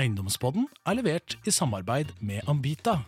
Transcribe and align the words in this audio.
Eiendomspodden 0.00 0.64
er 0.88 0.96
levert 0.96 1.34
i 1.44 1.52
samarbeid 1.52 2.14
med 2.24 2.46
Ambita. 2.48 3.02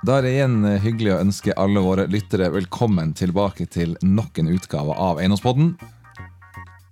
Da 0.00 0.16
er 0.16 0.24
det 0.24 0.32
igjen 0.32 0.56
hyggelig 0.82 1.12
å 1.14 1.20
ønske 1.20 1.54
alle 1.60 1.82
våre 1.84 2.08
lyttere 2.10 2.48
velkommen 2.50 3.12
tilbake 3.14 3.68
til 3.70 3.94
nok 4.02 4.40
en 4.40 4.50
utgave 4.50 4.96
av 4.96 5.20
Eiendomspodden. 5.22 5.76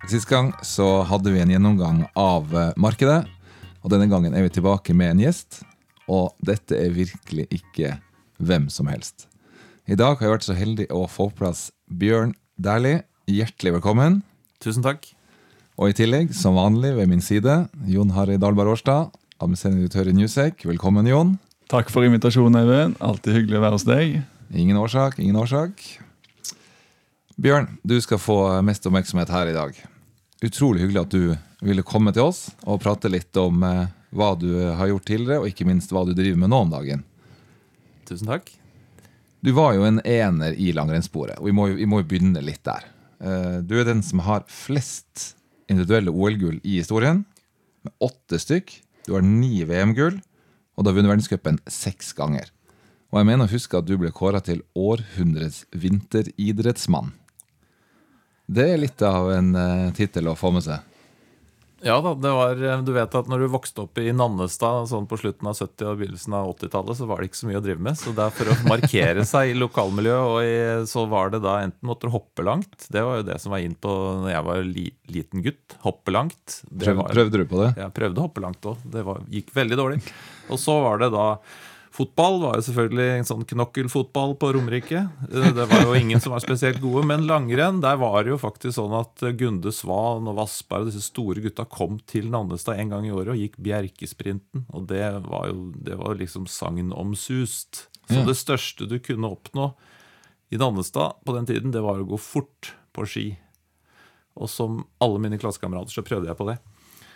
Sist 0.07 0.29
gang 0.29 0.53
så 0.63 1.01
hadde 1.09 1.33
vi 1.33 1.41
en 1.43 1.51
gjennomgang 1.51 2.05
av 2.15 2.55
eh, 2.55 2.71
markedet, 2.79 3.25
og 3.83 3.91
denne 3.91 4.07
gangen 4.11 4.37
er 4.37 4.47
vi 4.47 4.53
tilbake 4.55 4.95
med 4.95 5.11
en 5.11 5.25
gjest. 5.25 5.63
Og 6.07 6.31
dette 6.45 6.77
er 6.77 6.95
virkelig 6.95 7.49
ikke 7.59 7.97
hvem 8.39 8.71
som 8.71 8.87
helst. 8.89 9.27
I 9.89 9.97
dag 9.99 10.15
har 10.15 10.29
jeg 10.29 10.37
vært 10.37 10.47
så 10.47 10.57
heldig 10.57 10.89
å 10.95 11.03
få 11.09 11.27
på 11.33 11.43
plass 11.43 11.67
Bjørn 11.89 12.37
Dæhlie. 12.55 13.03
Hjertelig 13.29 13.79
velkommen. 13.81 14.21
Tusen 14.63 14.85
takk. 14.85 15.18
Og 15.79 15.91
i 15.91 15.95
tillegg, 15.95 16.33
som 16.35 16.57
vanlig 16.59 16.91
ved 16.97 17.07
min 17.07 17.21
side, 17.23 17.53
Jon 17.87 18.11
Harry 18.15 18.35
Dahlberg 18.41 18.73
Årstad, 18.73 19.13
administrerende 19.39 19.85
direktør 19.85 20.09
i 20.11 20.15
Newsec. 20.17 20.65
Velkommen, 20.67 21.07
Jon. 21.07 21.37
Takk 21.71 21.91
for 21.93 22.03
invitasjonen, 22.03 22.57
Eivind. 22.59 22.97
Alltid 23.05 23.37
hyggelig 23.37 23.59
å 23.59 23.63
være 23.63 23.77
hos 23.77 23.85
deg. 23.87 24.17
Ingen 24.59 24.79
årsak, 24.81 25.19
ingen 25.23 25.37
årsak. 25.39 25.79
Bjørn, 27.39 27.69
du 27.87 27.95
skal 28.03 28.19
få 28.19 28.35
mest 28.67 28.83
oppmerksomhet 28.89 29.31
her 29.31 29.51
i 29.51 29.55
dag. 29.55 29.77
Utrolig 30.43 30.83
hyggelig 30.83 31.05
at 31.05 31.13
du 31.15 31.63
ville 31.67 31.83
komme 31.87 32.11
til 32.15 32.25
oss 32.27 32.49
og 32.67 32.81
prate 32.83 33.11
litt 33.11 33.35
om 33.39 33.63
eh, 33.67 33.85
hva 34.15 34.33
du 34.39 34.49
har 34.75 34.89
gjort 34.91 35.07
tidligere, 35.07 35.41
og 35.43 35.47
ikke 35.51 35.67
minst 35.67 35.91
hva 35.95 36.03
du 36.07 36.11
driver 36.17 36.39
med 36.43 36.51
nå 36.51 36.59
om 36.65 36.73
dagen. 36.73 37.05
Tusen 38.09 38.27
takk. 38.31 38.51
Du 39.43 39.53
var 39.55 39.77
jo 39.77 39.85
en 39.87 40.01
ener 40.03 40.55
i 40.59 40.73
langrennssporet, 40.75 41.37
og 41.39 41.47
vi 41.47 41.55
må, 41.55 41.69
jo- 41.71 41.79
vi 41.79 41.87
må 41.87 42.01
jo 42.01 42.09
begynne 42.11 42.43
litt 42.43 42.63
der. 42.67 42.83
Eh, 43.23 43.59
Du 43.63 43.77
er 43.79 43.87
den 43.87 44.03
som 44.03 44.19
har 44.27 44.43
flest 44.51 45.35
individuelle 45.69 46.13
OL-gull 46.13 46.59
i 46.63 46.79
historien, 46.79 47.23
med 47.85 47.93
åtte 48.03 48.39
stykk. 48.41 48.73
Du 49.07 49.15
har 49.15 49.23
ni 49.25 49.63
VM-gull, 49.67 50.19
og 50.75 50.83
du 50.83 50.89
har 50.89 50.97
vunnet 50.97 51.13
verdenscupen 51.13 51.61
seks 51.69 52.11
ganger. 52.17 52.51
Og 53.09 53.21
jeg 53.21 53.29
mener 53.31 53.47
å 53.47 53.53
huske 53.53 53.79
at 53.79 53.87
du 53.87 53.95
ble 53.97 54.11
kåra 54.13 54.41
til 54.45 54.61
århundrets 54.77 55.63
vinteridrettsmann. 55.73 57.13
Det 58.49 58.65
er 58.73 58.81
litt 58.81 59.01
av 59.05 59.29
en 59.33 59.49
uh, 59.53 59.89
tittel 59.97 60.29
å 60.29 60.37
få 60.37 60.51
med 60.53 60.65
seg. 60.65 60.88
Ja 61.85 61.95
da, 62.03 62.11
det 62.15 62.31
var, 62.35 62.59
Du 62.83 62.91
vet 62.95 63.15
at 63.15 63.29
når 63.31 63.43
du 63.43 63.47
vokste 63.53 63.85
opp 63.85 63.99
i 64.01 64.11
Nannestad 64.15 64.89
sånn 64.91 65.07
på 65.09 65.19
slutten 65.21 65.47
av 65.47 65.55
70- 65.55 65.87
og 65.87 66.01
begynnelsen 66.01 66.35
av 66.35 66.49
80-tallet, 66.53 66.99
så 66.99 67.07
var 67.09 67.21
det 67.21 67.29
ikke 67.29 67.39
så 67.39 67.49
mye 67.49 67.59
å 67.61 67.63
drive 67.63 67.83
med. 67.85 67.99
Så 67.99 68.13
det 68.17 68.25
er 68.25 68.35
for 68.35 68.51
å 68.51 68.57
markere 68.73 69.25
seg 69.27 69.53
i 69.53 69.57
lokalmiljøet, 69.59 70.33
og 70.33 70.39
i, 70.43 70.89
så 70.91 71.05
var 71.11 71.31
det 71.35 71.41
da 71.45 71.59
enten 71.63 71.89
måtte 71.89 72.09
du 72.09 72.13
hoppe 72.15 72.45
langt 72.45 72.89
Det 72.91 73.03
var 73.05 73.21
jo 73.21 73.27
det 73.29 73.39
som 73.43 73.55
var 73.55 73.63
inn 73.63 73.77
på 73.79 73.95
når 74.23 74.33
jeg 74.33 74.47
var 74.49 74.67
li, 74.67 74.85
liten 75.13 75.45
gutt. 75.45 75.79
Hoppe 75.85 76.15
langt. 76.15 76.59
Prøv, 76.67 77.05
prøvde 77.13 77.43
du 77.43 77.47
på 77.49 77.63
det? 77.63 77.71
Jeg 77.79 77.95
prøvde 77.95 78.21
å 78.21 78.27
hoppe 78.27 78.43
langt 78.43 78.69
òg. 78.73 78.85
Det 78.91 79.05
var, 79.07 79.23
gikk 79.31 79.55
veldig 79.55 79.79
dårlig. 79.79 80.03
Og 80.49 80.59
så 80.59 80.79
var 80.83 80.99
det 81.03 81.13
da 81.15 81.27
Fotball 81.91 82.37
var 82.43 82.55
jo 82.59 82.63
selvfølgelig 82.67 83.05
en 83.17 83.25
sånn 83.27 83.45
knokkelfotball 83.49 84.35
på 84.39 84.51
Romerike. 84.55 84.99
Eh, 85.25 85.47
Det 85.57 85.65
var 85.71 85.81
jo 85.87 85.95
ingen 85.97 86.21
som 86.21 86.31
var 86.35 86.43
spesielt 86.43 86.79
gode. 86.83 87.01
Men 87.09 87.25
langrenn, 87.27 87.81
der 87.81 87.97
var 87.97 88.23
det 88.23 88.29
jo 88.35 88.37
faktisk 88.37 88.77
sånn 88.77 88.93
at 88.99 89.23
Gunde 89.39 89.71
Svan 89.73 90.27
og 90.29 90.37
Vassberg 90.37 90.85
og 90.85 90.91
disse 90.91 91.01
store 91.09 91.41
gutta 91.43 91.65
kom 91.65 91.97
til 92.07 92.29
Nannestad 92.29 92.79
en 92.79 92.93
gang 92.93 93.07
i 93.09 93.11
året 93.11 93.33
og 93.33 93.41
gikk 93.41 93.57
Bjerkesprinten. 93.57 94.67
Og 94.73 94.85
det 94.87 95.01
var 95.25 95.49
jo 95.49 95.71
det 95.75 95.97
var 95.97 96.15
liksom 96.21 96.45
sagnomsust. 96.47 97.87
Så 98.09 98.19
Ja. 98.21 98.25
det 98.25 98.37
største 98.37 98.87
du 98.87 98.97
kunne 98.99 99.29
oppnå 99.29 99.73
i 100.51 100.57
Nannestad 100.57 101.13
på 101.25 101.33
den 101.35 101.45
tiden, 101.45 101.71
det 101.71 101.81
var 101.81 101.99
å 101.99 102.07
gå 102.07 102.17
fort 102.19 102.73
på 102.93 103.05
ski. 103.05 103.37
Og 104.37 104.47
som 104.49 104.85
alle 105.01 105.19
mine 105.19 105.37
klassekamerater 105.37 105.91
så 105.91 106.01
prøvde 106.05 106.27
jeg 106.27 106.37
på 106.37 106.47
det. 106.47 106.59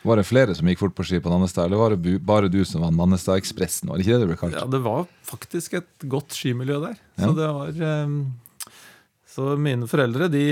Var 0.03 0.19
det 0.19 0.25
flere 0.27 0.55
som 0.57 0.67
gikk 0.67 0.81
fort 0.81 0.95
på 0.97 1.05
ski 1.07 1.21
på 1.23 1.31
Nannestad, 1.31 1.69
eller 1.69 1.79
var 1.79 1.95
det 1.95 2.17
bare 2.27 2.49
du 2.51 2.59
som 2.67 2.83
var 2.83 2.91
Nannestad-ekspressen? 2.95 3.87
Var 3.89 3.99
det 3.99 4.03
ikke 4.03 4.17
det 4.17 4.23
det 4.25 4.29
ble 4.33 4.39
kalt? 4.41 4.57
Ja, 4.57 4.65
det 4.67 4.81
var 4.83 5.05
faktisk 5.27 5.77
et 5.79 6.07
godt 6.11 6.35
skimiljø 6.35 6.79
der. 6.83 6.97
Ja. 7.15 7.29
Så 7.29 7.35
det 7.37 7.51
var 7.55 7.83
eh, 7.87 8.15
Så 9.33 9.53
mine 9.57 9.87
foreldre 9.89 10.27
de, 10.29 10.43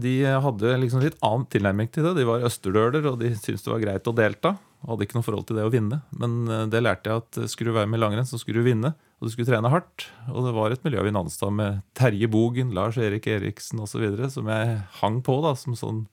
de 0.00 0.14
hadde 0.46 0.76
liksom 0.84 1.02
litt 1.02 1.18
annen 1.20 1.48
tilnærming 1.50 1.90
til 1.92 2.06
det. 2.06 2.14
De 2.20 2.28
var 2.28 2.46
østerdøler, 2.46 3.10
og 3.10 3.18
de 3.20 3.34
syntes 3.34 3.66
det 3.66 3.74
var 3.74 3.82
greit 3.82 4.06
å 4.06 4.14
delta. 4.16 4.54
Hadde 4.86 5.06
ikke 5.06 5.18
noe 5.18 5.26
forhold 5.26 5.46
til 5.50 5.58
det 5.58 5.66
å 5.66 5.72
vinne. 5.74 5.98
Men 6.22 6.38
eh, 6.46 6.66
det 6.70 6.84
lærte 6.86 7.10
jeg 7.10 7.24
at 7.24 7.42
skulle 7.50 7.74
du 7.74 7.80
være 7.80 7.90
med 7.90 7.98
i 7.98 8.04
langrenn, 8.06 8.28
så 8.28 8.38
skulle 8.40 8.62
du 8.62 8.70
vinne. 8.70 8.94
Og 9.18 9.26
du 9.28 9.34
skulle 9.34 9.50
trene 9.50 9.70
hardt. 9.70 10.08
Og 10.30 10.46
det 10.46 10.54
var 10.54 10.74
et 10.74 10.86
miljø 10.86 11.02
i 11.06 11.14
Nannestad 11.14 11.54
med 11.54 11.82
Terje 11.98 12.30
Bogen, 12.30 12.70
Lars 12.74 12.96
Erik 12.98 13.26
Eriksen 13.30 13.82
osv. 13.82 14.06
som 14.30 14.50
jeg 14.50 14.80
hang 15.02 15.20
på 15.26 15.36
da, 15.44 15.52
som 15.58 15.74
sånn 15.78 16.04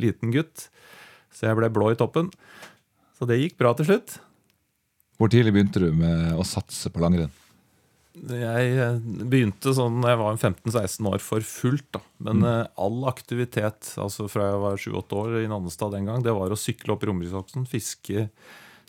liten 0.00 0.32
gutt. 0.34 0.70
Så 1.34 1.48
jeg 1.48 1.58
ble 1.58 1.70
blå 1.72 1.92
i 1.92 1.98
toppen. 1.98 2.30
Så 3.18 3.28
det 3.28 3.40
gikk 3.40 3.58
bra 3.60 3.74
til 3.76 3.90
slutt. 3.90 4.18
Hvor 5.20 5.30
tidlig 5.32 5.52
begynte 5.52 5.82
du 5.82 5.90
med 5.92 6.32
å 6.40 6.46
satse 6.48 6.88
på 6.92 7.02
langrenn? 7.02 7.32
Jeg 8.10 8.70
eh, 8.74 8.96
begynte 9.30 9.72
sånn 9.76 10.02
jeg 10.02 10.18
var 10.18 10.38
15-16 10.38 11.06
år 11.12 11.20
for 11.22 11.44
fullt. 11.46 11.86
da. 11.94 12.00
Men 12.26 12.42
mm. 12.42 12.72
all 12.82 13.04
aktivitet 13.10 13.92
altså 14.00 14.26
fra 14.30 14.48
jeg 14.48 14.62
var 14.64 14.80
7-8 14.80 15.20
år 15.20 15.36
i 15.42 15.50
Nannestad 15.50 15.94
den 15.94 16.08
gang, 16.10 16.24
det 16.24 16.34
var 16.36 16.52
å 16.52 16.58
sykle 16.58 16.96
opp 16.96 17.06
Romeriksoksen, 17.06 17.68
fiske, 17.70 18.26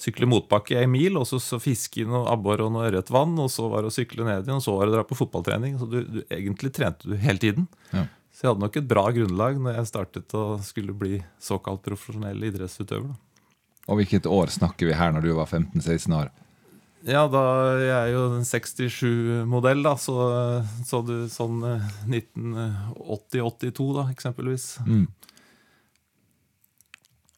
sykle 0.01 0.30
motbakke 0.30 0.80
en 0.81 0.91
mil, 0.91 1.19
og 1.22 1.28
så, 1.30 1.40
så 1.44 1.62
fiske 1.62 2.01
i 2.01 2.07
noe 2.09 2.25
abbor 2.31 2.66
og 2.66 2.74
noe 2.74 2.88
ørretvann, 2.90 3.38
og 3.44 3.51
så 3.53 3.68
var 3.72 3.85
det 3.85 3.91
å 3.91 3.97
sykle 4.00 4.25
ned 4.25 4.47
igjen, 4.47 4.57
og 4.57 4.66
så 4.66 4.75
var 4.75 4.88
det 4.88 4.96
å 4.96 4.97
dra 4.97 5.06
på 5.12 5.19
fotballtrening. 5.19 5.78
Så 5.80 5.91
du, 5.91 6.00
du, 6.07 6.24
egentlig 6.31 6.74
trente 6.75 7.12
du 7.12 7.16
hele 7.22 7.41
tiden. 7.44 7.69
Ja. 7.94 8.07
Så 8.41 8.47
jeg 8.47 8.56
hadde 8.56 8.63
nok 8.63 8.78
et 8.79 8.85
bra 8.90 9.03
grunnlag 9.13 9.57
når 9.62 9.75
jeg 9.78 9.88
startet 9.91 10.34
å 10.34 10.46
skulle 10.66 10.96
bli 10.97 11.19
såkalt 11.38 11.84
profesjonell 11.85 12.41
idrettsutøver. 12.47 13.12
da. 13.12 13.44
Og 13.85 14.00
hvilket 14.00 14.25
år 14.25 14.50
snakker 14.50 14.90
vi 14.90 14.96
her 14.97 15.13
når 15.13 15.28
du 15.28 15.35
var 15.38 15.46
15-16 15.46 16.16
år? 16.18 16.31
Ja, 17.06 17.28
da 17.30 17.44
jeg 17.78 17.94
er 17.94 18.09
jo 18.16 18.24
en 18.40 18.47
67-modell, 18.50 19.85
da, 19.85 19.94
så, 19.94 20.16
så 20.90 21.03
du 21.06 21.30
sånn 21.30 21.62
eh, 21.69 21.85
1980-82, 22.09 23.88
da, 24.00 24.07
eksempelvis. 24.09 24.66
Mm. 24.90 25.06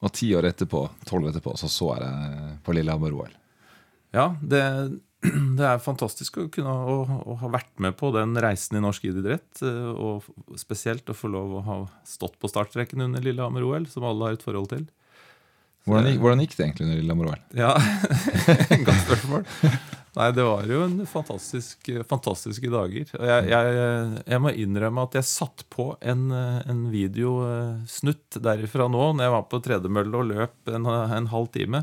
Og 0.07 0.15
ti 0.15 0.31
år 0.39 0.47
etterpå, 0.53 0.85
tolv 1.03 1.33
etterpå, 1.33 1.57
så 1.59 1.67
så 1.67 1.93
jeg 1.97 2.07
deg 2.07 2.63
på 2.63 2.79
Lillehammer-OL. 2.79 3.35
Ja, 4.15 4.29
det, 4.39 4.63
det 5.57 5.65
er 5.69 5.79
fantastisk 5.83 6.37
å 6.41 6.47
kunne 6.51 6.73
å, 6.73 6.95
å 7.31 7.37
ha 7.41 7.49
vært 7.53 7.71
med 7.83 7.95
på 7.99 8.09
den 8.15 8.35
reisen 8.43 8.77
i 8.79 8.83
norsk 8.83 9.05
idrett. 9.11 9.61
eh, 9.63 9.87
Og 9.93 10.27
spesielt 10.59 11.07
å 11.09 11.15
få 11.17 11.31
lov 11.31 11.55
å 11.59 11.63
ha 11.67 11.77
stått 12.07 12.35
på 12.41 12.51
startstreken 12.51 13.05
under 13.07 13.23
Lillehammer-OL, 13.23 13.87
som 13.91 14.03
alle 14.09 14.27
har 14.31 14.37
et 14.39 14.43
forhold 14.45 14.69
til. 14.75 14.85
Hvordan, 15.87 16.13
gikk- 16.13 16.21
hvordan 16.23 16.39
gikk 16.45 16.53
det 16.55 16.63
egentlig 16.67 16.85
under 16.87 16.99
Lillehammer-OL? 17.01 17.41
Ja, 17.59 17.73
Godt 18.87 19.01
spørsmål. 19.07 19.43
Nei, 20.13 20.27
det 20.37 20.43
var 20.45 20.67
jo 20.69 20.83
en 20.85 20.99
fantastisk, 21.09 21.87
fantastiske 22.05 22.69
dager. 22.69 23.07
Og 23.17 23.23
jeg, 23.25 23.47
jeg, 23.49 24.19
jeg 24.29 24.41
må 24.45 24.51
innrømme 24.61 25.07
at 25.07 25.15
jeg 25.17 25.25
satt 25.25 25.63
på 25.73 25.87
en, 26.05 26.27
en 26.69 26.83
videosnutt 26.93 28.37
derifra 28.45 28.85
nå, 28.93 29.07
når 29.17 29.25
jeg 29.25 29.33
var 29.35 29.47
på 29.49 29.61
tredemølle 29.65 30.19
og 30.21 30.29
løp 30.29 30.71
en, 30.77 30.85
en 31.17 31.29
halv 31.33 31.49
time. 31.55 31.81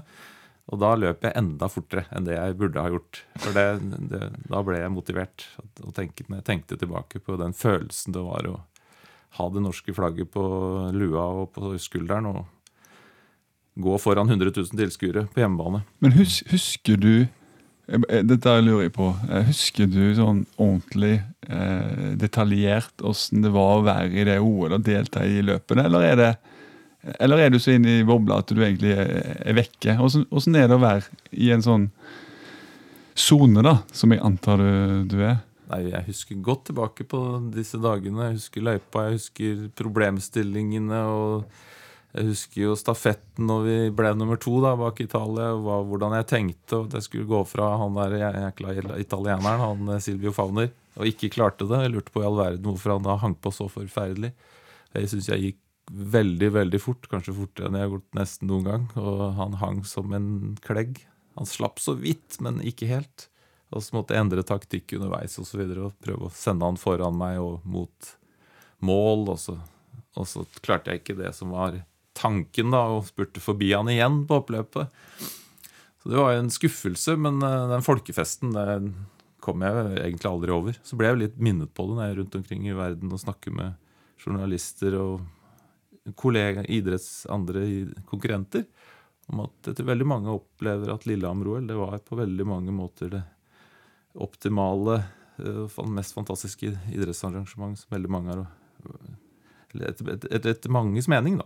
Og 0.70 0.78
da 0.78 0.92
løp 0.94 1.25
jeg 1.26 1.34
enda 1.34 1.66
fortere 1.70 2.06
enn 2.14 2.28
det 2.28 2.36
jeg 2.36 2.56
burde 2.60 2.82
ha 2.84 2.92
gjort. 2.92 3.25
For 3.42 3.56
det, 3.56 3.66
det, 4.12 4.22
da 4.47 4.62
ble 4.66 4.78
jeg 4.78 4.92
motivert. 4.94 5.47
Og 5.82 5.92
tenkte, 5.97 6.28
jeg 6.28 6.47
tenkte 6.47 6.78
tilbake 6.78 7.22
på 7.25 7.38
den 7.41 7.56
følelsen 7.56 8.14
det 8.14 8.22
var 8.22 8.47
å 8.47 8.56
ha 9.38 9.48
det 9.50 9.62
norske 9.62 9.94
flagget 9.94 10.30
på 10.34 10.44
lua 10.94 11.26
og 11.42 11.53
på 11.54 11.75
skulderen. 11.82 12.30
og 12.30 12.47
gå 13.80 13.98
foran 13.98 14.28
100 14.28 14.53
000 14.56 14.66
tilskuere 14.76 15.26
på 15.32 15.42
hjemmebane. 15.42 15.82
Men 15.98 16.14
hus, 16.16 16.41
husker 16.50 16.98
du 17.00 17.12
eh, 17.22 18.22
Dette 18.26 18.56
lurer 18.60 18.88
jeg 18.88 18.94
på. 18.97 19.10
Eh, 19.30 19.47
Husker 19.50 19.91
du 19.91 20.03
sånn 20.19 20.44
ordentlig 20.56 21.20
eh, 21.48 22.14
detaljert 22.20 23.04
åssen 23.06 23.44
det 23.44 23.53
var 23.54 23.78
å 23.78 23.84
være 23.86 24.10
i 24.10 24.26
det 24.28 24.41
OL 24.42 24.76
og 24.76 24.84
delta 24.86 25.24
i 25.24 25.41
løpene, 25.47 25.86
eller 25.89 26.09
er 26.10 26.21
det 26.21 26.33
eller 27.18 27.38
er 27.47 27.50
du 27.54 27.58
så 27.62 27.72
inne 27.76 28.00
i 28.00 28.04
bobla 28.04 28.41
at 28.42 28.50
du 28.52 28.60
egentlig 28.62 28.92
er, 28.92 29.12
er 29.47 29.56
vekke? 29.56 29.94
Åssen 30.04 30.56
er 30.58 30.68
det 30.68 30.76
å 30.76 30.82
være 30.82 31.06
i 31.32 31.50
en 31.54 31.62
sånn 31.64 31.86
sone, 33.16 33.62
da, 33.64 33.78
som 33.92 34.12
jeg 34.14 34.22
antar 34.24 34.60
du, 34.60 34.70
du 35.12 35.16
er? 35.24 35.41
Nei, 35.70 35.84
Jeg 35.92 36.06
husker 36.08 36.38
godt 36.42 36.64
tilbake 36.70 37.04
på 37.06 37.18
disse 37.54 37.78
dagene. 37.78 38.30
Jeg 38.30 38.38
husker 38.41 38.64
løypa, 38.66 39.04
jeg 39.08 39.18
husker 39.20 39.60
problemstillingene. 39.78 41.00
og 41.06 41.44
Jeg 42.16 42.26
husker 42.32 42.62
jo 42.64 42.72
stafetten 42.78 43.47
når 43.47 43.60
vi 43.68 43.76
ble 43.94 44.10
nummer 44.18 44.41
to 44.42 44.56
da, 44.64 44.72
bak 44.80 44.98
Italia. 45.04 45.52
og 45.54 45.62
hva- 45.62 45.84
Hvordan 45.86 46.16
jeg 46.18 46.26
tenkte 46.32 46.80
at 46.86 46.92
jeg 46.98 47.02
skulle 47.06 47.28
gå 47.30 47.44
fra 47.47 47.76
han 47.78 47.94
der 47.94 48.18
jækla 48.18 48.98
italieneren, 48.98 49.60
han 49.62 49.88
eh, 49.94 50.00
Silvio 50.02 50.32
Fauner, 50.34 50.70
og 50.98 51.06
ikke 51.06 51.30
klarte 51.30 51.68
det. 51.70 51.84
Jeg 51.86 51.92
lurte 51.94 52.10
på 52.10 52.22
i 52.22 52.26
all 52.26 52.36
verden 52.41 52.66
hvorfor 52.66 52.97
han 52.97 53.06
da 53.06 53.16
hang 53.22 53.36
på 53.38 53.52
så 53.54 53.68
forferdelig. 53.70 54.32
Jeg 54.92 55.06
syns 55.12 55.28
jeg 55.30 55.41
gikk 55.44 55.60
veldig, 55.91 56.51
veldig 56.54 56.81
fort. 56.83 57.09
Kanskje 57.10 57.37
fortere 57.37 57.69
enn 57.69 57.78
jeg 57.78 57.89
har 57.89 57.95
gått 57.97 58.19
nesten 58.19 58.51
noen 58.51 58.69
gang. 58.69 58.87
Og 59.01 59.25
han 59.39 59.59
hang 59.60 59.83
som 59.89 60.15
en 60.16 60.31
klegg. 60.65 61.03
Han 61.39 61.48
slapp 61.48 61.83
så 61.83 61.97
vidt, 61.98 62.39
men 62.45 62.63
ikke 62.66 62.89
helt. 62.91 63.28
Og 63.71 63.84
så 63.87 63.95
måtte 63.95 64.16
jeg 64.16 64.25
endre 64.25 64.47
taktikk 64.47 64.97
underveis 64.98 65.37
og, 65.39 65.47
så 65.47 65.60
videre, 65.60 65.87
og 65.87 65.98
prøve 66.03 66.27
å 66.27 66.34
sende 66.34 66.66
han 66.66 66.81
foran 66.81 67.19
meg 67.19 67.39
og 67.42 67.66
mot 67.69 68.15
mål. 68.83 69.28
Og 69.34 69.39
så, 69.42 69.57
og 70.19 70.27
så 70.28 70.47
klarte 70.63 70.92
jeg 70.92 71.04
ikke 71.04 71.21
det 71.21 71.34
som 71.37 71.54
var 71.54 71.78
tanken 72.19 72.75
da, 72.75 72.83
og 72.97 73.07
spurte 73.09 73.43
forbi 73.43 73.71
han 73.72 73.91
igjen 73.93 74.25
på 74.28 74.41
oppløpet. 74.43 74.91
Så 76.01 76.10
det 76.10 76.19
var 76.19 76.34
jo 76.34 76.43
en 76.43 76.53
skuffelse, 76.53 77.15
men 77.21 77.43
eh, 77.45 77.71
den 77.71 77.84
folkefesten 77.84 78.54
det 78.57 78.66
kom 79.41 79.63
jeg 79.65 80.01
egentlig 80.03 80.28
aldri 80.28 80.53
over. 80.53 80.78
Så 80.84 80.98
ble 81.01 81.10
jeg 81.10 81.21
litt 81.22 81.39
minnet 81.41 81.72
på 81.77 81.86
det 81.86 81.97
når 81.97 82.04
jeg 82.04 82.13
er 82.13 82.19
rundt 82.21 82.39
omkring 82.41 82.66
i 82.69 82.77
verden 82.77 83.13
og 83.13 83.22
snakker 83.22 83.54
med 83.57 83.78
journalister 84.21 84.97
og 85.01 85.22
kollega, 86.16 86.64
idretts, 86.64 87.26
andre 87.30 87.64
konkurrenter, 88.08 88.64
om 89.30 89.44
at 89.44 89.70
etter 89.70 89.86
veldig 89.86 90.06
mange 90.08 90.32
opplever 90.32 90.91
at 90.91 91.06
Lillehammer-OL 91.06 91.68
det 91.68 91.76
var 91.78 92.00
på 92.02 92.18
veldig 92.18 92.47
mange 92.48 92.74
måter 92.74 93.12
det 93.12 93.22
optimale, 94.18 95.02
eh, 95.38 95.84
mest 95.86 96.16
fantastiske 96.16 96.72
idrettsarrangement 96.91 97.78
som 97.78 97.94
veldig 97.94 98.10
mange 98.10 98.34
har. 98.34 98.47
etter, 99.70 100.34
etter, 100.34 100.70
manges 100.70 101.06
mening, 101.08 101.38
da. 101.38 101.44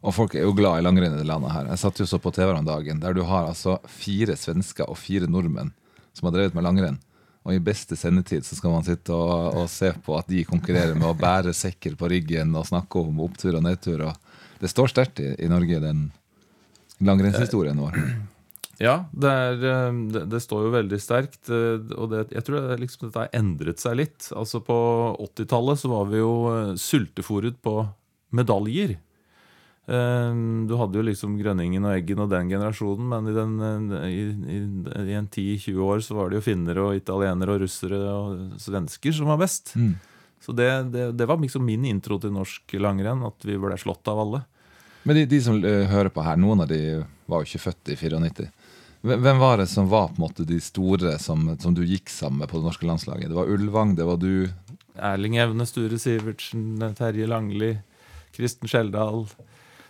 Og 0.00 0.14
folk 0.14 0.34
er 0.34 0.46
jo 0.46 0.54
glad 0.54 0.78
i 0.78 0.84
langrenn 0.86 1.16
i 1.16 1.18
det 1.18 1.26
landet 1.26 1.52
her. 1.52 1.66
Jeg 1.66 1.82
satt 1.82 2.00
jo 2.00 2.06
så 2.06 2.18
på 2.22 2.30
TV 2.32 2.54
om 2.54 2.64
dagen, 2.64 3.00
der 3.02 3.12
du 3.12 3.24
har 3.26 3.50
altså 3.50 3.78
fire 3.90 4.36
svensker 4.38 4.88
og 4.88 4.96
fire 4.96 5.26
nordmenn 5.26 5.74
som 6.14 6.28
har 6.28 6.36
drevet 6.36 6.54
med 6.54 6.64
langrenn. 6.64 7.00
Og 7.48 7.54
i 7.56 7.62
beste 7.64 7.96
sendetid 7.96 8.44
så 8.44 8.58
skal 8.58 8.74
man 8.74 8.84
sitte 8.84 9.14
og, 9.16 9.54
og 9.56 9.68
se 9.72 9.88
på 10.04 10.18
at 10.18 10.28
de 10.28 10.42
konkurrerer 10.44 10.92
med 10.98 11.08
å 11.08 11.16
bære 11.16 11.54
sekker 11.56 11.94
på 11.96 12.10
ryggen 12.12 12.52
og 12.60 12.66
snakke 12.68 13.00
om 13.00 13.22
opptur 13.24 13.56
og 13.56 13.64
nedtur. 13.64 14.02
Og 14.10 14.60
det 14.60 14.68
står 14.68 14.92
sterkt 14.92 15.22
i, 15.24 15.30
i 15.40 15.48
Norge, 15.48 15.80
den 15.80 16.10
langrennshistorien 17.04 17.80
vår. 17.80 17.96
Ja, 18.78 19.08
det, 19.10 19.26
er, 19.26 19.56
eh, 19.66 19.96
det, 20.14 20.20
det 20.30 20.38
står 20.38 20.68
jo 20.68 20.68
veldig 20.70 20.98
sterkt. 21.02 21.48
eh, 21.50 21.80
Og 21.98 22.12
det, 22.12 22.20
jeg 22.30 22.44
tror 22.46 22.60
det, 22.62 22.76
liksom, 22.84 23.08
dette 23.08 23.24
har 23.24 23.32
endret 23.34 23.82
seg 23.82 23.96
litt. 23.98 24.28
Altså 24.38 24.60
På 24.62 24.76
80-tallet 25.24 25.80
så 25.80 25.90
var 25.90 26.04
vi 26.12 26.20
jo 26.20 26.28
eh, 26.52 26.70
sultefòret 26.78 27.56
på 27.58 27.72
medaljer. 28.38 28.92
Eh, 29.88 30.32
Du 30.68 30.74
hadde 30.76 31.00
jo 31.00 31.06
liksom 31.06 31.38
Grønningen 31.40 31.86
og 31.88 31.94
Eggen 31.96 32.20
og 32.20 32.28
den 32.32 32.50
generasjonen, 32.52 33.08
men 33.08 33.30
i, 33.30 33.36
den, 33.36 33.54
i, 34.04 34.20
i, 34.58 34.58
i 35.08 35.16
en 35.16 35.28
10-20 35.28 35.80
år 35.80 36.04
så 36.04 36.18
var 36.18 36.28
det 36.28 36.40
jo 36.40 36.46
finner 36.50 36.82
og 36.82 36.98
italienere 36.98 37.56
og 37.56 37.64
russere 37.64 37.98
og 38.12 38.60
svensker 38.60 39.16
som 39.16 39.30
var 39.32 39.40
best. 39.40 39.72
Mm. 39.80 39.94
Så 40.44 40.52
det, 40.52 40.68
det, 40.92 41.08
det 41.18 41.26
var 41.26 41.40
liksom 41.40 41.64
min 41.66 41.84
intro 41.88 42.18
til 42.20 42.32
norsk 42.36 42.76
langrenn, 42.78 43.24
at 43.26 43.48
vi 43.48 43.56
ble 43.58 43.76
slått 43.80 44.06
av 44.12 44.20
alle. 44.22 44.44
Men 45.08 45.16
de, 45.16 45.24
de 45.30 45.40
som 45.42 45.56
eh, 45.64 45.86
hører 45.88 46.12
på 46.12 46.22
her, 46.26 46.36
noen 46.36 46.62
av 46.66 46.68
de 46.70 46.82
var 47.28 47.42
jo 47.42 47.48
ikke 47.48 47.64
født 47.70 47.94
i 47.94 47.96
94. 47.96 48.48
Hvem 49.08 49.20
hvem 49.22 49.38
var 49.38 49.60
det 49.60 49.68
som 49.70 49.86
var 49.88 50.08
på 50.10 50.18
en 50.18 50.24
måte 50.24 50.44
de 50.44 50.58
store 50.60 51.14
som, 51.22 51.44
som 51.62 51.74
du 51.74 51.84
gikk 51.86 52.10
sammen 52.10 52.42
med 52.42 52.50
på 52.50 52.58
det 52.58 52.66
norske 52.66 52.86
landslaget? 52.86 53.30
Det 53.30 53.36
var 53.36 53.50
Ulvang, 53.54 53.94
det 53.96 54.04
var 54.08 54.18
du. 54.18 54.48
Erling 54.98 55.36
Evne, 55.38 55.66
Sture 55.70 56.00
Sivertsen, 56.02 56.80
Terje 56.98 57.28
Langli, 57.30 57.76
Kristen 58.34 58.68
Skjeldal. 58.68 59.28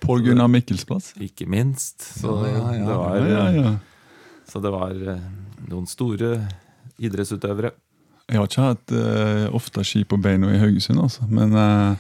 Pål 0.00 0.22
Gunnar 0.26 0.48
Mikkelsplass. 0.48 1.12
Ikke 1.22 1.46
minst. 1.50 2.02
Så 2.20 2.38
Ja, 2.46 2.74
ja, 2.74 2.86
det 2.86 2.96
var, 2.96 3.16
Ja, 3.16 3.26
ja, 3.28 3.62
ja. 3.62 3.76
Så 4.48 4.62
det 4.64 4.70
var 4.72 4.94
eh, 5.12 5.24
noen 5.68 5.86
store 5.86 6.38
idrettsutøvere. 6.98 7.72
Jeg 8.28 8.40
har 8.40 8.48
ikke 8.48 8.64
hatt 8.64 8.92
uh, 8.92 9.44
ofte 9.56 9.82
ski 9.88 10.02
på 10.04 10.18
beina 10.20 10.50
i 10.52 10.60
Haugesund, 10.60 11.00
altså. 11.00 11.24
Men 11.32 11.54
uh, 11.56 11.96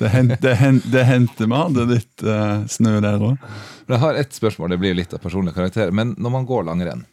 det, 0.00 0.10
hen, 0.10 0.30
det, 0.32 0.54
det 0.90 1.04
hendte 1.06 1.46
vi 1.46 1.58
hadde 1.58 1.84
litt 1.92 2.24
uh, 2.26 2.64
snø 2.70 2.96
der 3.04 3.22
òg. 3.22 3.44
Jeg 3.88 4.02
har 4.02 4.18
ett 4.18 4.34
spørsmål, 4.34 4.74
det 4.74 4.80
blir 4.82 4.98
litt 4.98 5.14
av 5.14 5.22
personlig 5.22 5.54
karakter. 5.54 5.92
Men 5.94 6.16
når 6.18 6.34
man 6.34 6.48
går 6.48 6.66
langrenn, 6.66 7.04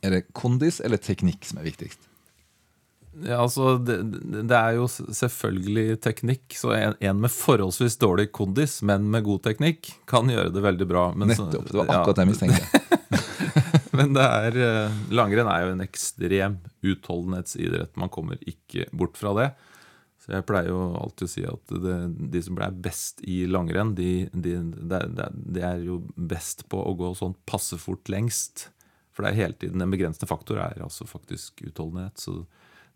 er 0.00 0.16
det 0.16 0.24
kondis 0.32 0.80
eller 0.84 1.00
teknikk 1.02 1.44
som 1.44 1.60
er 1.60 1.68
viktigst? 1.68 2.07
Ja, 3.24 3.40
altså, 3.42 3.76
det, 3.82 3.98
det 4.48 4.56
er 4.56 4.76
jo 4.78 4.86
selvfølgelig 4.88 5.98
teknikk. 6.04 6.44
Så 6.58 6.72
en, 6.76 6.96
en 7.00 7.22
med 7.24 7.32
forholdsvis 7.34 7.98
dårlig 8.00 8.28
kondis, 8.36 8.78
men 8.86 9.08
med 9.12 9.26
god 9.26 9.42
teknikk, 9.48 9.90
kan 10.10 10.30
gjøre 10.30 10.52
det 10.54 10.64
veldig 10.64 10.88
bra. 10.90 11.08
Men 11.14 11.32
Nettopp. 11.32 11.70
Det 11.70 11.80
var 11.80 11.90
ja, 11.90 11.98
akkurat 12.00 12.20
det 12.20 12.26
jeg 12.26 12.32
mistenkte. 12.34 12.84
Men 13.98 14.12
det 14.14 14.22
er, 14.22 14.56
eh, 14.62 14.98
langrenn 15.10 15.48
er 15.50 15.64
jo 15.64 15.70
en 15.74 15.82
ekstrem 15.82 16.58
utholdenhetsidrett. 16.86 17.96
Man 17.98 18.12
kommer 18.14 18.38
ikke 18.46 18.86
bort 18.94 19.18
fra 19.18 19.32
det. 19.34 19.48
Så 20.22 20.34
jeg 20.36 20.46
pleier 20.46 20.70
jo 20.70 20.78
alltid 21.00 21.24
å 21.24 21.32
si 21.32 21.44
at 21.48 21.74
det, 21.82 21.96
de 22.34 22.42
som 22.44 22.58
er 22.62 22.78
best 22.84 23.22
i 23.26 23.40
langrenn, 23.48 23.94
de, 23.98 24.28
de, 24.30 24.54
de 24.60 25.64
er 25.64 25.82
jo 25.86 26.02
best 26.14 26.66
på 26.70 26.82
å 26.84 26.94
gå 26.98 27.10
sånn 27.18 27.34
passe 27.48 27.78
fort 27.80 28.10
lengst. 28.12 28.68
For 29.14 29.24
det 29.24 29.32
er 29.32 29.40
hele 29.40 29.58
tiden 29.58 29.82
en 29.82 29.90
begrensende 29.90 30.28
faktor 30.30 30.60
er 30.62 30.82
altså 30.84 31.08
faktisk 31.08 31.64
utholdenhet. 31.66 32.20
Så 32.22 32.42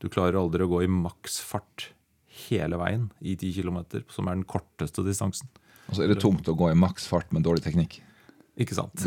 du 0.02 0.08
klarer 0.10 0.40
aldri 0.40 0.66
å 0.66 0.70
gå 0.70 0.82
i 0.84 0.90
maksfart 0.90 1.92
hele 2.48 2.78
veien 2.80 3.08
i 3.20 3.36
10 3.36 3.60
km, 3.60 3.78
som 4.10 4.26
er 4.28 4.38
den 4.38 4.48
korteste 4.48 5.04
distansen. 5.06 5.50
Og 5.88 5.96
så 5.96 6.04
er 6.04 6.12
det 6.12 6.20
tungt 6.22 6.48
å 6.50 6.56
gå 6.58 6.72
i 6.72 6.78
maksfart 6.78 7.30
med 7.34 7.44
dårlig 7.46 7.64
teknikk. 7.66 8.00
Ikke 8.60 8.78
sant? 8.78 9.06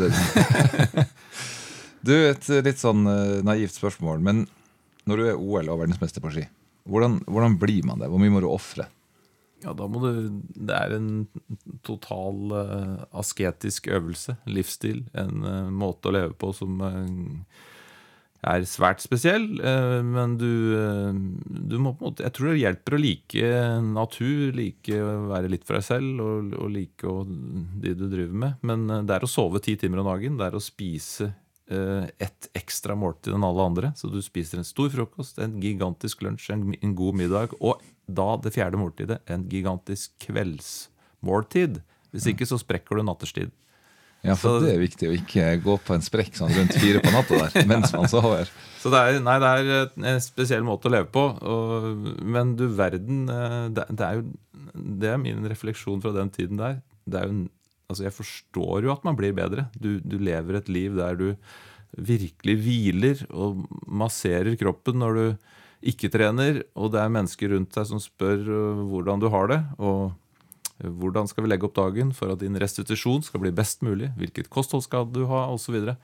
Du, 2.06 2.12
et 2.14 2.44
litt 2.62 2.78
sånn 2.78 3.00
eh, 3.10 3.40
naivt 3.42 3.74
spørsmål, 3.74 4.20
men 4.22 4.44
når 5.10 5.18
du 5.18 5.22
er 5.26 5.40
OL 5.40 5.72
og 5.72 5.80
verdensmester 5.80 6.22
på 6.22 6.30
ski, 6.30 6.44
hvordan, 6.86 7.16
hvordan 7.26 7.56
blir 7.58 7.88
man 7.88 7.98
det? 7.98 8.06
Hvor 8.12 8.20
mye 8.22 8.30
må 8.30 8.42
du 8.44 8.46
ofre? 8.46 8.86
Ja, 9.64 9.72
da 9.74 9.88
må 9.90 10.02
du 10.04 10.28
Det 10.54 10.76
er 10.76 10.94
en 10.94 11.26
total 11.86 12.52
eh, 12.60 12.96
asketisk 13.16 13.88
øvelse. 13.90 14.36
Livsstil. 14.46 15.06
En 15.16 15.42
eh, 15.42 15.72
måte 15.72 16.10
å 16.10 16.14
leve 16.14 16.36
på 16.38 16.52
som 16.54 16.78
eh, 16.84 17.64
er 18.44 18.66
svært 18.68 19.02
spesiell. 19.04 19.60
eh, 19.60 20.02
men 20.04 20.36
du, 20.36 20.50
eh, 20.76 21.12
du 21.48 21.78
må 21.78 21.94
på 21.96 22.04
en 22.04 22.10
måte 22.10 22.24
Jeg 22.24 22.34
tror 22.36 22.52
det 22.52 22.60
hjelper 22.60 22.96
å 22.96 23.00
like 23.00 23.54
natur, 23.82 24.52
like 24.52 25.00
å 25.00 25.28
være 25.32 25.50
litt 25.52 25.64
for 25.64 25.78
deg 25.78 25.86
selv 25.86 26.20
og, 26.20 26.52
og 26.54 26.70
like 26.70 27.06
å, 27.06 27.24
de 27.24 27.94
du 27.94 28.06
driver 28.08 28.36
med. 28.44 28.54
Men 28.62 28.88
eh, 28.90 29.02
det 29.02 29.16
er 29.16 29.26
å 29.26 29.30
sove 29.30 29.62
ti 29.64 29.76
timer 29.76 30.02
om 30.02 30.12
dagen. 30.12 30.38
Det 30.38 30.46
er 30.46 30.56
å 30.56 30.62
spise 30.62 31.32
et 31.66 32.22
ett 32.22 32.46
ekstra 32.54 32.94
måltid 32.94 33.34
enn 33.34 33.42
alle 33.42 33.64
andre. 33.64 33.88
Så 33.98 34.06
du 34.06 34.20
spiser 34.22 34.60
en 34.60 34.68
stor 34.68 34.86
frokost, 34.92 35.40
en 35.42 35.56
gigantisk 35.58 36.22
lunsj, 36.22 36.52
en, 36.54 36.68
en 36.78 36.94
god 36.94 37.18
middag, 37.18 37.56
og 37.58 37.82
da 38.06 38.36
det 38.38 38.52
fjerde 38.54 38.78
måltidet, 38.78 39.18
en 39.26 39.48
gigantisk 39.50 40.14
kveldsmåltid. 40.22 41.80
Hvis 42.14 42.28
ikke 42.30 42.46
så 42.46 42.60
sprekker 42.62 43.00
du 43.00 43.02
natterstid. 43.02 43.50
Ja, 44.26 44.34
for 44.36 44.58
Så- 44.58 44.64
det 44.66 44.74
er 44.74 44.82
viktig 44.82 45.08
å 45.10 45.14
ikke 45.16 45.48
gå 45.64 45.76
på 45.86 45.94
en 45.96 46.04
sprekk 46.04 46.34
sånn 46.38 46.52
rundt 46.56 46.74
fire 46.76 47.00
på 47.04 47.12
natta 47.14 47.38
der 47.44 47.66
mens 47.72 47.92
man 47.94 48.08
sover. 48.10 48.50
Så 48.82 48.90
det 48.92 49.00
er, 49.02 49.20
nei, 49.24 49.36
det 49.42 49.50
er 49.52 50.14
en 50.14 50.20
spesiell 50.22 50.62
måte 50.66 50.86
å 50.90 50.92
leve 50.94 51.08
på. 51.14 51.24
Og, 51.42 52.10
men 52.22 52.54
du 52.58 52.66
verden 52.78 53.24
eh, 53.32 53.68
det, 53.74 53.86
det 53.96 54.06
er 54.10 54.20
jo 54.20 54.26
Det 55.00 55.08
er 55.14 55.20
min 55.22 55.46
refleksjon 55.48 56.02
fra 56.04 56.12
den 56.12 56.28
tiden 56.34 56.58
der. 56.60 56.80
Det 57.08 57.20
er 57.22 57.30
jo, 57.30 57.46
altså 57.88 58.04
Jeg 58.04 58.12
forstår 58.18 58.84
jo 58.84 58.92
at 58.92 59.04
man 59.06 59.16
blir 59.16 59.32
bedre. 59.36 59.68
Du, 59.78 59.96
du 60.04 60.18
lever 60.18 60.58
et 60.60 60.68
liv 60.68 60.94
der 60.98 61.16
du 61.16 61.28
virkelig 61.96 62.56
hviler 62.60 63.22
og 63.32 63.62
masserer 63.88 64.56
kroppen 64.60 64.98
når 65.00 65.14
du 65.16 65.26
ikke 65.86 66.10
trener, 66.12 66.62
og 66.74 66.90
det 66.92 67.00
er 67.00 67.12
mennesker 67.14 67.52
rundt 67.54 67.72
deg 67.76 67.86
som 67.88 68.00
spør 68.02 68.40
eh, 68.42 68.84
hvordan 68.90 69.22
du 69.22 69.28
har 69.32 69.48
det. 69.52 69.60
og 69.78 70.12
hvordan 70.84 71.28
skal 71.28 71.44
vi 71.44 71.50
legge 71.50 71.68
opp 71.68 71.76
dagen 71.76 72.12
for 72.16 72.34
at 72.34 72.42
din 72.42 72.58
restitusjon 72.60 73.24
skal 73.24 73.40
bli 73.40 73.52
best 73.54 73.84
mulig? 73.86 74.10
Hvilket 74.18 74.50
kosthold 74.52 74.84
skal 74.84 75.06
du 75.08 75.24
ha? 75.30 75.46
Og 75.52 75.60
så, 75.62 75.72
videre. 75.72 75.96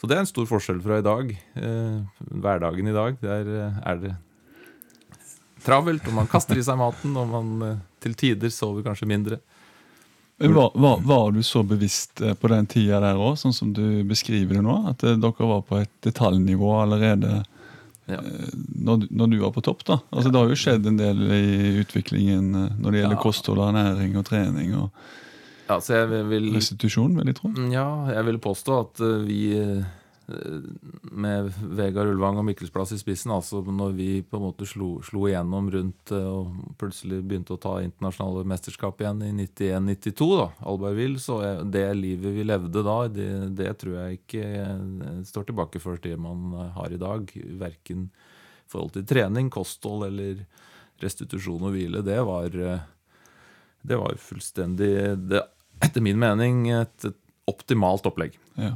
så 0.00 0.10
det 0.10 0.16
er 0.16 0.24
en 0.24 0.30
stor 0.30 0.48
forskjell 0.50 0.80
fra 0.82 0.98
i 0.98 1.06
dag. 1.06 1.30
Eh, 1.54 2.24
hverdagen 2.42 2.90
i 2.90 2.96
dag. 2.96 3.20
Der 3.22 3.52
eh, 3.54 3.78
er 3.92 4.02
det 4.02 4.16
travelt, 5.62 6.06
og 6.08 6.16
man 6.16 6.30
kaster 6.30 6.58
i 6.58 6.64
seg 6.66 6.80
maten, 6.80 7.14
og 7.20 7.30
man 7.30 7.54
eh, 7.68 7.78
til 8.02 8.18
tider 8.18 8.50
sover 8.54 8.82
kanskje 8.86 9.08
mindre. 9.10 9.40
Var, 10.40 10.70
var, 10.74 11.02
var 11.04 11.34
du 11.36 11.42
så 11.44 11.60
bevisst 11.68 12.22
på 12.40 12.48
den 12.48 12.66
tida 12.66 12.96
der 13.04 13.18
òg, 13.20 13.34
sånn 13.36 13.52
som 13.52 13.74
du 13.76 14.00
beskriver 14.08 14.56
det 14.56 14.62
nå? 14.64 14.76
At 14.88 15.04
dere 15.04 15.48
var 15.50 15.60
på 15.68 15.82
et 15.82 15.92
detaljnivå 16.02 16.78
allerede 16.80 17.42
Ja. 18.10 18.18
eh, 18.20 18.50
når, 18.84 19.00
du- 19.04 19.08
når 19.10 19.30
du 19.30 19.38
var 19.40 19.50
på 19.54 19.62
topp? 19.62 19.84
da? 19.86 19.98
Altså 20.12 20.30
Det 20.32 20.40
har 20.40 20.48
jo 20.48 20.58
skjedd 20.58 20.86
en 20.86 20.96
del 21.00 21.18
i 21.30 21.80
utviklingen 21.84 22.54
eh, 22.54 22.68
når 22.80 22.90
det 22.92 23.00
gjelder 23.02 23.16
Ja. 23.18 23.22
kosthold, 23.22 23.58
ernæring 23.68 24.16
og 24.18 24.24
trening 24.26 24.74
og 24.76 24.90
Ja, 25.70 25.78
vil- 26.26 26.52
restitusjon, 26.56 27.14
vil 27.16 27.26
jeg 27.30 27.36
tro. 27.36 27.50
Ja, 27.70 27.84
jeg 28.10 28.24
vil 28.26 28.38
påstå 28.42 28.80
at 28.80 29.00
eh, 29.00 29.20
vi 29.26 29.40
med 31.12 31.50
Vegard 31.76 32.10
Ulvang 32.10 32.38
og 32.40 32.46
Mikkelsplass 32.48 32.94
i 32.94 32.98
spissen, 33.00 33.32
altså 33.34 33.60
når 33.64 33.94
vi 33.96 34.08
på 34.22 34.38
en 34.38 34.44
måte 34.44 34.68
slo, 34.68 34.92
slo 35.06 35.26
igjennom 35.28 35.70
rundt 35.74 36.12
eh, 36.16 36.26
og 36.26 36.74
plutselig 36.80 37.20
begynte 37.26 37.56
å 37.56 37.60
ta 37.60 37.76
internasjonale 37.84 38.44
mesterskap 38.48 39.02
igjen 39.02 39.22
i 39.26 39.30
91-92, 39.42 40.30
da, 40.40 40.48
Albertville, 40.70 41.22
så 41.22 41.40
det 41.64 41.86
livet 41.98 42.36
vi 42.36 42.46
levde 42.46 42.84
da, 42.86 42.98
det, 43.12 43.30
det 43.58 43.74
tror 43.82 43.96
jeg 43.98 44.20
ikke 44.20 44.48
eh, 44.64 45.14
står 45.28 45.50
tilbake 45.50 45.82
for 45.82 46.00
det 46.02 46.16
man 46.20 46.54
har 46.76 46.92
i 46.92 47.00
dag. 47.00 47.30
Verken 47.60 48.08
i 48.10 48.70
forhold 48.70 48.94
til 48.94 49.06
trening, 49.08 49.50
kosthold 49.52 50.06
eller 50.06 50.44
restitusjon 51.02 51.64
og 51.66 51.74
hvile. 51.74 52.04
Det 52.06 52.20
var, 52.26 52.54
eh, 52.54 52.84
det 53.82 53.98
var 53.98 54.20
fullstendig 54.20 54.92
det, 55.30 55.46
Etter 55.80 56.02
min 56.04 56.18
mening 56.20 56.66
et, 56.76 57.06
et 57.08 57.16
optimalt 57.48 58.04
opplegg. 58.04 58.34
Ja. 58.60 58.74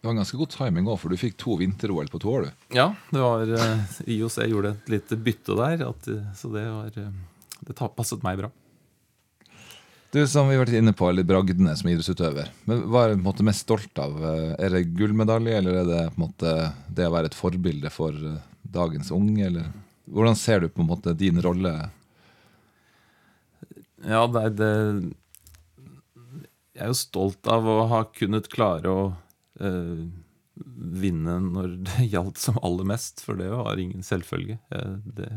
Det 0.00 0.08
var 0.08 0.14
ganske 0.16 0.38
god 0.40 0.48
timing 0.54 0.86
òg, 0.88 0.96
for 0.96 1.12
du 1.12 1.20
fikk 1.20 1.34
to 1.36 1.58
vinter-OL 1.60 2.08
på 2.08 2.18
to 2.22 2.30
år. 2.32 2.46
du. 2.46 2.76
Ja, 2.78 2.86
det 3.12 3.20
var 3.20 3.50
uh, 3.52 3.98
IOC 4.08 4.38
gjorde 4.48 4.72
et 4.72 4.88
lite 4.88 5.18
bytte 5.20 5.56
der, 5.58 5.84
at, 5.90 6.08
eh, 6.08 6.30
så 6.38 6.48
det 6.54 6.62
var 6.64 6.96
eh, 6.96 7.10
Det 7.68 7.76
passet 7.76 8.24
meg 8.24 8.40
bra. 8.40 8.48
Du 10.10 10.22
som 10.26 10.48
vi 10.48 10.56
har 10.56 10.64
vært 10.64 10.78
inne 10.80 10.96
på, 10.96 11.10
litt 11.12 11.28
bragdene 11.28 11.76
som 11.76 11.92
idrettsutøver. 11.92 12.48
Men 12.64 12.80
Hva 12.88 13.04
er 13.04 13.12
du 13.12 13.18
på 13.18 13.20
en 13.20 13.28
måte 13.28 13.46
mest 13.46 13.66
stolt 13.68 14.00
av? 14.00 14.16
Er 14.56 14.72
det 14.72 14.88
gullmedalje, 14.96 15.60
eller 15.60 15.82
er 15.82 15.86
det 15.92 16.00
på 16.14 16.18
en 16.18 16.24
måte 16.24 16.56
det 16.88 17.06
å 17.06 17.12
være 17.12 17.30
et 17.30 17.36
forbilde 17.36 17.92
for 17.92 18.16
dagens 18.64 19.12
unge? 19.14 19.44
Eller 19.46 19.68
hvordan 20.08 20.38
ser 20.40 20.64
du 20.64 20.72
på 20.72 20.80
en 20.80 20.90
måte 20.96 21.14
din 21.14 21.38
rolle? 21.44 21.76
Ja, 24.00 24.24
det 24.26 24.48
det 24.56 24.74
Jeg 26.72 26.86
er 26.86 26.94
jo 26.94 27.02
stolt 27.04 27.46
av 27.52 27.68
å 27.68 27.82
ha 27.92 28.06
kunnet 28.16 28.48
klare 28.48 28.88
å 28.88 29.10
eh, 29.60 30.02
vinne 31.04 31.36
når 31.46 31.76
det 31.86 32.08
gjaldt 32.14 32.40
som 32.42 32.58
aller 32.64 32.88
mest, 32.92 33.22
for 33.24 33.38
det 33.40 33.50
var 33.52 33.80
ingen 33.80 34.04
selvfølge. 34.06 34.58
Eh, 34.74 34.96
det, 35.04 35.30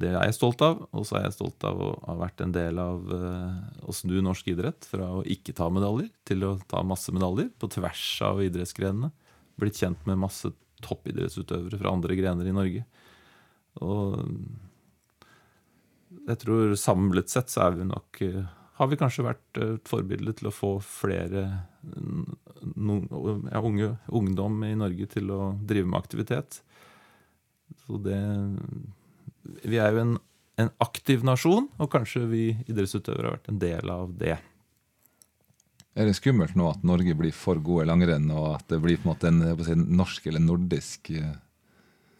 det 0.00 0.12
er 0.12 0.30
jeg 0.30 0.38
stolt 0.38 0.62
av. 0.64 0.84
Og 0.96 1.06
så 1.08 1.18
er 1.18 1.28
jeg 1.28 1.36
stolt 1.38 1.66
av 1.68 1.82
å 1.82 1.90
ha 2.06 2.16
vært 2.22 2.42
en 2.44 2.54
del 2.54 2.80
av 2.82 3.12
eh, 3.16 3.60
å 3.86 3.94
snu 3.96 4.18
norsk 4.24 4.52
idrett 4.54 4.88
fra 4.88 5.10
å 5.18 5.26
ikke 5.26 5.56
ta 5.56 5.70
medaljer 5.72 6.10
til 6.28 6.46
å 6.46 6.56
ta 6.70 6.82
masse 6.86 7.12
medaljer 7.14 7.52
på 7.60 7.70
tvers 7.76 8.06
av 8.26 8.42
idrettsgrenene. 8.44 9.12
Blitt 9.60 9.80
kjent 9.82 10.06
med 10.08 10.22
masse 10.22 10.52
toppidrettsutøvere 10.80 11.80
fra 11.80 11.92
andre 11.92 12.16
grener 12.16 12.48
i 12.48 12.56
Norge. 12.56 12.84
Og 13.84 14.16
jeg 16.26 16.40
tror 16.42 16.74
samlet 16.78 17.30
sett 17.30 17.52
så 17.52 17.68
er 17.68 17.76
vi 17.78 17.86
nok 17.88 18.22
eh, 18.26 18.48
Har 18.80 18.88
vi 18.90 18.98
kanskje 18.98 19.26
vært 19.26 19.60
eh, 19.60 19.76
et 19.76 19.90
forbilde 19.90 20.34
til 20.38 20.50
å 20.50 20.54
få 20.54 20.72
flere 20.84 21.46
no, 21.82 22.98
ja, 23.50 23.60
unge, 23.64 23.92
ungdom 24.08 24.58
i 24.68 24.74
Norge 24.78 25.06
til 25.14 25.30
å 25.32 25.52
drive 25.64 25.88
med 25.88 25.98
aktivitet. 26.00 26.60
Så 27.86 28.00
det 28.04 28.18
Vi 29.64 29.78
er 29.80 29.92
jo 29.94 30.02
en, 30.04 30.14
en 30.60 30.70
aktiv 30.84 31.22
nasjon, 31.24 31.68
og 31.80 31.90
kanskje 31.92 32.26
vi 32.28 32.42
idrettsutøvere 32.68 33.30
har 33.30 33.36
vært 33.38 33.48
en 33.52 33.60
del 33.62 33.90
av 33.90 34.12
det. 34.20 34.36
Er 35.98 36.06
det 36.06 36.14
skummelt 36.20 36.54
nå 36.58 36.68
at 36.70 36.84
Norge 36.86 37.16
blir 37.18 37.32
for 37.34 37.58
gode 37.58 37.86
i 37.86 37.88
langrenn, 37.90 38.28
og 38.30 38.52
at 38.60 38.68
det 38.70 38.78
blir 38.84 39.00
på 39.00 39.08
en 39.08 39.12
måte 39.14 39.30
en, 39.32 39.40
si, 39.66 39.74
norsk 39.74 40.28
eller 40.30 40.44
nordisk 40.44 41.10
eh, 41.16 41.32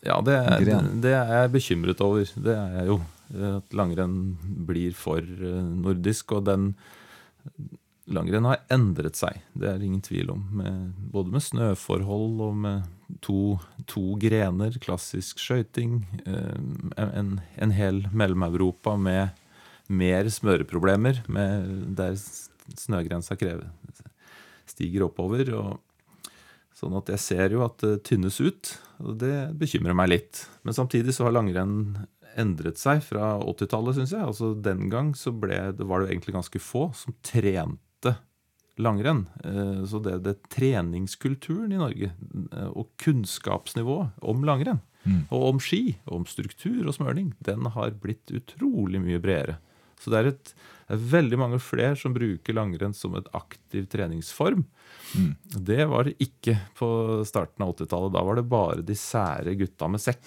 Ja, 0.09 0.17
det, 0.26 0.35
er- 0.40 0.64
Gren. 0.64 0.88
det 1.05 1.12
er 1.14 1.31
jeg 1.43 1.52
bekymret 1.55 2.00
over. 2.02 2.25
Det 2.25 2.57
er 2.57 2.79
jeg 2.81 2.87
jo. 2.95 2.99
At 3.61 3.76
langrenn 3.79 4.17
blir 4.67 4.97
for 4.99 5.21
eh, 5.23 5.61
nordisk. 5.85 6.33
Og 6.35 6.49
den 6.49 6.73
langrenn 8.14 8.47
har 8.49 8.62
endret 8.73 9.19
seg, 9.19 9.40
det 9.59 9.69
er 9.71 9.83
ingen 9.85 10.02
tvil 10.05 10.33
om. 10.35 10.45
Med, 10.61 10.95
både 11.12 11.35
med 11.35 11.45
snøforhold 11.45 12.40
og 12.47 12.57
med 12.64 12.88
to, 13.25 13.59
to 13.90 14.17
grener, 14.23 14.76
klassisk 14.83 15.43
skøyting. 15.43 16.00
eh, 16.26 16.57
En, 17.00 17.40
en 17.57 17.75
hel 17.75 18.05
Mellom-Europa 18.12 18.97
med 18.99 19.37
mer 19.90 20.29
smøreproblemer, 20.31 21.25
med, 21.29 21.95
der 21.99 22.14
snøgrensa 22.79 23.35
krever, 23.38 23.71
stiger 24.71 25.09
oppover. 25.09 25.50
og 25.59 25.81
Sånn 26.76 26.95
at 26.97 27.11
jeg 27.12 27.21
ser 27.21 27.52
jo 27.52 27.64
at 27.67 27.83
det 27.83 28.05
tynnes 28.09 28.38
ut, 28.40 28.71
og 29.02 29.19
det 29.21 29.50
bekymrer 29.59 29.97
meg 29.97 30.12
litt. 30.14 30.47
Men 30.64 30.76
samtidig 30.76 31.12
så 31.12 31.26
har 31.26 31.35
langrenn 31.37 32.07
endret 32.38 32.79
seg 32.81 33.02
fra 33.05 33.35
80-tallet, 33.43 33.99
syns 33.99 34.14
jeg. 34.14 34.23
Altså 34.25 34.55
Den 34.55 34.88
gang 34.93 35.11
så 35.19 35.33
ble, 35.35 35.59
det 35.76 35.85
var 35.85 36.00
det 36.00 36.09
jo 36.09 36.14
egentlig 36.14 36.37
ganske 36.38 36.62
få 36.62 36.87
som 36.97 37.17
trente 37.26 37.89
langrenn. 38.80 39.26
Eh, 39.45 39.85
Så 39.85 39.99
det, 40.00 40.19
det 40.25 40.37
treningskulturen 40.49 41.73
i 41.73 41.80
Norge, 41.80 42.12
eh, 42.52 42.71
og 42.73 42.88
kunnskapsnivået 43.02 44.12
om 44.23 44.45
langrenn, 44.45 44.80
og 45.30 45.42
om 45.54 45.59
ski, 45.61 45.97
og 46.07 46.21
om 46.21 46.25
struktur 46.28 46.87
og 46.88 46.95
smøring, 46.95 47.35
den 47.45 47.64
har 47.73 47.90
blitt 47.90 48.30
utrolig 48.37 49.00
mye 49.00 49.21
bredere. 49.21 49.59
Så 50.00 50.11
det 50.12 50.19
er, 50.19 50.28
et, 50.33 50.52
det 50.88 50.97
er 50.97 51.02
veldig 51.12 51.38
mange 51.40 51.59
flere 51.61 51.97
som 51.97 52.14
bruker 52.16 52.57
langrenn 52.57 52.95
som 52.97 53.14
et 53.16 53.26
aktiv 53.37 53.85
treningsform. 53.92 54.64
Det 55.52 55.85
var 55.88 56.04
det 56.09 56.14
ikke 56.25 56.54
på 56.78 56.88
starten 57.28 57.64
av 57.64 57.75
80-tallet. 57.75 58.12
Da 58.16 58.23
var 58.25 58.37
det 58.40 58.47
bare 58.49 58.80
de 58.87 58.97
sære 58.97 59.57
gutta 59.61 59.88
med 59.92 60.00
sekk. 60.00 60.25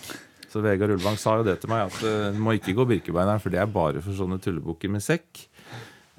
Så 0.54 0.62
Vegard 0.62 0.94
Ulvang 0.94 1.18
sa 1.18 1.40
jo 1.40 1.46
det 1.48 1.56
til 1.64 1.72
meg, 1.74 1.88
at 1.90 2.04
eh, 2.06 2.28
du 2.36 2.42
må 2.46 2.54
ikke 2.54 2.76
gå 2.78 2.86
Birkebeineren, 2.86 3.42
for 3.42 3.50
det 3.50 3.58
er 3.64 3.72
bare 3.74 4.02
for 4.06 4.14
sånne 4.14 4.38
tullebukker 4.42 4.92
med 4.94 5.02
sekk. 5.02 5.48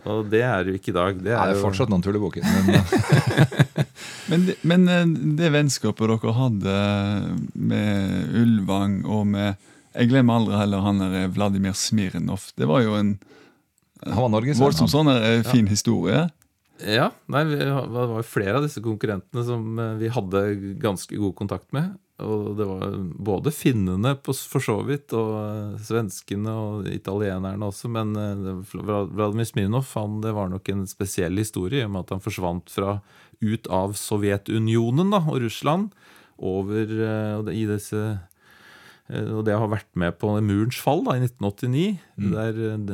Og 0.04 0.26
det 0.28 0.42
er 0.44 0.66
jo 0.68 0.74
ikke 0.76 0.90
i 0.92 0.96
dag. 0.96 1.16
Det 1.16 1.32
Nei, 1.32 1.38
er, 1.38 1.52
det 1.54 1.58
er 1.58 1.62
fortsatt 1.64 1.88
noen 1.92 2.02
tullebukker. 2.04 2.44
Men 2.44 2.74
eh, 2.74 3.84
Men, 4.30 4.46
det- 4.48 4.56
men 4.64 4.84
eh, 4.88 5.04
det 5.38 5.50
vennskapet 5.54 6.08
dere 6.10 6.32
hadde 6.36 6.74
med 7.54 8.34
Ulvang 8.40 8.98
og 9.04 9.26
med 9.28 9.56
Jeg 9.94 10.08
glemmer 10.10 10.40
aldri 10.40 10.56
heller 10.58 10.80
han 10.82 10.98
der 11.02 11.28
Vladimir 11.32 11.76
Smirnov. 11.78 12.48
Det 12.58 12.66
var 12.68 12.82
jo 12.82 12.96
en 12.98 13.14
han 14.04 14.18
var 14.20 14.28
norgesvenn. 14.34 14.64
voldsomt 14.66 14.90
sånn 14.92 15.08
eh, 15.12 15.42
fin 15.46 15.68
historie. 15.70 16.26
Ja, 16.84 17.06
nei, 17.30 17.44
vi, 17.48 17.56
det 17.56 17.68
var 17.94 18.10
jo 18.18 18.24
flere 18.26 18.58
av 18.58 18.64
disse 18.66 18.82
konkurrentene 18.84 19.44
som 19.46 19.78
eh, 19.80 19.92
vi 20.02 20.10
hadde 20.12 20.42
ganske 20.82 21.16
god 21.16 21.36
kontakt 21.38 21.70
med. 21.72 21.94
Og 22.22 22.52
det 22.54 22.66
var 22.68 22.92
både 23.26 23.50
finnene 23.50 24.12
for 24.22 24.62
så 24.62 24.76
vidt, 24.86 25.10
og 25.18 25.32
eh, 25.40 25.80
svenskene 25.82 26.52
og 26.54 26.86
italienerne 26.86 27.66
også. 27.66 27.90
Men 27.90 28.14
eh, 28.14 28.76
Vladimir 28.78 29.48
Smirnov 29.48 29.88
han, 29.96 30.20
det 30.22 30.34
var 30.36 30.52
nok 30.52 30.70
en 30.70 30.84
spesiell 30.86 31.34
historie 31.42 31.82
i 31.82 31.88
og 31.88 31.90
med 31.96 32.04
at 32.04 32.14
han 32.14 32.22
forsvant 32.22 32.70
fra, 32.70 33.00
ut 33.42 33.66
av 33.66 33.96
Sovjetunionen 33.98 35.10
da, 35.10 35.18
og 35.26 35.42
Russland 35.42 35.90
over 36.38 36.94
eh, 37.08 37.50
i 37.54 37.66
disse 37.66 38.04
og 39.04 39.42
det 39.44 39.52
har 39.52 39.68
vært 39.68 39.90
med 40.00 40.14
på 40.16 40.30
murens 40.40 40.78
fall 40.80 41.02
da, 41.04 41.18
i 41.18 41.26
1989, 41.26 41.98
der 42.32 42.60
eh, 42.70 42.84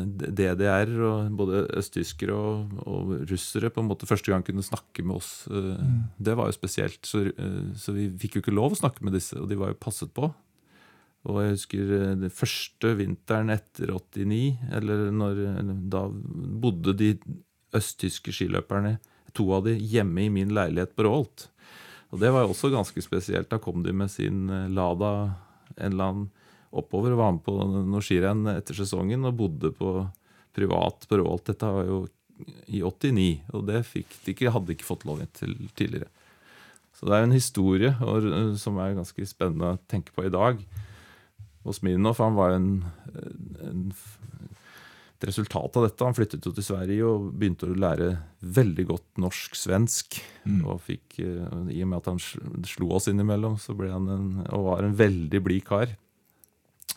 DDR 0.41 0.91
og 1.07 1.37
både 1.39 1.61
østtyskere 1.79 2.35
og, 2.35 2.73
og 2.83 3.13
russere 3.31 3.71
på 3.71 3.85
en 3.85 3.91
måte 3.93 4.09
første 4.11 4.33
gang 4.33 4.43
kunne 4.47 4.65
snakke 4.67 5.05
med 5.07 5.21
oss. 5.21 5.45
Mm. 5.47 6.09
Det 6.19 6.35
var 6.39 6.51
jo 6.51 6.57
spesielt. 6.57 6.99
Så, 7.07 7.29
eh, 7.31 7.61
så 7.79 7.95
vi 7.95 8.09
fikk 8.19 8.39
jo 8.39 8.43
ikke 8.43 8.57
lov 8.57 8.75
å 8.75 8.81
snakke 8.83 9.07
med 9.07 9.15
disse, 9.15 9.39
og 9.39 9.47
de 9.51 9.59
var 9.61 9.71
jo 9.71 9.83
passet 9.87 10.11
på. 10.17 10.33
Og 11.29 11.39
jeg 11.45 11.55
husker 11.55 11.95
eh, 11.95 12.17
den 12.25 12.35
første 12.35 12.91
vinteren 12.99 13.53
etter 13.55 13.93
89, 13.95 14.43
eller 14.81 15.07
når 15.15 15.45
Da 15.93 16.09
bodde 16.11 16.97
de 16.97 17.13
østtyske 17.77 18.35
skiløperne, 18.35 18.97
to 19.37 19.47
av 19.55 19.69
de, 19.69 19.77
hjemme 19.79 20.25
i 20.27 20.33
min 20.33 20.51
leilighet 20.57 20.97
på 20.97 21.07
Rålt. 21.07 21.47
Og 22.11 22.19
det 22.19 22.33
var 22.35 22.43
jo 22.43 22.51
også 22.55 22.73
ganske 22.73 23.03
spesielt. 23.05 23.51
Da 23.51 23.61
kom 23.63 23.85
de 23.85 23.95
med 23.95 24.11
sin 24.11 24.49
eh, 24.51 24.67
Lada 24.75 25.13
en 25.77 25.93
eller 25.93 26.11
annen 26.11 26.31
oppover 26.71 27.17
var 27.19 27.35
med 27.35 27.43
på 27.47 27.57
noe 27.67 28.03
skirenn 28.05 28.47
etter 28.53 28.77
sesongen 28.79 29.27
og 29.27 29.37
bodde 29.39 29.73
på 29.75 29.95
privat 30.55 31.07
på 31.09 31.19
Rålt. 31.19 31.49
Dette 31.51 31.67
var 31.67 31.89
jo 31.89 32.05
i 32.71 32.81
89, 32.83 33.53
og 33.53 33.67
det 33.69 33.83
fikk 33.89 34.15
de 34.25 34.35
ikke, 34.35 34.53
hadde 34.55 34.71
de 34.71 34.77
ikke 34.79 34.89
fått 34.89 35.07
lov 35.09 35.23
til 35.37 35.57
tidligere. 35.79 36.09
Så 36.97 37.09
det 37.09 37.17
er 37.17 37.23
jo 37.23 37.29
en 37.31 37.37
historie 37.37 37.91
og, 38.05 38.27
eh, 38.29 38.55
som 38.61 38.79
er 38.81 38.97
ganske 38.99 39.27
spennende 39.29 39.75
å 39.75 39.81
tenke 39.91 40.15
på 40.15 40.27
i 40.27 40.33
dag. 40.33 40.61
Og 41.65 41.77
Smirnov 41.77 42.21
han 42.21 42.37
var 42.39 42.57
en, 42.57 42.71
en, 43.65 43.87
et 45.21 45.29
resultat 45.29 45.77
av 45.77 45.85
dette. 45.85 46.05
Han 46.07 46.17
flyttet 46.17 46.47
jo 46.49 46.53
til 46.57 46.65
Sverige 46.65 47.05
og 47.05 47.27
begynte 47.37 47.69
å 47.69 47.77
lære 47.77 48.07
veldig 48.41 48.85
godt 48.89 49.21
norsk-svensk. 49.21 50.17
Og 50.65 50.81
fikk, 50.81 51.19
eh, 51.21 51.75
I 51.77 51.83
og 51.85 51.91
med 51.91 51.99
at 51.99 52.07
han 52.09 52.21
slo 52.65 52.89
oss 52.97 53.09
innimellom, 53.09 53.59
så 53.61 53.77
ble 53.77 53.91
han 53.93 54.09
en, 54.09 54.29
og 54.49 54.65
var 54.65 54.85
en 54.85 54.97
veldig 54.97 55.43
blid 55.45 55.65
kar. 55.65 55.93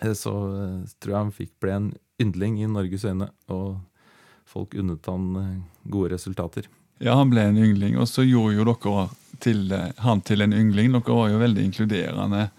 Eh, 0.02 0.14
Så 0.14 0.32
eh, 0.32 0.88
tror 1.00 1.12
jeg 1.12 1.20
han 1.20 1.36
fikk 1.36 1.52
ble 1.60 1.72
en 1.76 1.90
yndling 2.22 2.62
i 2.64 2.70
Norges 2.72 3.04
øyne, 3.04 3.30
og 3.50 3.82
folk 4.48 4.74
unnet 4.80 5.06
han 5.06 5.66
gode 5.90 6.14
resultater. 6.14 6.70
Ja, 7.04 7.18
han 7.18 7.30
ble 7.30 7.42
en 7.42 7.58
yngling, 7.58 7.98
og 8.00 8.08
så 8.08 8.24
gjorde 8.24 8.56
jo 8.56 8.64
dere 8.70 9.10
til, 9.44 9.68
han 10.00 10.22
til 10.22 10.42
en 10.42 10.54
yngling. 10.54 10.94
Dere 10.94 11.18
var 11.18 11.30
jo 11.34 11.42
veldig 11.42 11.64
inkluderende, 11.66 12.50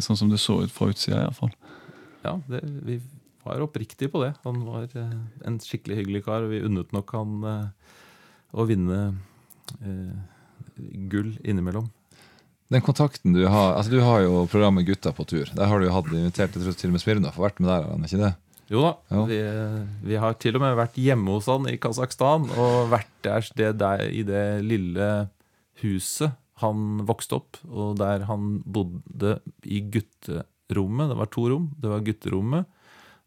sånn 0.00 0.16
som 0.16 0.30
det 0.30 0.38
så 0.40 0.62
ut 0.62 0.72
fra 0.72 0.88
utsida 0.88 1.24
iallfall. 1.26 1.50
Ja, 2.24 2.38
det, 2.48 2.62
vi 2.86 3.00
var 3.44 3.62
oppriktig 3.64 4.10
på 4.12 4.22
det. 4.24 4.32
Han 4.44 4.64
var 4.66 4.88
eh, 4.98 5.12
en 5.48 5.58
skikkelig 5.62 6.00
hyggelig 6.02 6.24
kar, 6.26 6.44
og 6.46 6.52
vi 6.52 6.62
unnet 6.66 6.90
nok 6.96 7.12
han 7.16 7.36
eh, 7.48 7.94
å 8.58 8.66
vinne 8.68 8.98
eh, 9.82 10.18
gull 11.12 11.34
innimellom. 11.44 11.88
Den 12.68 12.84
kontakten 12.84 13.32
du 13.32 13.46
har 13.48 13.78
altså 13.78 13.94
Du 13.94 14.02
har 14.04 14.20
jo 14.26 14.42
programmet 14.52 14.84
Gutta 14.84 15.14
på 15.16 15.24
tur. 15.24 15.48
Der 15.56 15.70
har 15.70 15.80
du 15.80 15.86
jo 15.86 15.94
hatt 15.94 16.10
invitert 16.12 16.52
jeg 16.52 16.66
tror 16.66 16.76
til 16.76 16.90
og 16.90 16.98
med 16.98 17.00
Smirnov 17.04 17.38
vært 17.40 17.62
med 17.62 17.70
der. 17.70 17.86
har 17.86 17.94
han 17.96 18.04
ikke 18.04 18.20
det? 18.20 18.34
Jo 18.68 18.82
da, 18.84 18.90
Jo. 19.16 19.22
vi, 19.30 19.38
vi 20.10 20.18
har 20.20 20.34
til 20.36 20.58
og 20.58 20.60
med 20.60 20.76
vært 20.76 20.98
hjemme 21.00 21.32
hos 21.38 21.46
han 21.48 21.64
i 21.70 21.78
Kasakhstan 21.80 22.50
og 22.60 22.90
vært 22.92 23.08
der, 23.24 23.46
det 23.56 23.70
der 23.80 24.02
i 24.12 24.20
det 24.28 24.42
lille 24.66 25.08
huset 25.80 26.36
han 26.60 26.98
vokste 27.08 27.38
opp, 27.38 27.56
og 27.70 27.96
der 28.00 28.26
han 28.28 28.58
bodde 28.66 29.36
i 29.64 29.78
gutterommet. 29.94 31.08
Det 31.12 31.16
var 31.20 31.30
to 31.30 31.44
rom. 31.52 31.68
Det 31.78 31.88
var 31.92 32.02
gutterommet, 32.04 32.66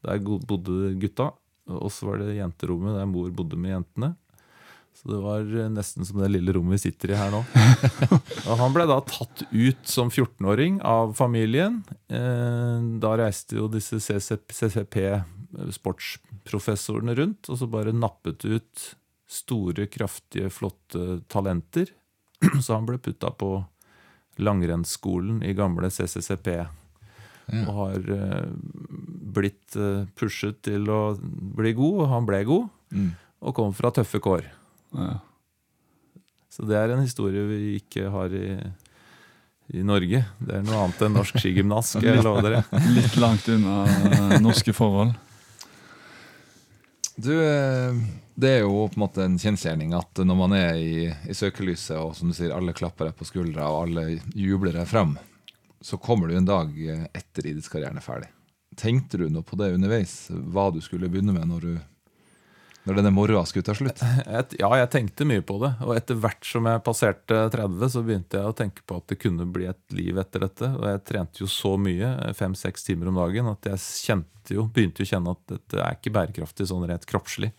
der 0.05 0.19
bodde 0.25 0.93
gutta. 1.01 1.31
Og 1.71 1.91
så 1.93 2.09
var 2.09 2.19
det 2.21 2.35
jenterommet, 2.39 2.97
der 2.97 3.07
mor 3.09 3.29
bodde 3.35 3.59
med 3.59 3.75
jentene. 3.75 4.15
Så 4.97 5.07
det 5.07 5.19
var 5.23 5.45
eh, 5.55 5.69
nesten 5.71 6.03
som 6.05 6.19
det 6.19 6.27
lille 6.33 6.51
rommet 6.57 6.75
vi 6.75 6.89
sitter 6.89 7.13
i 7.13 7.19
her 7.19 7.31
nå. 7.31 7.39
Og 8.49 8.57
han 8.59 8.73
ble 8.75 8.83
da 8.89 8.97
tatt 9.07 9.45
ut 9.47 9.85
som 9.87 10.09
14-åring 10.11 10.81
av 10.83 11.13
familien. 11.17 11.79
Eh, 12.11 12.81
Da 13.01 13.13
reiste 13.21 13.55
jo 13.61 13.69
disse 13.71 14.01
CCP 14.03 14.97
sportsprofessorene 15.75 17.15
rundt, 17.17 17.49
og 17.51 17.57
så 17.59 17.67
bare 17.71 17.93
nappet 17.95 18.43
ut 18.47 18.83
store, 19.31 19.87
kraftige, 19.91 20.49
flotte 20.51 21.21
talenter. 21.31 21.91
Så 22.63 22.73
han 22.75 22.87
ble 22.87 22.97
putta 22.99 23.31
på 23.31 23.53
langrennsskolen 24.41 25.41
i 25.43 25.53
gamle 25.55 25.89
CCCP. 25.91 26.47
Og 27.51 27.71
har 27.75 28.11
eh, 28.15 28.51
blitt 29.33 29.75
eh, 29.79 30.05
pushet 30.17 30.61
til 30.65 30.87
å 30.91 31.01
bli 31.57 31.73
god, 31.77 32.03
og 32.03 32.13
han 32.13 32.27
ble 32.27 32.43
god. 32.47 32.69
Mm. 32.91 33.11
Og 33.41 33.57
kom 33.57 33.73
fra 33.75 33.91
tøffe 33.95 34.21
kår. 34.21 34.45
Ja. 34.97 35.17
Så 36.51 36.67
det 36.67 36.77
er 36.77 36.91
en 36.91 37.03
historie 37.03 37.43
vi 37.47 37.75
ikke 37.79 38.09
har 38.11 38.33
i, 38.35 38.57
i 39.71 39.83
Norge. 39.87 40.23
Det 40.39 40.57
er 40.57 40.65
noe 40.67 40.81
annet 40.83 41.05
enn 41.07 41.15
norsk 41.15 41.39
skigymnas. 41.39 41.93
Litt 42.97 43.15
langt 43.21 43.47
unna 43.51 43.83
eh, 43.87 44.35
norske 44.43 44.75
forhold. 44.75 45.15
Du, 47.15 47.31
eh, 47.31 48.01
det 48.35 48.51
er 48.57 48.61
jo 48.65 48.85
på 48.91 48.99
en 48.99 49.05
måte 49.05 49.23
en 49.23 49.39
kjensgjerning 49.39 49.95
at 49.95 50.21
når 50.25 50.37
man 50.43 50.57
er 50.57 50.75
i, 50.75 51.07
i 51.07 51.37
søkelyset, 51.37 51.97
og 52.01 52.15
som 52.19 52.31
du 52.31 52.35
sier, 52.35 52.53
alle 52.55 52.75
klapper 52.75 53.09
deg 53.09 53.17
på 53.19 53.27
skuldra 53.31 53.71
og 53.71 53.85
alle 53.85 54.05
jubler 54.35 54.75
deg 54.75 54.89
frem, 54.91 55.15
så 55.81 55.97
kommer 56.01 56.29
du 56.29 56.37
en 56.37 56.47
dag 56.47 56.75
etter 57.15 57.47
idrettskarrieren 57.47 57.97
er 57.97 58.05
ferdig. 58.05 58.29
Tenkte 58.79 59.19
du 59.19 59.27
noe 59.29 59.43
på 59.43 59.57
det 59.59 59.73
underveis? 59.75 60.29
Hva 60.31 60.69
du 60.71 60.79
skulle 60.83 61.09
begynne 61.11 61.33
med 61.35 61.49
når, 61.49 61.65
du, 61.65 62.05
når 62.87 62.99
denne 63.01 63.11
moroa 63.13 63.43
skulle 63.47 63.67
ta 63.67 63.75
slutt? 63.75 63.99
Et, 64.39 64.55
ja, 64.61 64.69
jeg 64.79 64.91
tenkte 64.93 65.27
mye 65.27 65.43
på 65.43 65.57
det. 65.63 65.73
Og 65.83 65.93
etter 65.97 66.19
hvert 66.21 66.47
som 66.47 66.69
jeg 66.69 66.83
passerte 66.85 67.41
30, 67.51 67.91
så 67.91 68.05
begynte 68.07 68.39
jeg 68.39 68.53
å 68.53 68.55
tenke 68.55 68.85
på 68.87 69.01
at 69.01 69.11
det 69.11 69.19
kunne 69.21 69.49
bli 69.51 69.67
et 69.71 69.97
liv 69.97 70.21
etter 70.23 70.47
dette. 70.47 70.71
Og 70.79 70.87
jeg 70.87 71.03
trente 71.09 71.43
jo 71.43 71.49
så 71.51 71.75
mye, 71.81 72.13
fem-seks 72.37 72.87
timer 72.87 73.11
om 73.11 73.19
dagen, 73.19 73.51
at 73.51 73.71
jeg 73.73 74.23
jo, 74.55 74.65
begynte 74.71 75.03
å 75.03 75.11
kjenne 75.11 75.35
at 75.35 75.43
dette 75.51 75.83
er 75.83 75.99
ikke 75.99 76.15
bærekraftig 76.15 76.71
sånn 76.71 76.87
rett 76.89 77.07
kroppslig. 77.09 77.51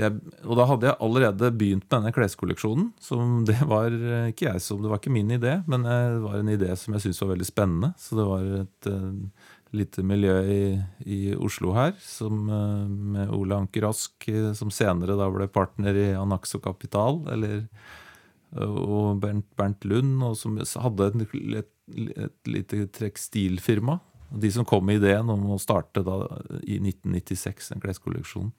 Jeg, 0.00 0.18
og 0.48 0.56
da 0.56 0.64
hadde 0.66 0.88
jeg 0.88 0.98
allerede 1.04 1.50
begynt 1.54 1.84
med 1.84 1.92
denne 1.92 2.12
kleskolleksjonen. 2.16 2.92
Som 3.02 3.42
det 3.48 3.58
var 3.68 3.94
ikke 4.30 4.48
jeg 4.48 4.62
som, 4.64 4.82
det 4.82 4.92
var 4.92 5.02
ikke 5.02 5.14
min 5.14 5.34
idé, 5.36 5.58
men 5.70 5.86
eh, 5.86 6.06
det 6.16 6.22
var 6.24 6.38
en 6.38 6.54
idé 6.54 6.70
som 6.78 6.94
jeg 6.94 7.06
syntes 7.06 7.24
var 7.24 7.34
veldig 7.34 7.48
spennende. 7.48 7.92
Så 8.00 8.18
det 8.18 8.28
var 8.30 8.46
et 8.62 8.90
eh, 8.90 9.10
lite 9.76 10.04
miljø 10.04 10.36
i, 10.44 10.62
i 11.08 11.20
Oslo 11.34 11.72
her 11.76 11.94
som, 12.02 12.44
eh, 12.48 12.86
med 13.16 13.32
Ole 13.34 13.56
Anker 13.56 13.86
Rask, 13.86 14.28
eh, 14.28 14.52
som 14.58 14.72
senere 14.74 15.16
da 15.18 15.28
ble 15.32 15.48
partner 15.52 15.98
i 15.98 16.08
Anaxo 16.18 16.60
Kapital, 16.62 17.22
eller, 17.32 17.64
og 18.52 19.20
Bernt, 19.22 19.48
Bernt 19.56 19.86
Lund, 19.88 20.18
og 20.26 20.36
som 20.36 20.58
hadde 20.60 21.08
et, 21.08 21.36
et, 21.62 21.70
et 22.26 22.52
lite 22.52 22.84
tekstilfirma. 22.92 23.98
De 24.32 24.50
som 24.52 24.64
kom 24.68 24.84
med 24.88 25.00
ideen 25.00 25.28
om 25.32 25.50
å 25.52 25.60
starte 25.60 26.04
da 26.04 26.18
i 26.64 26.78
1996 26.80 27.72
en 27.74 27.82
kleskolleksjon. 27.82 28.52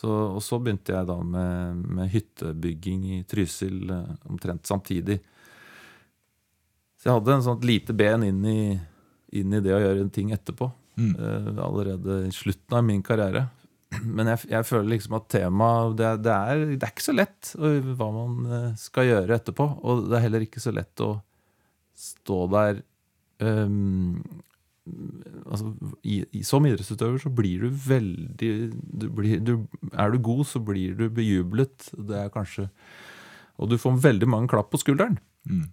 Så, 0.00 0.08
og 0.08 0.40
så 0.42 0.56
begynte 0.62 0.94
jeg 0.94 1.08
da 1.10 1.18
med, 1.20 1.82
med 1.98 2.08
hyttebygging 2.08 3.02
i 3.18 3.24
Trysil 3.28 3.90
eh, 3.92 4.14
omtrent 4.32 4.64
samtidig. 4.66 5.18
Så 6.96 7.08
jeg 7.08 7.18
hadde 7.18 7.34
en 7.34 7.44
sånt 7.44 7.66
lite 7.68 7.96
ben 7.96 8.24
inn 8.24 8.40
i, 8.48 8.62
inn 9.36 9.54
i 9.54 9.62
det 9.64 9.74
å 9.76 9.80
gjøre 9.82 10.04
en 10.04 10.12
ting 10.14 10.34
etterpå. 10.34 10.70
Mm. 11.00 11.14
eh, 11.16 11.64
allerede 11.64 12.26
i 12.26 12.32
slutten 12.34 12.76
av 12.76 12.84
min 12.84 13.02
karriere. 13.02 13.46
Men 14.04 14.28
jeg, 14.30 14.50
jeg 14.52 14.66
føler 14.68 14.92
liksom 14.92 15.16
at 15.18 15.30
temaet 15.32 15.96
det, 15.98 16.10
det, 16.22 16.36
det 16.76 16.86
er 16.86 16.92
ikke 16.92 17.08
så 17.08 17.14
lett 17.16 17.54
hva 17.56 18.10
man 18.14 18.36
eh, 18.46 18.68
skal 18.78 19.08
gjøre 19.08 19.40
etterpå. 19.40 19.66
Og 19.82 20.06
det 20.10 20.18
er 20.18 20.26
heller 20.26 20.46
ikke 20.46 20.62
så 20.62 20.74
lett 20.74 21.02
å 21.04 21.14
stå 22.00 22.38
der 22.52 22.78
um, 23.44 24.20
altså, 25.50 25.74
i, 26.00 26.22
i, 26.32 26.40
Som 26.46 26.64
idrettsutøver 26.64 27.20
så 27.20 27.32
blir 27.34 27.66
du 27.66 27.82
veldig 27.84 28.52
du 28.72 29.04
blir, 29.12 29.42
du, 29.44 29.52
Er 29.92 30.14
du 30.14 30.20
god, 30.24 30.46
så 30.48 30.62
blir 30.64 30.94
du 30.96 31.08
bejublet. 31.12 31.90
Det 31.92 32.22
er 32.22 32.32
kanskje 32.32 32.70
Og 33.60 33.68
du 33.72 33.76
får 33.80 34.00
veldig 34.06 34.30
mange 34.30 34.48
klapp 34.52 34.70
på 34.72 34.80
skulderen. 34.80 35.18
Mm. 35.44 35.66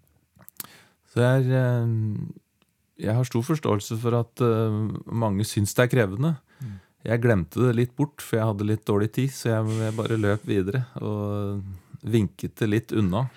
Så 1.13 1.23
jeg, 1.23 1.47
er, 1.47 1.86
eh, 1.86 2.27
jeg 2.97 3.13
har 3.13 3.27
stor 3.27 3.43
forståelse 3.45 3.97
for 4.01 4.17
at 4.17 4.41
uh, 4.41 4.77
mange 5.05 5.45
syns 5.47 5.75
det 5.77 5.86
er 5.86 5.91
krevende. 5.91 6.33
Jeg 7.07 7.21
glemte 7.23 7.62
det 7.62 7.75
litt 7.77 7.93
bort, 7.95 8.23
for 8.25 8.39
jeg 8.39 8.47
hadde 8.49 8.65
litt 8.67 8.83
dårlig 8.88 9.12
tid, 9.15 9.31
så 9.31 9.51
jeg, 9.51 9.75
jeg 9.86 9.95
bare 9.95 10.17
løp 10.19 10.47
videre 10.49 10.81
og 10.99 11.62
vinket 12.01 12.57
det 12.60 12.67
litt 12.67 12.95
unna. 12.97 13.27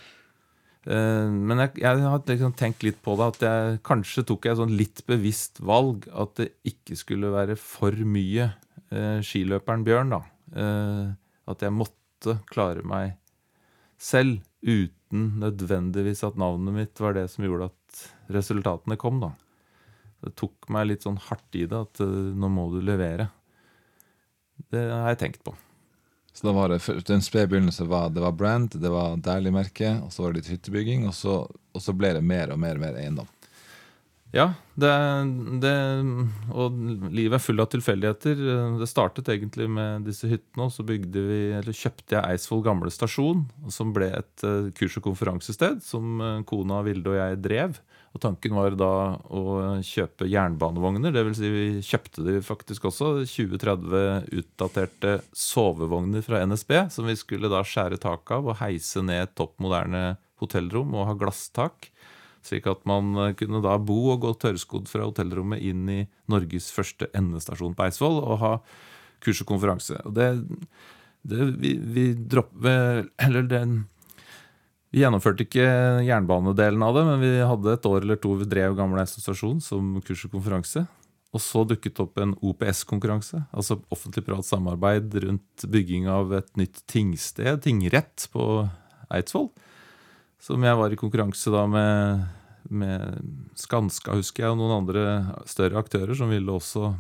Uh, 0.89 1.29
Men 1.29 1.67
jeg, 1.67 1.83
jeg 1.85 2.03
har 2.03 2.25
liksom 2.27 2.57
tenkt 2.57 2.87
litt 2.87 3.03
på 3.05 3.15
det, 3.21 3.29
at 3.35 3.45
jeg 3.47 3.83
kanskje 3.87 4.25
tok 4.27 4.49
jeg 4.49 4.59
sånn 4.59 4.75
litt 4.75 5.05
bevisst 5.07 5.61
valg 5.61 6.09
at 6.09 6.35
det 6.41 6.49
ikke 6.73 6.97
skulle 6.99 7.33
være 7.37 7.59
for 7.61 7.95
mye 8.01 8.49
uh, 8.91 9.21
skiløperen 9.21 9.85
Bjørn, 9.87 10.17
da. 10.17 10.23
At 11.47 11.63
jeg 11.63 11.71
måtte 11.71 12.41
klare 12.51 12.83
meg 12.83 13.13
selv 14.01 14.41
uten 14.67 15.37
nødvendigvis 15.39 16.25
at 16.27 16.41
navnet 16.41 16.75
mitt 16.75 17.03
var 17.03 17.15
det 17.15 17.29
som 17.31 17.45
gjorde 17.47 17.69
at 17.71 18.01
resultatene 18.35 18.99
kom, 18.99 19.21
da. 19.23 19.31
Det 20.21 20.35
tok 20.39 20.69
meg 20.73 20.91
litt 20.91 21.07
sånn 21.07 21.21
hardt 21.31 21.57
i 21.59 21.67
det 21.71 21.81
at 21.87 22.03
eh, 22.05 22.15
nå 22.37 22.53
må 22.53 22.69
du 22.75 22.81
levere. 22.85 23.31
Det 24.71 24.85
har 24.91 25.13
jeg 25.13 25.23
tenkt 25.25 25.45
på. 25.47 25.55
Så 26.33 26.47
da 26.47 26.53
var 26.55 26.71
det 26.71 26.79
den 27.09 27.25
spede 27.25 27.49
begynnelsen 27.51 27.87
begynnelse 27.87 27.87
var 27.91 28.13
det 28.15 28.23
var 28.23 28.37
brand, 28.39 28.77
det 28.81 28.93
var 28.93 29.19
deilig 29.19 29.53
merke, 29.53 29.97
og 30.05 30.13
så 30.15 30.23
var 30.23 30.33
det 30.33 30.43
litt 30.43 30.53
hyttebygging, 30.55 31.09
og 31.11 31.15
så, 31.17 31.43
og 31.49 31.83
så 31.83 31.95
ble 31.97 32.15
det 32.17 32.23
mer 32.25 32.53
og 32.55 32.61
mer 32.63 32.79
og 32.79 32.85
mer 32.85 32.99
eiendom. 33.01 33.29
Ja, 34.31 34.53
det, 34.79 34.91
det, 35.59 35.73
og 36.55 36.77
livet 37.11 37.35
er 37.41 37.43
full 37.43 37.63
av 37.63 37.67
tilfeldigheter. 37.73 38.43
Det 38.79 38.87
startet 38.87 39.29
egentlig 39.33 39.67
med 39.67 40.07
disse 40.07 40.31
hyttene, 40.31 40.69
og 40.69 40.75
så 40.75 40.87
bygde 40.87 41.25
vi, 41.27 41.39
eller 41.59 41.75
kjøpte 41.75 42.15
jeg 42.15 42.37
Eidsvoll 42.37 42.63
gamle 42.63 42.93
stasjon, 42.95 43.49
som 43.75 43.91
ble 43.97 44.13
et 44.21 44.45
eh, 44.47 44.71
kurs- 44.79 45.01
og 45.01 45.09
konferansested 45.09 45.83
som 45.83 46.23
eh, 46.23 46.45
kona 46.47 46.79
Vilde 46.87 47.11
og 47.11 47.19
jeg 47.19 47.41
drev. 47.43 47.81
Og 48.11 48.19
tanken 48.25 48.57
var 48.59 48.75
da 48.75 48.93
å 49.31 49.43
kjøpe 49.87 50.27
jernbanevogner, 50.27 51.13
dvs. 51.15 51.39
Si 51.39 51.51
vi 51.53 51.67
kjøpte 51.87 52.25
de 52.27 52.41
faktisk 52.43 52.89
også. 52.91 53.13
20-30 53.23 54.33
utdaterte 54.41 55.21
sovevogner 55.31 56.25
fra 56.27 56.43
NSB, 56.43 56.75
som 56.91 57.07
vi 57.07 57.15
skulle 57.19 57.51
da 57.53 57.63
skjære 57.63 58.01
tak 58.03 58.33
av 58.35 58.51
og 58.51 58.59
heise 58.65 59.05
ned 59.07 59.37
topp 59.39 59.55
moderne 59.63 60.17
hotellrom 60.43 60.97
og 60.99 61.07
ha 61.07 61.15
glasstak. 61.21 61.93
Slik 62.43 62.67
at 62.73 62.83
man 62.89 63.13
kunne 63.39 63.61
da 63.63 63.77
bo 63.79 64.01
og 64.15 64.25
gå 64.25 64.33
tørrskodd 64.43 64.89
fra 64.91 65.07
hotellrommet 65.07 65.63
inn 65.71 65.87
i 65.93 66.01
Norges 66.33 66.71
første 66.75 67.11
endestasjon 67.15 67.77
på 67.77 67.87
Eidsvoll 67.87 68.19
og 68.25 68.41
ha 68.43 68.53
kurs 69.23 69.43
og 69.45 69.51
konferanse. 69.53 70.01
Og 70.09 70.17
det, 70.17 70.31
det 71.29 71.51
vi, 71.61 71.75
vi 71.79 72.07
dropper 72.17 73.05
Eller 73.21 73.47
den 73.47 73.83
Vi 74.91 75.05
gjennomførte 75.05 75.45
ikke 75.47 75.67
jernbanedelen 76.03 76.83
av 76.83 76.97
det, 76.97 77.03
men 77.07 77.21
vi 77.23 77.35
hadde 77.47 77.77
et 77.77 77.85
år 77.87 78.03
eller 78.03 78.19
to 78.19 78.33
vi 78.41 78.49
drev 78.51 78.75
Gamle 78.79 79.05
stasjon 79.07 79.61
som 79.63 80.01
kurs 80.03 80.25
og 80.27 80.35
konferanse. 80.35 80.83
Og 81.31 81.43
så 81.45 81.63
dukket 81.63 81.95
det 81.95 82.03
opp 82.03 82.19
en 82.19 82.33
OPS-konkurranse, 82.43 83.45
altså 83.55 83.77
offentlig-privat 83.95 84.49
samarbeid 84.49 85.15
rundt 85.23 85.67
bygging 85.71 86.09
av 86.11 86.35
et 86.41 86.51
nytt 86.59 86.83
tingsted, 86.91 87.63
tingrett, 87.63 88.27
på 88.35 88.65
Eidsvoll. 89.15 89.47
Som 90.43 90.67
jeg 90.67 90.79
var 90.81 90.91
i 90.91 90.99
konkurranse 90.99 91.53
da 91.55 91.63
med, 91.71 92.25
med 92.67 93.55
Skanska, 93.55 94.17
husker 94.19 94.49
jeg, 94.49 94.57
og 94.57 94.59
noen 94.59 94.81
andre 94.81 95.05
større 95.47 95.79
aktører 95.79 96.19
som 96.19 96.35
ville 96.35 96.51
også 96.51 96.97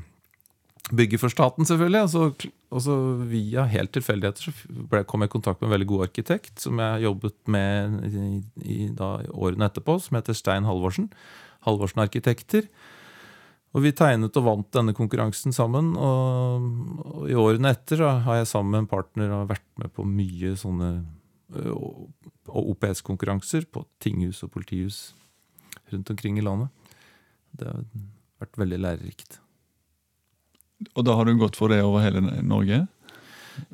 bygge 0.96 1.18
for 1.22 1.32
staten, 1.32 1.66
selvfølgelig. 1.68 2.02
Og 2.06 2.10
så, 2.10 2.52
og 2.70 2.84
så 2.84 2.96
via 3.30 3.66
helt 3.70 3.92
tilfeldigheter 3.94 4.48
så 4.48 5.02
kom 5.08 5.24
jeg 5.24 5.30
i 5.30 5.34
kontakt 5.34 5.60
med 5.60 5.70
en 5.70 5.74
veldig 5.76 5.90
god 5.92 6.06
arkitekt 6.08 6.62
som 6.62 6.80
jeg 6.82 7.04
jobbet 7.06 7.36
med 7.50 8.06
i, 8.10 8.30
i 8.64 8.78
da, 8.96 9.18
årene 9.30 9.68
etterpå, 9.70 9.98
som 10.02 10.18
heter 10.18 10.36
Stein 10.36 10.68
Halvorsen. 10.68 11.10
Halvorsen 11.66 12.02
Arkitekter. 12.02 12.66
Og 13.70 13.84
vi 13.84 13.92
tegnet 13.94 14.34
og 14.40 14.46
vant 14.46 14.70
denne 14.74 14.94
konkurransen 14.96 15.54
sammen. 15.54 15.92
Og, 15.94 17.26
i 17.30 17.36
årene 17.38 17.74
etter 17.76 18.02
har 18.26 18.40
jeg 18.40 18.50
sammen 18.50 18.74
med 18.74 18.84
en 18.84 18.90
partner 18.90 19.34
og 19.36 19.50
vært 19.52 19.68
med 19.78 19.92
på 19.94 20.06
mye 20.08 20.56
sånne 20.58 20.90
OPS-konkurranser 22.50 23.66
på 23.70 23.84
tinghus 24.02 24.42
og 24.46 24.52
politihus 24.54 25.00
rundt 25.90 26.10
omkring 26.10 26.38
i 26.38 26.44
landet. 26.46 26.70
Det 27.50 27.66
har 27.66 27.86
vært 28.42 28.58
veldig 28.62 28.80
lærerikt. 28.86 29.40
Og 30.94 31.04
da 31.04 31.14
har 31.18 31.28
du 31.28 31.36
gått 31.40 31.58
for 31.60 31.72
det 31.72 31.82
over 31.84 32.04
hele 32.04 32.22
Norge? 32.40 32.86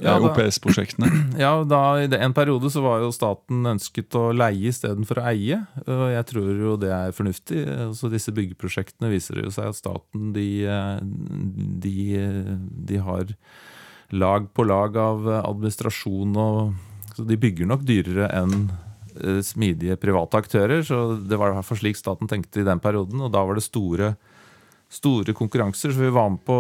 Ja, 0.01 0.17
Eh, 0.17 0.25
OPS-prosjektene? 0.25 1.11
Ja, 1.45 1.65
da, 1.65 1.81
I 2.03 2.09
en 2.19 2.35
periode 2.35 2.71
så 2.73 2.83
var 2.85 3.03
jo 3.03 3.13
staten 3.15 3.67
ønsket 3.69 4.15
å 4.19 4.31
leie 4.35 4.71
istedenfor 4.73 5.21
å 5.21 5.27
eie. 5.31 5.61
Og 5.87 6.07
jeg 6.13 6.27
tror 6.33 6.63
jo 6.63 6.77
det 6.81 6.93
er 6.95 7.15
fornuftig. 7.17 7.63
Altså 7.89 8.11
disse 8.13 8.35
byggeprosjektene 8.37 9.11
viser 9.13 9.43
jo 9.45 9.53
seg 9.55 9.71
at 9.71 9.79
staten 9.79 10.33
de, 10.37 10.49
de, 11.85 11.97
de 12.91 13.01
har 13.03 13.31
lag 14.15 14.51
på 14.55 14.67
lag 14.67 14.97
av 15.03 15.27
administrasjon 15.43 16.37
og 16.39 16.75
Så 17.17 17.25
de 17.25 17.37
bygger 17.41 17.65
nok 17.65 17.81
dyrere 17.89 18.27
enn 18.37 18.67
eh, 19.23 19.41
smidige 19.41 19.97
private 19.97 20.37
aktører. 20.37 20.83
Så 20.85 21.17
det 21.17 21.39
var 21.41 21.49
i 21.49 21.57
hvert 21.57 21.69
fall 21.69 21.81
slik 21.81 21.97
staten 21.97 22.29
tenkte 22.29 22.61
i 22.61 22.67
den 22.67 22.83
perioden. 22.83 23.23
Og 23.25 23.33
da 23.33 23.41
var 23.41 23.57
det 23.57 23.65
store 23.65 24.17
store 24.93 25.35
konkurranser. 25.37 25.93
Så 25.93 26.01
vi 26.05 26.11
var 26.15 26.31
med 26.31 26.43
på 26.47 26.57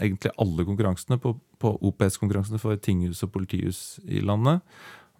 egentlig 0.00 0.32
alle 0.40 0.64
konkurransene, 0.68 1.18
på, 1.20 1.34
på 1.62 1.74
OPS-konkurransene 1.90 2.60
for 2.62 2.76
tinghus 2.80 3.22
og 3.26 3.32
politihus 3.34 3.80
i 4.08 4.20
landet. 4.24 4.62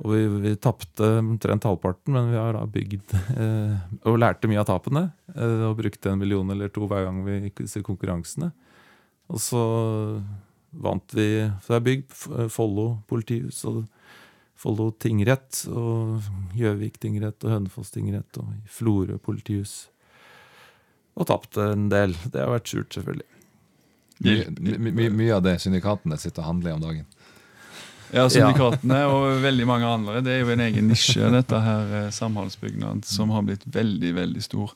Og 0.04 0.12
vi, 0.12 0.22
vi 0.42 0.50
tapte 0.60 1.06
omtrent 1.22 1.64
halvparten, 1.64 2.12
men 2.12 2.26
vi 2.28 2.36
har 2.36 2.52
da 2.52 2.66
bygd 2.68 3.14
eh, 3.36 3.76
og 4.04 4.18
lærte 4.20 4.48
mye 4.50 4.60
av 4.60 4.66
tapene. 4.68 5.06
Eh, 5.32 5.62
og 5.70 5.78
brukte 5.78 6.12
en 6.12 6.20
million 6.20 6.50
eller 6.52 6.68
to 6.72 6.84
hver 6.90 7.06
gang 7.08 7.22
vi 7.24 7.38
gikk 7.46 7.62
disse 7.64 7.80
konkurransene. 7.86 8.50
Og 9.32 9.40
så 9.42 9.62
vant 10.76 11.14
vi 11.16 11.24
Så 11.64 11.72
det 11.72 11.76
er 11.78 11.86
bygd 11.86 12.12
F- 12.12 12.52
Follo 12.52 12.88
politihus 13.08 13.62
og 13.68 13.84
Follo 14.56 14.90
tingrett 15.00 15.64
og 15.68 16.20
Gjøvik 16.56 17.00
tingrett 17.02 17.44
og 17.44 17.52
Hønefoss 17.52 17.90
tingrett 17.92 18.38
og 18.40 18.52
Florø 18.72 19.16
politihus. 19.20 19.86
Og 21.16 21.26
tapt 21.30 21.56
en 21.62 21.88
del. 21.92 22.12
Det 22.32 22.42
har 22.42 22.50
vært 22.52 22.68
surt, 22.68 22.90
selvfølgelig. 22.92 23.26
Mye, 24.26 24.44
my, 24.78 24.90
my, 24.96 25.06
mye 25.12 25.34
av 25.36 25.42
det 25.44 25.58
syndikatene 25.60 26.16
sitter 26.20 26.42
og 26.44 26.50
handler 26.50 26.70
i 26.70 26.74
om 26.76 26.84
dagen. 26.84 27.06
Ja, 28.14 28.22
Syndikatene 28.30 29.00
og 29.10 29.40
veldig 29.42 29.64
mange 29.68 29.88
andre. 29.90 30.20
Det 30.24 30.32
er 30.36 30.44
jo 30.44 30.52
en 30.54 30.62
egen 30.62 30.86
nisje, 30.92 31.26
dette 31.34 31.58
her 31.60 31.90
eh, 32.04 32.10
samholdsbygnad, 32.14 33.02
som 33.08 33.32
har 33.34 33.42
blitt 33.48 33.64
veldig, 33.74 34.12
veldig 34.16 34.44
stor. 34.44 34.72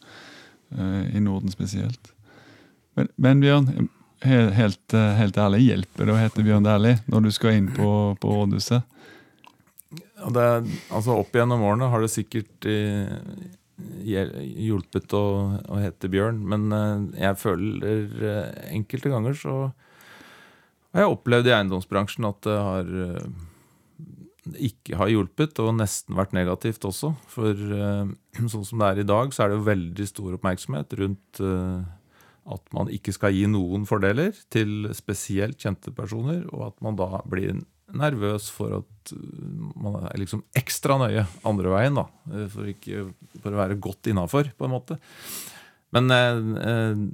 uh, 0.74 1.04
I 1.14 1.20
Norden 1.22 1.52
spesielt. 1.52 2.10
Men, 2.98 3.08
men 3.16 3.40
Bjørn, 3.44 3.88
helt, 4.26 4.94
eh, 4.98 5.12
helt 5.20 5.38
ærlig, 5.40 5.60
hjelper 5.68 6.08
det 6.10 6.16
å 6.16 6.18
hete 6.20 6.44
Bjørn 6.44 6.66
Dæhlie 6.66 6.98
når 7.08 7.28
du 7.28 7.30
skal 7.36 7.56
inn 7.60 7.70
på, 7.76 7.92
på 8.20 8.34
rådhuset? 8.34 8.82
Det, 9.94 10.42
er- 10.42 10.66
altså 10.92 11.14
Opp 11.22 11.32
gjennom 11.38 11.62
årene 11.64 11.88
har 11.94 12.02
det 12.04 12.10
sikkert 12.12 12.66
hjel- 12.68 13.56
hjulpet 14.04 15.14
å, 15.16 15.24
å 15.70 15.78
hete 15.80 16.10
Bjørn, 16.12 16.40
men 16.52 16.66
eh, 16.74 17.22
jeg 17.26 17.38
føler 17.40 18.24
eh, 18.24 18.50
enkelte 18.76 19.12
ganger 19.12 19.38
så 19.38 19.54
har 20.90 21.04
jeg 21.04 21.14
opplevd 21.14 21.50
i 21.50 21.54
eiendomsbransjen 21.54 22.26
at 22.28 22.42
det 22.46 22.56
har 22.58 22.92
eh, 23.06 23.30
ikke 24.70 24.98
har 24.98 25.12
hjulpet, 25.12 25.60
og 25.62 25.76
nesten 25.78 26.16
vært 26.18 26.34
negativt 26.34 26.84
også. 26.88 27.12
For 27.30 27.54
sånn 28.52 28.66
som 28.66 28.82
det 28.82 28.88
er 28.88 29.02
i 29.02 29.08
dag, 29.08 29.34
så 29.34 29.44
er 29.44 29.52
det 29.52 29.60
jo 29.60 29.68
veldig 29.68 30.06
stor 30.10 30.36
oppmerksomhet 30.38 30.96
rundt 30.98 31.42
at 32.50 32.72
man 32.74 32.88
ikke 32.90 33.12
skal 33.14 33.36
gi 33.36 33.44
noen 33.46 33.84
fordeler 33.86 34.34
til 34.50 34.88
spesielt 34.96 35.60
kjente 35.60 35.92
personer, 35.94 36.42
og 36.50 36.70
at 36.72 36.80
man 36.82 36.96
da 36.98 37.20
blir 37.30 37.60
nervøs 37.96 38.50
for 38.52 38.80
at 38.80 39.12
uh, 39.14 39.70
man 39.80 40.04
er 40.10 40.20
liksom 40.20 40.44
ekstra 40.56 40.98
nøye 41.00 41.24
andre 41.48 41.72
veien, 41.72 41.98
da. 41.98 42.06
eh, 42.32 42.46
For, 42.52 42.68
ikke, 42.70 43.08
for 43.40 43.54
å 43.54 43.60
være 43.62 43.78
godt 43.82 44.10
innafor, 44.12 44.52
på 44.56 44.68
en 44.68 44.74
måte. 44.74 44.98
Men 45.94 46.10
eh, 46.14 46.40
eh, 46.70 47.04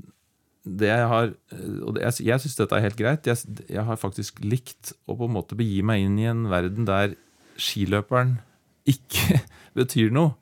det 0.67 0.89
jeg 0.91 1.05
har 1.13 1.29
eh, 1.31 1.77
Og 1.87 2.01
jeg, 2.03 2.25
jeg 2.27 2.43
syns 2.43 2.59
dette 2.59 2.77
er 2.77 2.85
helt 2.89 2.99
greit. 2.99 3.29
Jeg, 3.31 3.61
jeg 3.71 3.85
har 3.87 4.01
faktisk 4.01 4.43
likt 4.45 4.93
å 5.07 5.15
på 5.17 5.29
en 5.29 5.37
måte 5.37 5.57
begi 5.59 5.79
meg 5.87 6.03
inn 6.05 6.19
i 6.19 6.27
en 6.31 6.49
verden 6.51 6.89
der 6.89 7.15
skiløperen 7.57 8.37
ikke 8.87 9.41
betyr 9.79 10.13
noe. 10.15 10.35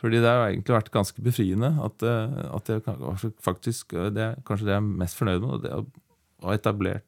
Fordi 0.00 0.16
det 0.22 0.28
har 0.28 0.46
egentlig 0.48 0.72
vært 0.72 0.92
ganske 0.94 1.22
befriende. 1.24 1.74
At, 1.84 2.02
eh, 2.02 2.36
at 2.56 2.70
jeg 2.72 3.32
faktisk 3.44 3.94
eh, 3.96 4.10
det 4.14 4.30
kanskje 4.48 4.68
det 4.68 4.74
jeg 4.76 4.82
er 4.82 4.92
mest 5.04 5.18
fornøyd 5.20 5.44
med. 5.44 5.64
Det 5.64 5.74
å 5.76 5.84
ha 6.48 6.56
etablert 6.56 7.06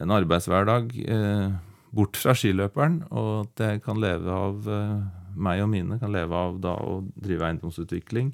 en 0.00 0.14
arbeidshverdag 0.16 0.94
eh, 1.04 1.50
bort 1.96 2.18
fra 2.18 2.34
skiløperen, 2.36 3.02
og 3.10 3.32
at 3.44 3.64
jeg 3.66 3.82
kan 3.84 4.00
leve 4.00 4.30
av 4.32 4.70
eh, 4.70 4.96
meg 5.40 5.62
og 5.64 5.70
mine 5.72 5.98
kan 6.00 6.12
leve 6.14 6.36
av 6.36 6.58
da 6.62 6.76
å 6.80 7.00
drive 7.14 7.46
eiendomsutvikling. 7.48 8.32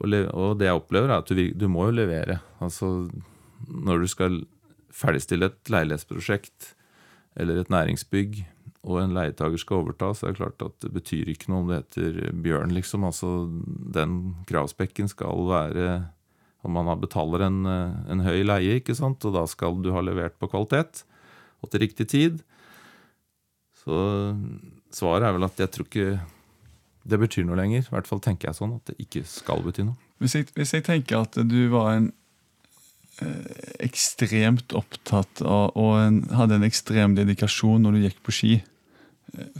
Og, 0.00 0.08
leve, 0.10 0.32
og 0.34 0.58
det 0.58 0.70
jeg 0.70 0.80
opplever, 0.80 1.10
er 1.10 1.22
at 1.22 1.30
du, 1.30 1.44
du 1.54 1.68
må 1.70 1.88
jo 1.88 1.98
levere. 2.00 2.40
Altså 2.64 3.08
når 3.68 4.04
du 4.04 4.10
skal 4.10 4.40
ferdigstille 4.94 5.50
et 5.50 5.72
leilighetsprosjekt 5.72 6.74
eller 7.40 7.60
et 7.60 7.72
næringsbygg, 7.72 8.42
og 8.84 8.98
en 9.00 9.14
leietager 9.16 9.60
skal 9.60 9.80
overta, 9.80 10.10
så 10.12 10.28
er 10.28 10.34
det 10.34 10.40
klart 10.42 10.64
at 10.64 10.74
det 10.84 10.90
betyr 10.92 11.30
ikke 11.32 11.48
noe 11.50 11.62
om 11.62 11.70
det 11.70 11.78
heter 11.80 12.18
Bjørn, 12.44 12.74
liksom. 12.76 13.06
Altså 13.08 13.30
den 13.96 14.34
kravspekken 14.48 15.08
skal 15.08 15.46
være 15.48 15.86
om 16.64 16.78
man 16.78 17.00
betaler 17.00 17.46
en, 17.46 17.64
eh, 17.68 17.96
en 18.12 18.24
høy 18.24 18.42
leie, 18.46 18.80
ikke 18.80 18.96
sant, 18.96 19.24
og 19.24 19.36
da 19.36 19.44
skal 19.50 19.76
du 19.84 19.92
ha 19.94 20.02
levert 20.04 20.38
på 20.40 20.48
kvalitet 20.52 21.04
og 21.62 21.70
til 21.70 21.84
riktig 21.84 22.08
tid. 22.12 22.42
Så 23.84 23.96
svaret 24.94 25.28
er 25.28 25.36
vel 25.36 25.46
at 25.46 25.60
jeg 25.60 25.72
tror 25.72 25.88
ikke 25.88 26.08
det 27.04 27.20
betyr 27.20 27.44
noe 27.44 27.58
lenger. 27.60 27.84
I 27.84 27.92
hvert 27.92 28.08
fall 28.08 28.22
tenker 28.24 28.48
jeg 28.48 28.58
sånn, 28.58 28.76
at 28.78 28.90
det 28.90 28.96
ikke 29.04 29.24
skal 29.28 29.64
bety 29.64 29.84
noe. 29.84 29.98
Hvis 30.22 30.36
jeg, 30.38 30.48
hvis 30.56 30.72
jeg 30.76 30.86
tenker 30.86 31.24
at 31.24 31.36
du 31.36 31.58
var 31.72 31.98
en 31.98 32.06
eh, 33.20 33.64
ekstremt 33.84 34.72
opptatt 34.76 35.42
av 35.44 35.74
og 35.76 35.98
en, 36.00 36.22
hadde 36.32 36.60
en 36.60 36.68
ekstrem 36.68 37.16
dedikasjon 37.18 37.84
når 37.84 37.96
du 37.96 38.06
gikk 38.06 38.22
på 38.24 38.36
ski, 38.38 38.54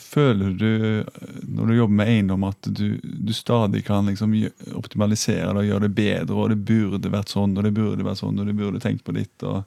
føler 0.00 0.50
du 0.58 1.04
når 1.42 1.66
du 1.66 1.76
jobber 1.76 1.98
med 2.00 2.10
eiendom 2.12 2.44
at 2.48 2.68
du, 2.68 2.98
du 3.02 3.32
stadig 3.34 3.84
kan 3.86 4.06
liksom 4.06 4.34
optimalisere 4.78 5.52
det 5.52 5.62
og 5.62 5.68
gjøre 5.68 5.86
det 5.86 5.94
bedre, 5.96 6.36
og 6.36 6.52
det 6.52 6.60
burde 6.68 7.12
vært 7.12 7.32
sånn, 7.34 7.56
og 7.56 7.66
det 7.66 7.74
burde 7.76 8.06
vært 8.06 8.22
sånn, 8.22 8.38
og 8.38 8.50
du 8.50 8.54
burde 8.56 8.82
tenkt 8.82 9.04
på 9.06 9.14
ditt? 9.16 9.34
Og, 9.46 9.64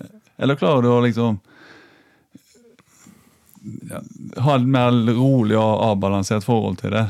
eh, 0.00 0.16
eller 0.42 0.58
klarer 0.58 0.82
du 0.86 0.90
å 0.92 1.04
liksom 1.04 1.38
ha 4.42 4.56
et 4.56 4.66
mer 4.66 4.92
rolig 5.16 5.56
og 5.58 5.86
avbalansert 5.92 6.46
forhold 6.46 6.78
til 6.82 6.94
det? 6.94 7.06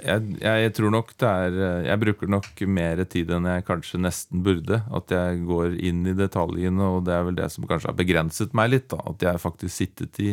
Jeg, 0.00 0.36
jeg 0.40 0.72
tror 0.72 0.92
nok 0.94 1.10
det 1.20 1.28
er 1.28 1.56
Jeg 1.84 2.00
bruker 2.00 2.30
nok 2.30 2.62
mer 2.72 3.02
tid 3.10 3.32
enn 3.36 3.48
jeg 3.50 3.66
kanskje 3.66 4.00
nesten 4.00 4.40
burde. 4.46 4.78
At 4.96 5.12
jeg 5.12 5.42
går 5.44 5.74
inn 5.76 6.06
i 6.08 6.16
detaljene, 6.16 6.86
og 6.86 7.04
det 7.04 7.12
er 7.12 7.26
vel 7.26 7.36
det 7.36 7.50
som 7.52 7.66
kanskje 7.68 7.90
har 7.90 7.98
begrenset 7.98 8.56
meg 8.56 8.72
litt. 8.72 8.88
da 8.92 9.02
At 9.10 9.26
jeg 9.26 9.42
faktisk 9.42 9.74
sittet 9.76 10.22
i 10.24 10.30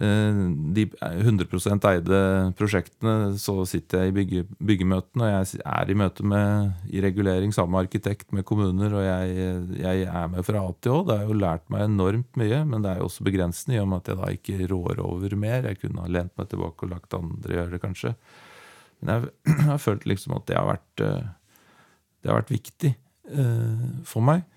de 0.00 0.86
100% 0.96 1.84
eide 1.90 2.18
prosjektene. 2.56 3.34
Så 3.40 3.54
sitter 3.68 4.04
jeg 4.04 4.12
i 4.12 4.14
bygge, 4.16 4.44
byggemøtene, 4.70 5.26
og 5.26 5.32
jeg 5.34 5.60
er 5.60 5.92
i 5.92 5.96
møte 6.00 6.24
med 6.24 6.88
i 6.88 7.02
regulering 7.04 7.52
sammen 7.52 7.76
med 7.76 7.88
arkitekt, 7.88 8.30
med 8.32 8.46
kommuner, 8.48 8.94
og 8.96 9.04
jeg, 9.04 9.50
jeg 9.80 10.06
er 10.08 10.30
med 10.32 10.46
fra 10.46 10.62
A 10.64 10.70
til 10.80 10.96
Å. 10.96 11.02
Det 11.08 11.18
har 11.20 11.28
jo 11.28 11.36
lært 11.36 11.66
meg 11.72 11.84
enormt 11.84 12.40
mye, 12.40 12.62
men 12.68 12.84
det 12.84 12.94
er 12.94 13.02
jo 13.02 13.10
også 13.10 13.26
begrensende 13.28 13.76
i 13.76 13.82
og 13.82 13.90
med 13.90 14.00
at 14.00 14.12
jeg 14.12 14.20
da 14.22 14.30
ikke 14.38 14.70
rår 14.72 15.02
over 15.04 15.36
mer. 15.40 15.68
Jeg 15.68 15.82
kunne 15.82 16.06
ha 16.06 16.14
lent 16.18 16.32
meg 16.40 16.48
tilbake 16.52 16.86
og 16.86 16.94
lagt 16.94 17.18
andre 17.18 17.58
gjøre 17.58 17.74
det, 17.74 17.82
kanskje. 17.84 18.14
Men 19.00 19.12
jeg, 19.12 19.34
jeg 19.52 19.68
har 19.68 19.84
følt 19.84 20.08
liksom 20.08 20.38
at 20.38 20.48
det 20.48 20.56
har 20.56 20.70
vært, 20.70 21.04
eh, 21.04 21.28
det 22.20 22.32
har 22.32 22.40
vært 22.40 22.54
viktig 22.56 22.94
eh, 22.96 23.84
for 24.08 24.24
meg. 24.24 24.48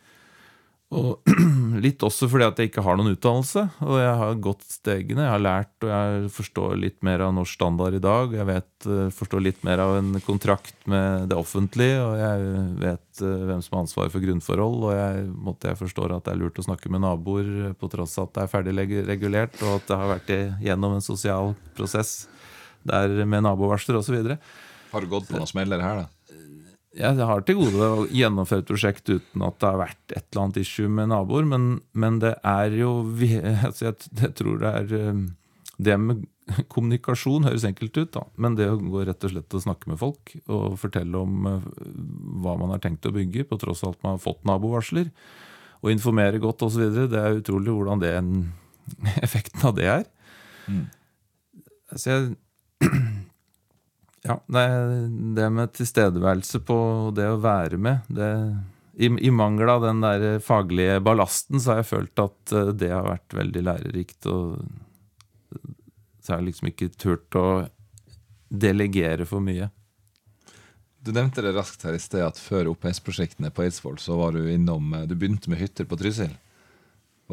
Og 0.93 1.29
litt 1.83 2.03
også 2.05 2.27
fordi 2.29 2.45
at 2.45 2.59
jeg 2.59 2.69
ikke 2.69 2.83
har 2.85 2.97
noen 2.99 3.13
utdannelse. 3.15 3.63
Og 3.85 3.97
jeg 3.99 4.13
har 4.19 4.41
gått 4.45 4.65
stegene. 4.69 5.25
Jeg 5.25 5.33
har 5.33 5.43
lært 5.43 5.85
og 5.85 5.91
jeg 5.91 6.31
forstår 6.35 6.75
litt 6.79 6.99
mer 7.05 7.23
av 7.25 7.33
norsk 7.35 7.57
standard 7.57 7.97
i 7.97 8.01
dag. 8.03 8.35
Jeg 8.37 8.47
vet, 8.49 8.87
eh, 8.87 9.13
forstår 9.13 9.43
litt 9.43 9.63
mer 9.65 9.81
av 9.83 9.95
en 9.97 10.11
kontrakt 10.25 10.75
med 10.89 11.29
det 11.31 11.39
offentlige. 11.39 11.99
Og 12.03 12.17
jeg 12.21 12.65
vet 12.83 13.23
eh, 13.25 13.45
hvem 13.49 13.63
som 13.65 13.77
har 13.77 13.85
ansvaret 13.85 14.13
for 14.13 14.25
grunnforhold. 14.25 14.79
Og 14.89 14.95
jeg, 14.97 15.25
måtte 15.49 15.71
jeg 15.71 15.81
forstår 15.81 16.17
at 16.17 16.27
det 16.27 16.35
er 16.35 16.41
lurt 16.43 16.61
å 16.61 16.67
snakke 16.67 16.93
med 16.93 17.05
naboer 17.05 17.53
eh, 17.69 17.77
på 17.77 17.89
tross 17.93 18.17
av 18.19 18.29
at 18.29 18.37
det 18.37 18.45
er 18.45 18.53
ferdig 18.53 18.89
regulert, 19.09 19.57
og 19.63 19.79
at 19.79 19.89
det 19.89 20.01
har 20.01 20.13
vært 20.15 20.35
gjennom 20.63 20.97
en 20.97 21.05
sosial 21.05 21.55
prosess 21.77 22.23
der 22.83 23.23
med 23.25 23.45
nabovarsler 23.45 23.97
osv. 23.99 24.35
Har 24.93 25.01
du 25.01 25.09
gått 25.09 25.29
på 25.29 25.39
noen 25.39 25.49
smeller 25.49 25.81
her, 25.81 26.03
da? 26.03 26.22
Jeg 26.93 27.25
har 27.25 27.41
til 27.41 27.57
gode 27.57 27.87
å 27.89 28.03
gjennomføre 28.13 28.61
et 28.61 28.69
prosjekt 28.69 29.09
uten 29.09 29.43
at 29.45 29.55
det 29.61 29.69
har 29.69 29.79
vært 29.81 30.13
et 30.13 30.25
eller 30.27 30.43
annet 30.43 30.59
issue 30.61 30.91
med 30.91 31.09
naboer, 31.09 31.47
men, 31.49 31.79
men 31.97 32.19
det 32.21 32.35
er 32.45 32.75
jo 32.77 32.91
altså 33.65 33.87
jeg, 33.89 34.11
jeg 34.19 34.35
tror 34.37 34.61
det 34.61 34.73
er 34.81 34.93
eh, 34.99 35.23
Det 35.87 35.97
med 35.97 36.21
kommunikasjon 36.73 37.47
høres 37.47 37.65
enkelt 37.65 37.97
ut, 37.97 38.11
da, 38.13 38.25
men 38.37 38.57
det 38.59 38.67
å 38.69 38.77
gå 38.77 39.05
rett 39.07 39.25
og 39.25 39.31
slett 39.31 39.55
og 39.57 39.63
snakke 39.63 39.89
med 39.89 39.99
folk 40.01 40.35
og 40.43 40.75
fortelle 40.81 41.21
om 41.23 41.47
eh, 41.49 41.69
hva 42.43 42.57
man 42.59 42.75
har 42.75 42.83
tenkt 42.83 43.07
å 43.09 43.13
bygge, 43.15 43.47
på 43.49 43.57
tross 43.61 43.81
av 43.87 43.95
at 43.95 44.03
man 44.05 44.17
har 44.17 44.23
fått 44.23 44.43
nabovarsler, 44.47 45.09
og 45.81 45.91
informere 45.91 46.41
godt 46.43 46.65
osv., 46.67 46.83
det 47.09 47.19
er 47.19 47.39
utrolig 47.39 47.73
hvordan 47.73 48.03
det 48.03 48.13
effekten 49.25 49.65
av 49.67 49.75
det 49.79 49.89
er. 49.97 50.05
Mm. 50.67 50.85
Altså 51.93 52.13
jeg 52.13 53.01
ja, 54.23 54.37
det, 54.47 54.67
det 55.35 55.49
med 55.51 55.73
tilstedeværelse 55.75 56.61
på 56.63 56.77
det 57.15 57.27
å 57.27 57.41
være 57.43 57.79
med 57.81 58.07
det, 58.07 58.29
i, 58.93 59.05
I 59.05 59.31
mangel 59.33 59.69
av 59.69 59.81
den 59.81 60.01
der 60.03 60.39
faglige 60.39 60.99
ballasten 61.03 61.61
så 61.61 61.73
har 61.73 61.81
jeg 61.81 61.89
følt 61.89 62.21
at 62.21 62.53
eh, 62.53 62.73
det 62.77 62.91
har 62.93 63.07
vært 63.07 63.33
veldig 63.33 63.63
lærerikt. 63.65 64.27
Og 64.29 64.59
så 66.21 66.33
har 66.33 66.41
jeg 66.41 66.51
liksom 66.51 66.69
ikke 66.69 66.91
turt 66.93 67.39
å 67.39 67.47
delegere 68.53 69.25
for 69.25 69.41
mye. 69.43 69.71
Du 71.03 71.11
nevnte 71.11 71.41
det 71.43 71.55
raskt 71.57 71.83
her 71.83 71.97
i 71.97 71.99
sted 71.99 72.23
at 72.23 72.39
før 72.39 72.69
OPS-prosjektene 72.71 73.49
på 73.51 73.65
Eidsvoll 73.65 73.97
så 73.99 74.15
var 74.15 74.37
du 74.37 74.45
innom 74.47 74.93
eh, 74.93 75.07
Du 75.09 75.17
begynte 75.17 75.51
med 75.51 75.59
hytter 75.59 75.89
på 75.89 75.97
Trysil. 75.99 76.37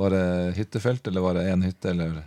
Var 0.01 0.15
det 0.17 0.27
hyttefelt, 0.57 1.07
eller 1.07 1.23
var 1.23 1.37
det 1.37 1.49
én 1.53 1.67
hytte, 1.67 1.93
eller? 1.93 2.23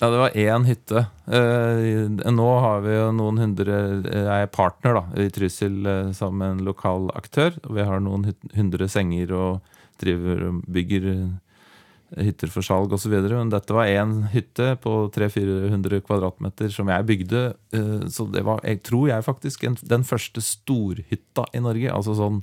Ja, 0.00 0.10
det 0.12 0.18
var 0.20 0.34
én 0.36 0.64
hytte. 0.68 1.06
Eh, 1.24 2.32
nå 2.36 2.48
har 2.60 2.82
vi 2.84 2.92
jo 2.98 3.06
noen 3.16 3.38
hundre 3.40 3.76
Jeg 4.04 4.42
er 4.44 4.50
partner 4.52 4.98
da, 4.98 5.02
i 5.24 5.30
Trysil 5.32 5.78
eh, 5.88 6.10
sammen 6.16 6.42
med 6.42 6.50
en 6.58 6.66
lokal 6.68 7.08
aktør. 7.16 7.56
Vi 7.64 7.86
har 7.88 8.02
noen 8.04 8.26
hundre 8.56 8.90
senger 8.92 9.32
og 9.32 9.72
driver 10.02 10.42
og 10.50 10.58
bygger 10.68 11.06
eh, 11.14 12.26
hytter 12.28 12.52
for 12.52 12.66
salg 12.66 12.92
osv. 12.92 13.16
Men 13.32 13.54
dette 13.54 13.72
var 13.72 13.88
én 13.88 14.18
hytte 14.34 14.74
på 14.84 14.98
300-400 15.16 16.04
kvadratmeter 16.04 16.68
som 16.76 16.92
jeg 16.92 17.08
bygde. 17.08 17.46
eh, 17.72 18.04
Så 18.12 18.28
det 18.36 18.44
var, 18.44 18.60
jeg 18.68 18.82
tror 18.84 19.08
jeg 19.14 19.24
faktisk, 19.24 19.64
den 19.80 20.04
første 20.04 20.44
storhytta 20.44 21.48
i 21.56 21.64
Norge. 21.64 21.88
Altså 21.88 22.18
sånn 22.20 22.42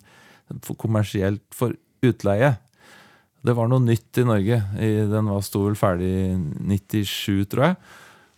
kommersielt 0.81 1.45
for 1.53 1.77
utleie. 2.03 2.55
Det 3.43 3.55
var 3.57 3.67
noe 3.67 3.83
nytt 3.83 4.21
i 4.21 4.23
Norge. 4.27 4.61
Den 5.11 5.27
var 5.27 5.43
sto 5.43 5.65
vel 5.65 5.75
ferdig 5.75 6.09
i 6.09 6.27
97, 6.79 7.43
tror 7.51 7.65
jeg. 7.67 7.77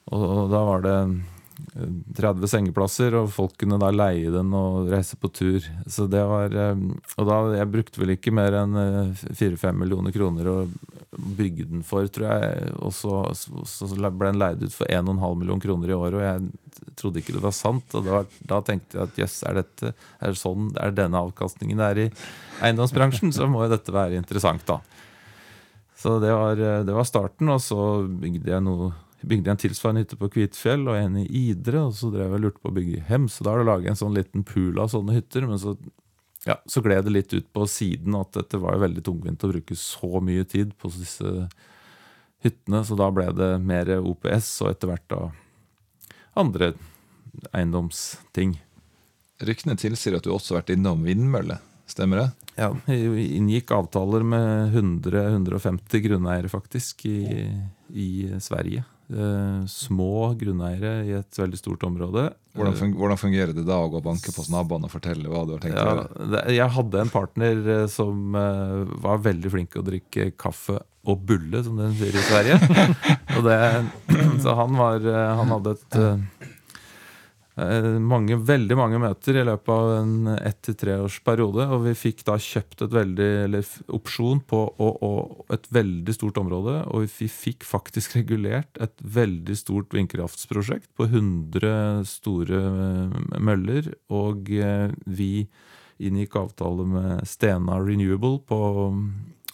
Og, 0.09 0.23
og 0.25 0.53
da 0.53 0.61
var 0.65 0.85
det 0.85 0.97
30 1.75 2.47
sengeplasser, 2.47 3.17
og 3.19 3.33
folk 3.35 3.57
kunne 3.59 3.75
da 3.81 3.89
leie 3.91 4.31
den 4.31 4.53
og 4.55 4.87
reise 4.93 5.17
på 5.19 5.27
tur. 5.35 5.65
Så 5.91 6.05
det 6.07 6.21
var 6.23 6.53
eh, 6.55 6.83
Og 7.19 7.27
da 7.27 7.39
Jeg 7.57 7.71
brukte 7.73 7.99
vel 7.99 8.13
ikke 8.15 8.31
mer 8.35 8.55
enn 8.61 8.77
4-5 9.15 9.75
millioner 9.81 10.15
kroner 10.15 10.47
å 10.47 10.55
bygge 11.15 11.67
den 11.73 11.83
for, 11.83 12.07
tror 12.07 12.29
jeg. 12.31 12.71
Og 12.79 12.95
så, 12.95 13.19
så 13.35 13.89
ble 13.91 14.31
den 14.31 14.39
leid 14.39 14.63
ut 14.63 14.75
for 14.75 14.87
1,5 14.87 15.19
million 15.41 15.61
kroner 15.63 15.91
i 15.91 15.97
året, 15.97 16.17
og 16.19 16.25
jeg 16.25 16.95
trodde 16.95 17.19
ikke 17.19 17.35
det 17.35 17.43
var 17.43 17.55
sant. 17.55 17.95
Og 17.95 18.07
da, 18.07 18.23
da 18.47 18.63
tenkte 18.63 18.99
jeg 18.99 19.09
at 19.09 19.23
jøss, 19.25 19.39
er, 19.49 19.61
dette, 19.63 19.95
er 20.23 20.39
sånn 20.39 20.71
er 20.79 20.95
denne 20.95 21.27
avkastningen 21.27 21.81
det 21.81 21.91
er 21.91 22.03
i 22.05 22.09
eiendomsbransjen, 22.63 23.35
så 23.35 23.49
må 23.51 23.65
jo 23.65 23.73
dette 23.75 23.95
være 23.95 24.19
interessant, 24.19 24.63
da. 24.67 24.79
Så 25.99 26.19
det 26.23 26.31
var, 26.31 26.59
det 26.85 26.93
var 26.95 27.07
starten, 27.07 27.49
og 27.51 27.59
så 27.63 28.05
bygde 28.05 28.51
jeg 28.51 28.63
noe 28.63 28.93
bygde 29.27 29.49
jeg 29.49 29.55
en 29.55 29.61
tilsvarende 29.65 30.03
hytte 30.03 30.17
på 30.19 30.29
Kvitfjell 30.33 30.87
og 30.87 30.97
en 30.97 31.19
i 31.21 31.25
Idre. 31.49 31.85
Og 31.89 31.95
så 31.97 32.09
drev 32.13 32.35
jeg 32.35 32.43
lurte 32.45 32.61
på 32.63 32.71
å 32.71 32.75
bygge 32.75 32.97
i 32.99 33.05
Hemsedal 33.09 33.63
og 33.63 33.69
lage 33.69 33.91
en 33.91 33.99
sånn 33.99 34.15
liten 34.17 34.45
pool 34.47 34.81
av 34.81 34.91
sånne 34.93 35.17
hytter. 35.17 35.47
Men 35.49 35.61
så, 35.61 35.75
ja, 36.47 36.57
så 36.69 36.83
gled 36.85 37.07
det 37.07 37.15
litt 37.15 37.35
ut 37.35 37.47
på 37.53 37.67
siden 37.69 38.17
at 38.19 38.33
dette 38.37 38.61
var 38.61 38.77
jo 38.77 38.85
veldig 38.85 39.05
tungvint 39.05 39.45
å 39.45 39.51
bruke 39.53 39.79
så 39.79 40.21
mye 40.23 40.45
tid 40.49 40.75
på 40.79 40.93
disse 40.95 41.47
hyttene. 42.45 42.83
Så 42.87 42.97
da 42.99 43.09
ble 43.13 43.29
det 43.35 43.51
mer 43.63 43.95
OPS 43.99 44.51
og 44.65 44.73
etter 44.73 44.93
hvert 44.93 45.07
da 45.11 45.21
andre 46.35 46.73
eiendomsting. 47.55 48.57
Ryktene 49.45 49.75
tilsier 49.79 50.15
at 50.15 50.23
du 50.23 50.31
også 50.31 50.53
har 50.53 50.63
vært 50.63 50.75
innom 50.75 51.03
vindmølle. 51.03 51.59
Stemmer 51.85 52.23
det? 52.23 52.29
Ja, 52.57 52.71
vi 52.87 53.27
inngikk 53.37 53.73
avtaler 53.75 54.23
med 54.25 54.73
100-150 54.73 56.01
grunneiere 56.07 56.49
faktisk 56.49 57.05
i, 57.05 57.45
i 57.93 58.09
Sverige. 58.41 58.85
Eh, 59.05 59.65
små 59.69 60.31
grunneiere 60.33 60.95
i 61.05 61.11
et 61.13 61.37
veldig 61.37 61.59
stort 61.59 61.83
område. 61.85 62.23
Hvordan, 62.55 63.19
fungerer 63.19 63.53
det 63.53 63.65
da 63.67 63.77
å 63.83 63.89
gå 63.91 63.99
og 63.99 64.07
banke 64.07 64.31
på 64.33 64.45
naboene 64.49 64.87
og 64.87 64.93
fortelle 64.93 65.29
hva 65.29 65.43
du 65.45 65.53
har 65.53 65.61
tenkt 65.61 65.77
å 65.77 65.83
gjøre? 65.85 66.41
jeg 66.55 66.73
hadde 66.77 67.01
en 67.03 67.11
partner 67.13 67.69
eh, 67.75 67.85
som 67.91 68.37
eh, 68.39 68.95
var 69.03 69.21
veldig 69.27 69.51
flink 69.53 69.73
til 69.75 69.83
å 69.83 69.87
drikke 69.91 70.29
kaffe 70.39 70.79
og 71.05 71.21
bulle, 71.29 71.61
som 71.61 71.77
den 71.77 71.93
sier 71.99 72.17
i 72.17 72.23
Sverige. 72.25 72.57
og 73.37 73.45
det, 73.45 73.59
så 74.43 74.57
han, 74.57 74.73
var, 74.79 75.05
eh, 75.05 75.31
han 75.41 75.53
hadde 75.53 75.75
et 75.75 75.99
eh, 76.01 76.07
eh, 76.09 76.54
mange, 77.55 78.35
veldig 78.43 78.75
mange 78.75 78.99
møter 78.99 79.37
i 79.39 79.43
løpet 79.47 79.71
av 79.71 79.91
en 79.95 80.27
ett 80.35 80.57
til 80.65 80.75
tre 80.75 80.97
års 80.99 81.21
periode. 81.23 81.63
Og 81.71 81.85
vi 81.85 81.93
fikk 81.95 82.25
da 82.27 82.35
kjøpt 82.41 82.83
et 82.83 82.95
veldig, 82.95 83.27
eller 83.45 83.69
opsjon 83.95 84.41
på 84.43 84.59
og, 84.75 84.97
og 85.05 85.53
et 85.55 85.69
veldig 85.71 86.15
stort 86.17 86.39
område. 86.41 86.81
Og 86.91 87.05
vi 87.19 87.29
fikk 87.31 87.63
faktisk 87.67 88.17
regulert 88.19 88.81
et 88.83 88.99
veldig 88.99 89.55
stort 89.55 89.95
vindkraftprosjekt 89.95 90.91
på 90.99 91.07
100 91.07 92.03
store 92.09 92.59
eh, 92.59 93.15
møller. 93.39 93.93
Og 94.11 94.51
eh, 94.51 94.91
vi 95.05 95.47
inngikk 96.03 96.35
avtale 96.35 96.83
med 96.91 97.23
Stena 97.29 97.79
Renewable 97.79 98.41
på 98.43 98.59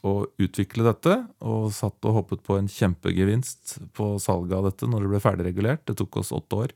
å 0.02 0.14
utvikle 0.42 0.88
dette, 0.88 1.20
og 1.46 1.68
satt 1.76 2.02
og 2.10 2.16
hoppet 2.16 2.42
på 2.42 2.58
en 2.58 2.70
kjempegevinst 2.72 3.76
på 3.94 4.16
salget 4.22 4.58
av 4.58 4.72
dette 4.72 4.90
når 4.90 5.06
det 5.06 5.12
ble 5.12 5.22
ferdigregulert. 5.22 5.86
Det 5.86 6.00
tok 6.02 6.24
oss 6.24 6.34
åtte 6.34 6.64
år. 6.64 6.74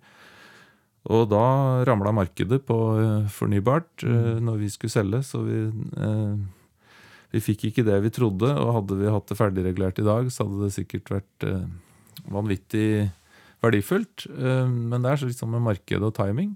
Og 1.14 1.28
da 1.30 1.46
ramla 1.86 2.14
markedet 2.16 2.64
på 2.66 2.78
eh, 2.98 3.26
fornybart 3.34 4.06
eh, 4.08 4.38
når 4.42 4.62
vi 4.64 4.70
skulle 4.74 4.94
selge, 4.94 5.22
så 5.28 5.44
vi, 5.46 5.60
eh, 6.02 6.40
vi 7.36 7.42
fikk 7.46 7.68
ikke 7.70 7.86
det 7.86 8.00
vi 8.08 8.14
trodde. 8.14 8.50
Og 8.50 8.74
hadde 8.80 8.98
vi 9.02 9.12
hatt 9.14 9.30
det 9.30 9.38
ferdigregulert 9.38 10.02
i 10.02 10.08
dag, 10.08 10.32
så 10.34 10.48
hadde 10.48 10.66
det 10.66 10.74
sikkert 10.80 11.14
vært 11.14 11.48
vanvittig 12.32 13.12
verdifullt. 13.62 14.26
Men 14.32 15.04
det 15.04 15.12
er 15.12 15.20
så 15.20 15.30
liksom 15.30 15.54
med 15.54 15.64
marked 15.66 16.06
og 16.06 16.14
timing. 16.18 16.56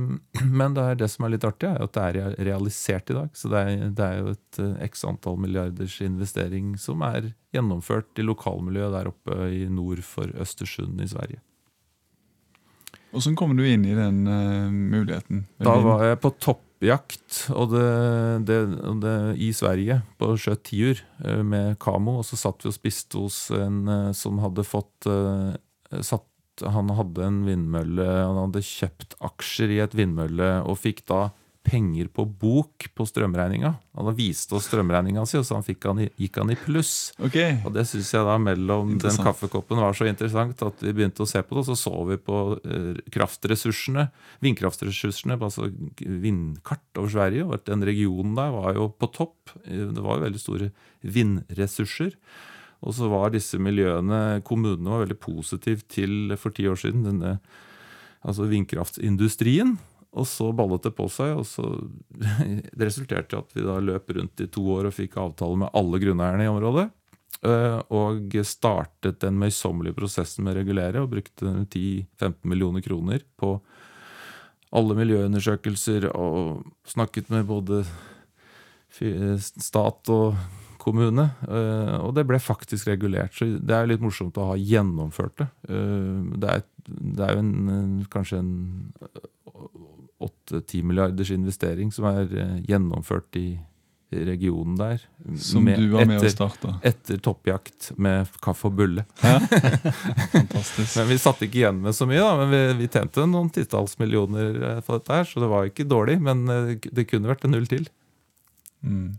Men 0.58 0.76
det, 0.76 0.84
er 0.84 1.00
det 1.00 1.08
som 1.12 1.26
er 1.26 1.34
litt 1.36 1.46
artig, 1.46 1.70
er 1.70 1.84
at 1.84 1.96
det 1.96 2.04
er 2.06 2.36
realisert 2.48 3.12
i 3.12 3.16
dag. 3.16 3.32
Så 3.38 3.52
det 3.52 3.62
er, 3.62 3.90
det 3.96 4.06
er 4.06 4.20
jo 4.20 4.34
et 4.34 4.62
x 4.90 5.06
antall 5.08 5.40
milliarders 5.40 6.00
investering 6.04 6.74
som 6.80 7.04
er 7.06 7.30
gjennomført 7.56 8.18
i 8.18 8.26
lokalmiljøet 8.26 8.96
der 8.98 9.12
oppe 9.12 9.40
i 9.52 9.66
nord 9.72 10.04
for 10.04 10.32
Østersund 10.42 11.00
i 11.04 11.12
Sverige. 11.12 11.44
Hvordan 13.14 13.36
kom 13.38 13.54
du 13.56 13.64
inn 13.64 13.86
i 13.86 13.96
den 13.96 14.24
uh, 14.28 14.68
muligheten? 14.70 15.46
Da 15.62 15.76
var 15.84 16.04
jeg 16.04 16.20
på 16.24 16.32
toppjakt 16.42 17.42
og 17.54 17.72
det, 17.72 17.88
det, 18.48 18.60
og 18.84 19.02
det, 19.04 19.16
i 19.40 19.52
Sverige, 19.56 20.00
på 20.20 20.32
skjøt 20.40 20.64
Tiur, 20.68 21.02
eh, 21.24 21.42
med 21.46 21.78
Kamo. 21.82 22.18
Og 22.20 22.26
så 22.28 22.38
satt 22.40 22.64
vi 22.66 22.72
og 22.72 22.76
spiste 22.76 23.22
hos 23.22 23.46
en 23.54 23.84
eh, 23.88 24.10
som 24.16 24.42
hadde 24.44 24.66
fått 24.66 25.08
satt, 26.04 26.26
Han 26.66 26.88
hadde 26.96 27.20
en 27.20 27.42
vindmølle, 27.46 28.04
han 28.04 28.38
hadde 28.40 28.64
kjøpt 28.64 29.18
aksjer 29.24 29.74
i 29.74 29.82
et 29.84 29.92
vindmølle 29.96 30.62
og 30.64 30.78
fikk 30.80 31.02
da 31.08 31.26
penger 31.66 32.08
på 32.14 32.24
bok 32.24 32.86
på 32.94 33.06
strømregninga. 33.08 33.72
Han 33.96 34.06
hadde 34.06 34.16
vist 34.18 34.52
oss 34.54 34.68
strømregninga 34.70 35.24
si, 35.26 35.38
og 35.40 35.46
så 35.48 35.58
han 35.58 35.66
han 35.66 36.00
i, 36.04 36.08
gikk 36.22 36.38
han 36.40 36.52
i 36.54 36.58
pluss. 36.60 36.92
Okay. 37.18 37.58
Og 37.66 37.74
det 37.74 37.86
syns 37.90 38.12
jeg 38.14 38.26
da 38.28 38.36
mellom 38.40 38.94
den 39.02 39.20
kaffekoppen 39.26 39.82
var 39.82 39.96
så 39.98 40.08
interessant 40.08 40.62
at 40.62 40.84
vi 40.84 40.94
begynte 40.94 41.24
å 41.24 41.28
se 41.28 41.42
på 41.42 41.56
det, 41.56 41.64
og 41.64 41.68
så 41.72 41.78
så 41.80 42.04
vi 42.08 42.18
på 42.22 42.40
eh, 42.62 43.02
kraftressursene, 43.14 44.08
vindkraftressursene, 44.46 45.38
altså 45.38 45.70
vindkart 46.00 47.02
over 47.02 47.12
Sverige, 47.16 47.46
og 47.46 47.66
den 47.66 47.84
regionen 47.86 48.36
der 48.38 48.54
var 48.54 48.78
jo 48.78 48.90
på 48.94 49.10
topp. 49.14 49.56
Eh, 49.64 49.88
Det 49.96 50.04
var 50.04 50.20
jo 50.20 50.26
veldig 50.28 50.42
store 50.42 50.70
vindressurser. 51.02 52.14
Og 52.86 52.92
så 52.94 53.08
var 53.10 53.32
disse 53.32 53.58
miljøene, 53.58 54.42
kommunene 54.46 54.92
var 54.92 55.06
veldig 55.06 55.18
positive 55.18 55.82
til 55.90 56.36
for 56.38 56.54
ti 56.54 56.68
år 56.68 56.78
siden 56.78 57.06
denne 57.08 57.38
altså 58.26 58.46
vindkraftindustrien. 58.50 59.76
Og 60.16 60.26
så 60.28 60.48
ballet 60.56 60.86
det 60.86 60.94
på 60.96 61.06
seg, 61.12 61.34
og 61.36 61.44
så 61.48 61.64
det 62.78 62.86
resulterte 62.88 63.36
i 63.36 63.40
at 63.42 63.50
vi 63.56 63.64
da 63.66 63.78
løp 63.84 64.10
rundt 64.16 64.40
i 64.40 64.48
to 64.52 64.64
år 64.78 64.88
og 64.88 64.96
fikk 64.96 65.18
avtale 65.20 65.58
med 65.64 65.74
alle 65.76 66.00
grunneierne 66.02 66.46
i 66.46 66.52
området. 66.52 66.86
eh, 67.44 67.78
Og 67.92 68.36
startet 68.48 69.20
den 69.20 69.36
møysommelige 69.42 69.96
prosessen 69.98 70.44
med 70.46 70.56
å 70.56 70.60
regulere, 70.62 71.02
og 71.04 71.12
brukte 71.12 71.52
10-15 71.68 72.40
millioner 72.48 72.80
kroner 72.84 73.24
på 73.36 73.58
alle 74.76 74.96
miljøundersøkelser, 74.98 76.08
og 76.16 76.64
snakket 76.88 77.28
med 77.32 77.46
både 77.48 77.84
stat 79.38 80.08
og 80.12 80.34
kommune. 80.80 81.30
eh, 81.48 81.96
Og 82.00 82.14
det 82.14 82.26
ble 82.26 82.38
faktisk 82.40 82.88
regulert. 82.88 83.34
Så 83.34 83.58
det 83.58 83.74
er 83.74 83.86
litt 83.90 84.00
morsomt 84.04 84.36
å 84.38 84.52
ha 84.52 84.56
gjennomført 84.56 85.36
det. 85.42 85.48
Eh, 85.68 86.38
Det 86.40 86.48
er, 86.50 86.62
det 86.88 87.24
er 87.26 87.32
jo 87.34 87.38
en, 87.44 88.06
kanskje 88.10 88.38
en 88.38 88.52
åtte-ti 90.46 90.82
milliarders 90.82 91.30
investering 91.30 91.92
som 91.92 92.06
er 92.10 92.30
eh, 92.38 92.58
gjennomført 92.68 93.36
i 93.36 93.58
regionen 94.10 94.76
der. 94.78 95.02
Som 95.38 95.66
du 95.66 95.88
var 95.90 96.06
med 96.06 96.22
å 96.22 96.30
starte. 96.30 96.76
etter 96.86 97.18
toppjakt 97.18 97.90
med 97.98 98.30
kaffe 98.40 98.70
og 98.70 98.76
bulle. 98.78 99.04
Fantastisk. 100.32 100.94
Men 100.96 101.08
vi 101.10 101.18
satt 101.18 101.42
ikke 101.42 101.58
igjen 101.64 101.82
med 101.82 101.96
så 101.96 102.06
mye, 102.06 102.22
da. 102.22 102.36
Men 102.38 102.52
vi, 102.54 102.62
vi 102.84 102.88
tjente 102.88 103.26
noen 103.26 103.50
titalls 103.50 103.98
millioner 103.98 104.62
eh, 104.62 104.80
på 104.86 104.98
dette 104.98 105.20
her, 105.20 105.26
så 105.26 105.42
det 105.42 105.50
var 105.50 105.66
ikke 105.66 105.88
dårlig. 105.90 106.20
Men 106.22 106.46
eh, 106.48 106.74
det 106.86 107.08
kunne 107.10 107.32
vært 107.32 107.48
en 107.48 107.56
null 107.56 107.66
til. 107.70 107.88
Mm. 108.86 109.16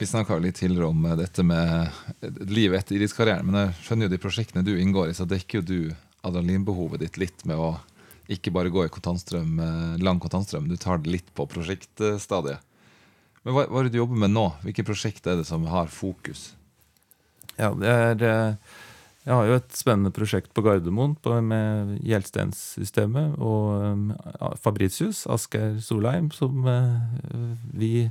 Vi 0.00 0.08
snakka 0.08 0.40
litt 0.42 0.56
tidligere 0.58 0.88
om 0.90 1.04
dette 1.20 1.44
med 1.46 2.48
livet 2.48 2.80
etter 2.80 2.96
idrettskarrieren. 2.96 3.46
Men 3.46 3.60
jeg 3.60 3.76
skjønner 3.84 4.08
jo 4.08 4.16
de 4.16 4.24
prosjektene 4.24 4.66
du 4.66 4.72
inngår 4.74 5.12
i, 5.12 5.18
så 5.20 5.28
dekker 5.28 5.60
jo 5.60 5.68
du 5.68 5.78
adrenalinbehovet 6.24 7.04
ditt 7.04 7.20
litt 7.20 7.44
med 7.44 7.60
å 7.60 7.74
ikke 8.32 8.52
bare 8.54 8.72
gå 8.72 8.86
i 8.86 8.92
kontantstrøm, 8.92 9.58
eh, 9.60 10.04
lang 10.04 10.20
kontantstrøm, 10.20 10.68
du 10.68 10.76
tar 10.80 11.02
det 11.02 11.12
litt 11.12 11.28
på 11.36 11.46
prosjektstadiet. 11.50 12.62
Men 13.44 13.52
hva, 13.52 13.66
hva 13.68 13.82
er 13.82 13.88
det 13.88 13.96
du 13.96 14.00
jobber 14.00 14.22
med 14.22 14.32
nå? 14.32 14.46
Hvilke 14.64 14.86
prosjekt 14.86 15.26
er 15.28 15.36
det 15.40 15.48
som 15.48 15.66
har 15.68 15.92
fokus? 15.92 16.54
Ja, 17.58 17.74
det 17.76 17.90
er 17.90 18.24
eh, 18.24 18.56
Jeg 19.24 19.32
har 19.32 19.46
jo 19.48 19.56
et 19.56 19.76
spennende 19.76 20.12
prosjekt 20.12 20.50
på 20.52 20.64
Gardermoen 20.64 21.14
på, 21.20 21.36
med 21.40 21.98
Gjelstenssystemet 22.04 23.36
og 23.40 23.68
eh, 23.84 24.56
Fabritius, 24.60 25.26
Asgeir 25.28 25.78
Solheim, 25.80 26.32
som 26.32 26.64
vi 27.72 28.08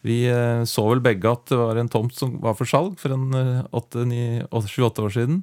vi 0.00 0.22
så 0.64 0.82
vel 0.88 1.02
begge 1.04 1.28
at 1.28 1.50
det 1.50 1.58
var 1.60 1.76
en 1.76 1.90
tomt 1.92 2.14
som 2.16 2.38
var 2.40 2.54
for 2.56 2.64
salg 2.64 2.94
for 2.96 3.12
en 3.12 3.34
7-8 3.68 5.02
år 5.04 5.12
siden. 5.12 5.42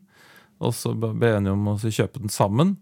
Og 0.57 0.73
så 0.73 0.95
ble 0.97 1.11
vi 1.13 1.29
enige 1.29 1.53
om 1.53 1.67
å 1.69 1.77
kjøpe 1.77 2.23
den 2.23 2.33
sammen. 2.33 2.73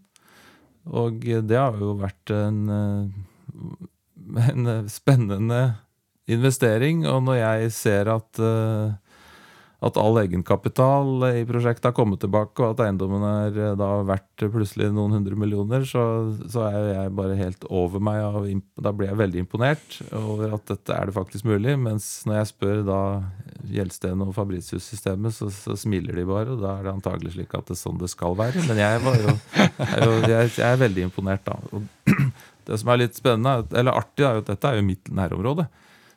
Og 0.86 1.24
det 1.24 1.58
har 1.58 1.78
jo 1.80 1.96
vært 1.98 2.30
en, 2.34 2.60
eh, 2.70 4.46
en 4.52 4.88
spennende 4.90 5.62
investering. 6.30 7.06
Og 7.08 7.24
når 7.26 7.40
jeg 7.40 7.72
ser 7.74 8.12
at, 8.12 8.42
eh, 8.42 8.94
at 9.84 9.98
all 10.00 10.16
egenkapital 10.22 11.26
i 11.36 11.42
prosjektet 11.44 11.90
har 11.90 11.94
kommet 11.96 12.22
tilbake, 12.22 12.56
og 12.64 12.70
at 12.72 12.80
eiendommen 12.86 13.20
er 13.28 13.58
eh, 13.60 13.74
da 13.76 13.88
verdt 14.08 14.46
plutselig 14.54 14.88
noen 14.96 15.12
hundre 15.18 15.36
millioner, 15.36 15.84
så, 15.84 16.02
så 16.48 16.64
er 16.70 16.86
jeg 16.94 17.12
bare 17.18 17.36
helt 17.36 17.66
over 17.68 18.00
meg. 18.00 18.22
Og 18.24 18.80
da 18.86 18.92
blir 18.96 19.10
jeg 19.10 19.18
veldig 19.20 19.42
imponert 19.44 19.98
over 20.16 20.54
at 20.56 20.64
dette 20.72 20.96
er 20.96 21.10
det 21.10 21.16
faktisk 21.18 21.44
mulig. 21.50 21.76
Mens 21.78 22.08
når 22.26 22.38
jeg 22.40 22.50
spør 22.54 22.82
da 22.88 23.00
Gjelsten 23.68 24.24
og 24.24 24.32
Fabritius-systemet, 24.36 25.34
så, 25.36 25.50
så 25.52 25.76
smiler 25.76 26.16
de 26.16 26.24
bare. 26.28 26.56
Og 26.56 26.62
da 26.64 26.78
er 26.78 26.86
det 26.88 26.94
antagelig 26.96 27.34
slik 27.36 27.52
at 27.58 27.68
det 27.68 27.76
er 27.76 27.82
sånn 27.84 28.00
det 28.00 28.08
skal 28.12 28.36
være. 28.38 28.64
Men 28.70 28.80
jeg, 28.80 29.02
jo, 29.04 29.36
er 29.84 30.30
jeg, 30.30 30.52
jeg 30.56 30.68
er 30.72 30.82
veldig 30.86 31.08
imponert, 31.10 31.44
da. 31.50 31.58
Og 31.76 31.84
det 32.66 32.80
som 32.80 32.94
er 32.94 33.04
litt 33.04 33.18
spennende, 33.18 33.58
er- 33.66 33.80
eller 33.82 34.00
artig, 34.00 34.24
er 34.24 34.38
jo 34.40 34.46
at 34.46 34.54
dette 34.54 34.70
er 34.72 34.80
jo 34.80 34.86
mitt 34.88 35.12
nærområde. 35.12 35.68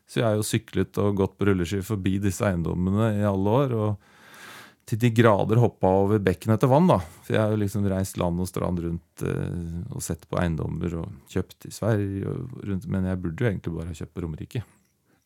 Så 0.10 0.22
jeg 0.22 0.26
har 0.26 0.38
jo 0.40 0.46
syklet 0.46 0.98
og 1.02 1.20
gått 1.20 1.36
på 1.38 1.46
rulleski 1.50 1.84
forbi 1.86 2.16
disse 2.22 2.48
eiendommene 2.48 3.12
i 3.20 3.26
alle 3.30 3.58
år. 3.62 3.76
Og 3.78 4.90
til 4.90 4.98
de 5.04 5.12
grader 5.14 5.62
hoppa 5.62 5.92
over 6.02 6.22
bekken 6.26 6.56
etter 6.56 6.72
vann, 6.72 6.90
da. 6.90 6.98
For 7.28 7.36
jeg 7.36 7.44
har 7.44 7.54
jo 7.54 7.60
liksom 7.62 7.86
reist 7.92 8.18
land 8.18 8.42
og 8.42 8.50
strand 8.50 8.82
rundt 8.82 9.24
eh, 9.30 9.84
og 9.94 10.02
sett 10.02 10.26
på 10.26 10.40
eiendommer 10.42 10.96
og 11.04 11.30
kjøpt 11.30 11.70
i 11.70 11.74
Sverige 11.76 12.34
rundt. 12.66 12.90
Men 12.90 13.06
jeg 13.12 13.22
burde 13.22 13.46
jo 13.46 13.52
egentlig 13.52 13.76
bare 13.76 13.92
ha 13.92 14.00
kjøpt 14.02 14.16
på 14.16 14.26
Romerike. 14.26 14.64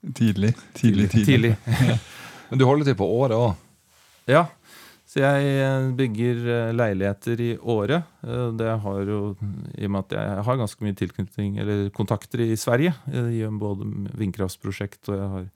Tidlig, 0.03 0.51
tidlig, 0.75 1.07
tidlig. 1.13 1.55
Tidlig. 1.63 1.99
Men 2.49 2.59
du 2.59 2.67
holder 2.67 2.91
til 2.91 2.99
på 2.99 3.07
året 3.07 3.39
òg. 3.39 3.55
Ja. 4.27 4.43
Så 5.13 5.21
jeg 5.21 5.49
eh, 5.61 5.91
bygger 5.93 6.39
eh, 6.49 6.71
leiligheter 6.73 7.41
i 7.45 7.51
Åre. 7.69 7.99
Eh, 8.25 8.47
Det 8.57 8.71
har 8.81 9.01
jo, 9.05 9.19
I 9.77 9.85
og 9.85 9.91
med 9.93 10.07
at 10.07 10.15
jeg 10.17 10.45
har 10.47 10.57
ganske 10.57 10.85
mye 10.85 10.97
tilknytning, 10.97 11.59
eller 11.61 11.91
kontakter 11.93 12.41
i 12.41 12.55
Sverige. 12.57 12.95
Gjør 13.13 13.59
både 13.61 13.89
vindkraftsprosjekt 14.17 15.11
og 15.11 15.19
jeg 15.19 15.31
har 15.35 15.47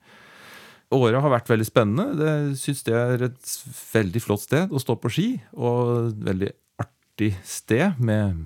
Åre 0.88 1.20
har 1.20 1.28
vært 1.28 1.50
veldig 1.50 1.66
spennende. 1.68 2.04
Jeg 2.16 2.54
syns 2.62 2.78
det 2.86 2.94
er 2.96 3.24
et 3.26 3.50
veldig 3.92 4.22
flott 4.24 4.40
sted 4.46 4.70
å 4.72 4.80
stå 4.80 4.94
på 4.96 5.10
ski. 5.12 5.26
Og 5.52 5.90
et 6.06 6.22
veldig 6.30 6.48
artig 6.80 7.34
sted 7.44 7.98
med 8.00 8.38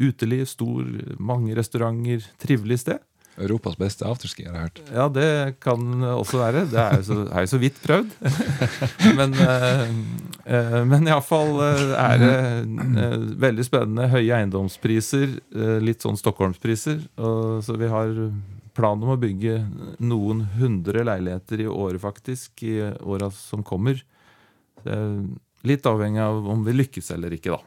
uteliv, 0.00 0.46
stor, 0.48 0.86
mange 1.20 1.52
restauranter. 1.58 2.24
Trivelig 2.40 2.78
sted. 2.86 3.02
Europas 3.36 3.76
beste 3.76 4.06
afterski, 4.08 4.46
har 4.46 4.54
jeg 4.54 4.66
hørt. 4.66 4.80
Ja, 4.94 5.06
det 5.12 5.28
kan 5.60 6.02
også 6.08 6.40
være. 6.40 6.64
Det 6.70 6.80
er 6.80 6.96
jo 7.00 7.04
så, 7.04 7.16
er 7.28 7.44
jo 7.44 7.50
så 7.52 7.60
vidt 7.60 7.80
prøvd. 7.84 8.14
men 9.18 9.36
uh, 9.36 9.82
uh, 10.48 10.80
men 10.88 11.10
iallfall 11.10 11.52
uh, 11.60 11.94
er 12.00 12.22
det 12.22 12.34
eh, 13.04 13.16
veldig 13.46 13.66
spennende. 13.66 14.08
Høye 14.12 14.40
eiendomspriser. 14.40 15.38
Uh, 15.54 15.76
litt 15.84 16.04
sånn 16.04 16.18
Stockholmspriser. 16.20 17.02
Og, 17.20 17.64
så 17.66 17.76
vi 17.80 17.90
har 17.92 18.12
plan 18.76 19.00
om 19.00 19.14
å 19.14 19.20
bygge 19.20 19.58
noen 20.04 20.44
hundre 20.56 21.04
leiligheter 21.06 21.64
i 21.64 21.70
året, 21.70 22.00
faktisk, 22.02 22.64
i 22.64 22.78
åra 23.04 23.30
som 23.32 23.64
kommer. 23.64 24.00
Er 24.86 25.24
litt 25.66 25.86
avhengig 25.88 26.20
av 26.22 26.44
om 26.52 26.64
vi 26.66 26.74
lykkes 26.76 27.10
eller 27.16 27.32
ikke, 27.36 27.56
da. 27.56 27.60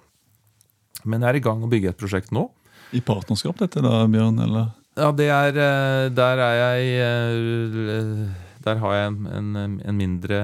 Men 1.09 1.23
jeg 1.23 1.33
er 1.33 1.39
i 1.39 1.43
gang 1.43 1.63
å 1.63 1.69
bygge 1.71 1.93
et 1.93 1.99
prosjekt 1.99 2.33
nå. 2.35 2.47
I 2.95 3.01
partnerskap, 3.05 3.57
dette 3.61 3.83
da, 3.85 4.03
Bjørn? 4.09 4.39
eller? 4.45 4.71
Ja, 4.97 5.11
det 5.15 5.29
er 5.31 5.57
eh, 5.59 6.09
Der 6.11 6.41
er 6.43 6.55
jeg 6.59 6.87
eh, 7.03 8.29
Der 8.65 8.79
har 8.81 8.95
jeg 8.95 9.11
en, 9.37 9.55
en 9.79 9.97
mindre, 9.97 10.39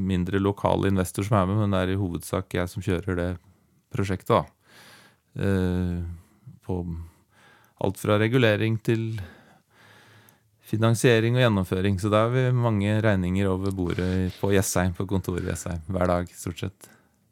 mindre 0.00 0.38
lokal 0.40 0.86
investor 0.88 1.26
som 1.26 1.36
er 1.40 1.48
med, 1.50 1.58
men 1.60 1.74
det 1.74 1.80
er 1.82 1.92
i 1.92 1.98
hovedsak 2.00 2.54
jeg 2.54 2.70
som 2.72 2.82
kjører 2.82 3.18
det 3.18 3.28
prosjektet, 3.94 4.32
da. 4.32 4.44
Eh, 5.38 5.98
På 6.64 6.80
alt 7.84 8.00
fra 8.00 8.16
regulering 8.18 8.78
til 8.82 9.20
finansiering 10.68 11.36
og 11.36 11.44
gjennomføring. 11.44 12.00
Så 12.00 12.10
da 12.12 12.24
har 12.26 12.32
vi 12.34 12.48
mange 12.52 12.96
regninger 13.04 13.48
over 13.48 13.72
bordet 13.72 14.34
på 14.40 14.50
Jessheim, 14.52 14.92
på 14.96 15.06
kontoret 15.08 15.46
i 15.46 15.52
Jessheim, 15.52 15.84
hver 15.86 16.10
dag, 16.10 16.32
stort 16.34 16.64
sett. 16.64 16.88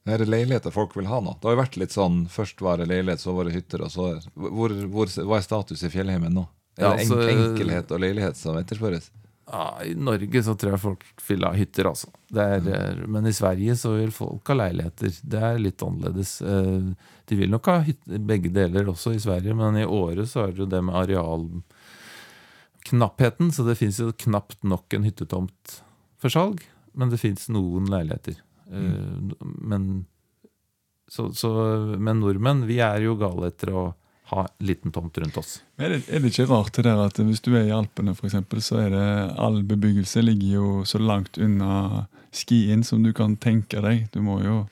Er 0.06 0.18
det 0.22 0.28
leiligheter 0.30 0.70
folk 0.74 0.94
vil 0.96 1.06
ha 1.10 1.18
nå? 1.20 1.32
Det 1.40 1.48
har 1.48 1.56
jo 1.56 1.62
vært 1.64 1.76
litt 1.82 1.94
sånn 1.94 2.26
først 2.30 2.60
var 2.62 2.76
det 2.78 2.86
leilighet, 2.92 3.20
så 3.20 3.34
var 3.34 3.44
det 3.48 3.54
hytter. 3.56 3.82
og 3.82 3.90
så 3.90 4.02
hvor, 4.34 4.70
hvor, 4.92 5.06
Hva 5.10 5.36
er 5.40 5.46
status 5.46 5.82
i 5.82 5.90
fjellheimen 5.90 6.32
nå? 6.36 6.46
Er 6.78 6.82
Ja, 6.84 6.90
det 6.94 7.00
altså- 7.06 7.16
det 7.22 7.34
enkelhet 7.34 7.90
og 7.90 8.00
leilighet 8.00 8.36
som 8.36 8.56
etterspørres? 8.56 9.10
Ja, 9.46 9.78
I 9.86 9.94
Norge 9.94 10.42
så 10.42 10.56
tror 10.58 10.72
jeg 10.72 10.80
folk 10.82 11.04
vil 11.28 11.44
ha 11.46 11.52
hytter, 11.54 11.84
altså. 11.86 12.08
Det 12.28 12.42
er, 12.42 12.56
eh, 12.74 13.06
Men 13.06 13.26
i 13.26 13.30
Sverige 13.32 13.76
så 13.78 13.94
vil 13.96 14.10
folk 14.10 14.46
ha 14.48 14.54
leiligheter. 14.54 15.20
Det 15.22 15.40
er 15.42 15.58
litt 15.58 15.78
annerledes. 15.78 16.42
Eh, 16.42 16.94
De 17.28 17.36
vil 17.36 17.50
nok 17.50 17.66
ha 17.66 17.80
hytter, 17.80 18.18
begge 18.18 18.50
deler 18.52 18.84
også 18.86 19.10
i 19.14 19.18
Sverige, 19.18 19.54
men 19.54 19.76
i 19.76 19.84
Åre 19.84 20.26
så 20.26 20.42
er 20.46 20.50
det 20.52 20.58
jo 20.58 20.66
det 20.66 20.82
med 20.84 20.94
arealknappheten. 20.94 23.50
Så 23.52 23.64
det 23.66 23.76
fins 23.78 23.98
jo 23.98 24.12
knapt 24.12 24.62
nok 24.64 24.92
en 24.94 25.02
hyttetomt 25.04 25.80
for 26.18 26.28
salg, 26.28 26.60
men 26.94 27.10
det 27.10 27.18
fins 27.20 27.48
noen 27.48 27.86
leiligheter. 27.90 28.36
Eh, 28.72 29.36
Men, 29.40 30.06
så, 31.08 31.30
så, 31.32 31.50
men 31.98 32.20
nordmenn, 32.20 32.66
vi 32.66 32.80
er 32.82 33.04
jo 33.04 33.16
gale 33.20 33.52
etter 33.52 33.70
å 33.70 33.84
ha 34.26 34.42
liten 34.58 34.90
tomt 34.90 35.18
rundt 35.22 35.36
oss. 35.38 35.60
Er 35.78 35.92
det, 35.94 36.00
er 36.10 36.22
det 36.22 36.32
ikke 36.32 36.48
rart 36.50 36.74
det 36.74 36.82
der 36.88 36.98
at 36.98 37.18
hvis 37.22 37.44
du 37.46 37.52
er 37.54 37.68
i 37.68 37.74
Alpene, 37.74 38.14
for 38.18 38.26
eksempel, 38.26 38.58
så 38.64 38.80
er 38.82 38.90
det 38.90 39.04
all 39.38 39.60
bebyggelse 39.62 40.24
ligger 40.24 40.56
jo 40.56 40.70
så 40.88 40.98
langt 40.98 41.38
unna 41.38 42.06
skien 42.34 42.82
som 42.82 43.04
du 43.06 43.12
kan 43.14 43.36
tenke 43.38 43.78
deg. 43.84 44.08
Du 44.10 44.18
må 44.26 44.40
jo, 44.42 44.64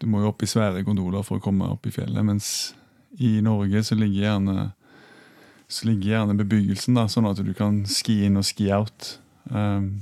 du 0.00 0.08
må 0.08 0.24
jo 0.24 0.32
opp 0.32 0.40
i 0.40 0.48
svære 0.48 0.86
gondoler 0.88 1.26
for 1.26 1.36
å 1.36 1.44
komme 1.44 1.68
opp 1.68 1.84
i 1.84 1.92
fjellet, 1.92 2.24
mens 2.24 2.48
i 3.20 3.36
Norge 3.44 3.84
så 3.84 3.96
ligger 3.98 4.24
gjerne 4.30 4.70
så 5.68 5.88
ligger 5.88 6.12
gjerne 6.12 6.36
bebyggelsen 6.38 6.94
da, 6.96 7.08
sånn 7.10 7.26
at 7.26 7.40
du 7.42 7.52
kan 7.56 7.80
ski 7.90 8.20
inn 8.28 8.38
og 8.38 8.46
ski 8.46 8.68
out. 8.72 9.16
Um, 9.50 9.98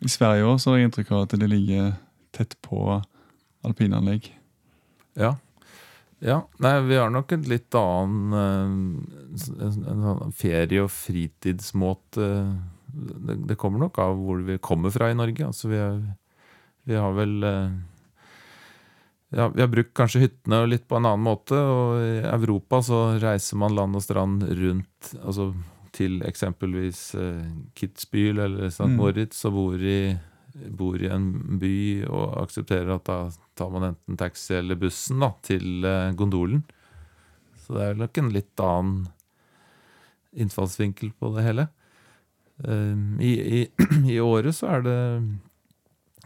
I 0.00 0.08
Sverige 0.08 0.48
også 0.48 0.72
har 0.72 0.80
jeg 0.80 0.88
inntrykk 0.88 1.12
av 1.12 1.26
at 1.26 1.36
det 1.40 1.48
ligger 1.50 1.92
tett 2.36 2.56
på 2.64 3.00
alpinanlegg. 3.66 4.30
Ja. 5.20 5.34
ja. 6.24 6.40
Nei, 6.62 6.74
vi 6.86 6.96
har 6.96 7.12
nok 7.12 7.34
en 7.36 7.44
litt 7.50 7.76
annen 7.76 8.36
eh, 8.40 9.66
en, 9.66 10.06
sånn 10.06 10.34
ferie- 10.36 10.86
og 10.86 10.92
fritidsmåte. 10.94 12.30
Det, 12.90 13.36
det 13.50 13.58
kommer 13.60 13.84
nok 13.84 14.00
av 14.02 14.16
hvor 14.18 14.40
vi 14.46 14.56
kommer 14.62 14.94
fra 14.94 15.10
i 15.10 15.18
Norge. 15.18 15.50
Altså, 15.50 15.68
vi, 15.72 15.80
er, 15.84 16.00
vi 16.88 16.96
har 16.96 17.12
vel 17.18 17.36
eh, 17.44 17.78
ja, 19.36 19.50
Vi 19.52 19.62
har 19.62 19.68
brukt 19.70 19.92
kanskje 19.94 20.24
hyttene 20.24 20.64
litt 20.66 20.88
på 20.88 20.96
en 20.98 21.10
annen 21.10 21.26
måte. 21.28 21.58
Og 21.60 22.00
i 22.00 22.16
Europa 22.24 22.80
så 22.88 23.02
reiser 23.20 23.60
man 23.60 23.76
land 23.76 24.00
og 24.00 24.06
strand 24.06 24.48
rundt 24.48 25.12
altså 25.20 25.52
til 26.00 26.20
eksempelvis 26.26 27.02
eh, 27.20 27.46
Kitzbühel 27.76 28.40
eller 28.46 28.70
St. 28.70 28.88
Mm. 28.88 28.98
Moritz 29.00 29.44
og 29.48 29.56
bor 29.56 29.84
i, 29.84 30.00
bor 30.76 31.00
i 31.00 31.10
en 31.12 31.30
by 31.60 31.76
og 32.08 32.38
aksepterer 32.44 32.94
at 32.96 33.06
da 33.08 33.18
tar 33.58 33.72
man 33.74 33.90
enten 33.92 34.20
taxi 34.20 34.56
eller 34.58 34.80
bussen 34.80 35.20
da, 35.22 35.32
til 35.46 35.84
eh, 35.86 36.12
gondolen. 36.18 36.64
Så 37.60 37.76
det 37.76 37.84
er 37.86 38.00
nok 38.00 38.22
en 38.22 38.32
litt 38.34 38.64
annen 38.64 39.04
innfallsvinkel 40.40 41.12
på 41.18 41.34
det 41.34 41.44
hele. 41.44 41.68
Um, 42.60 43.16
I, 43.24 43.30
i, 43.40 43.60
I 44.14 44.18
året 44.22 44.56
så 44.56 44.68
er 44.76 44.84
det 44.84 44.98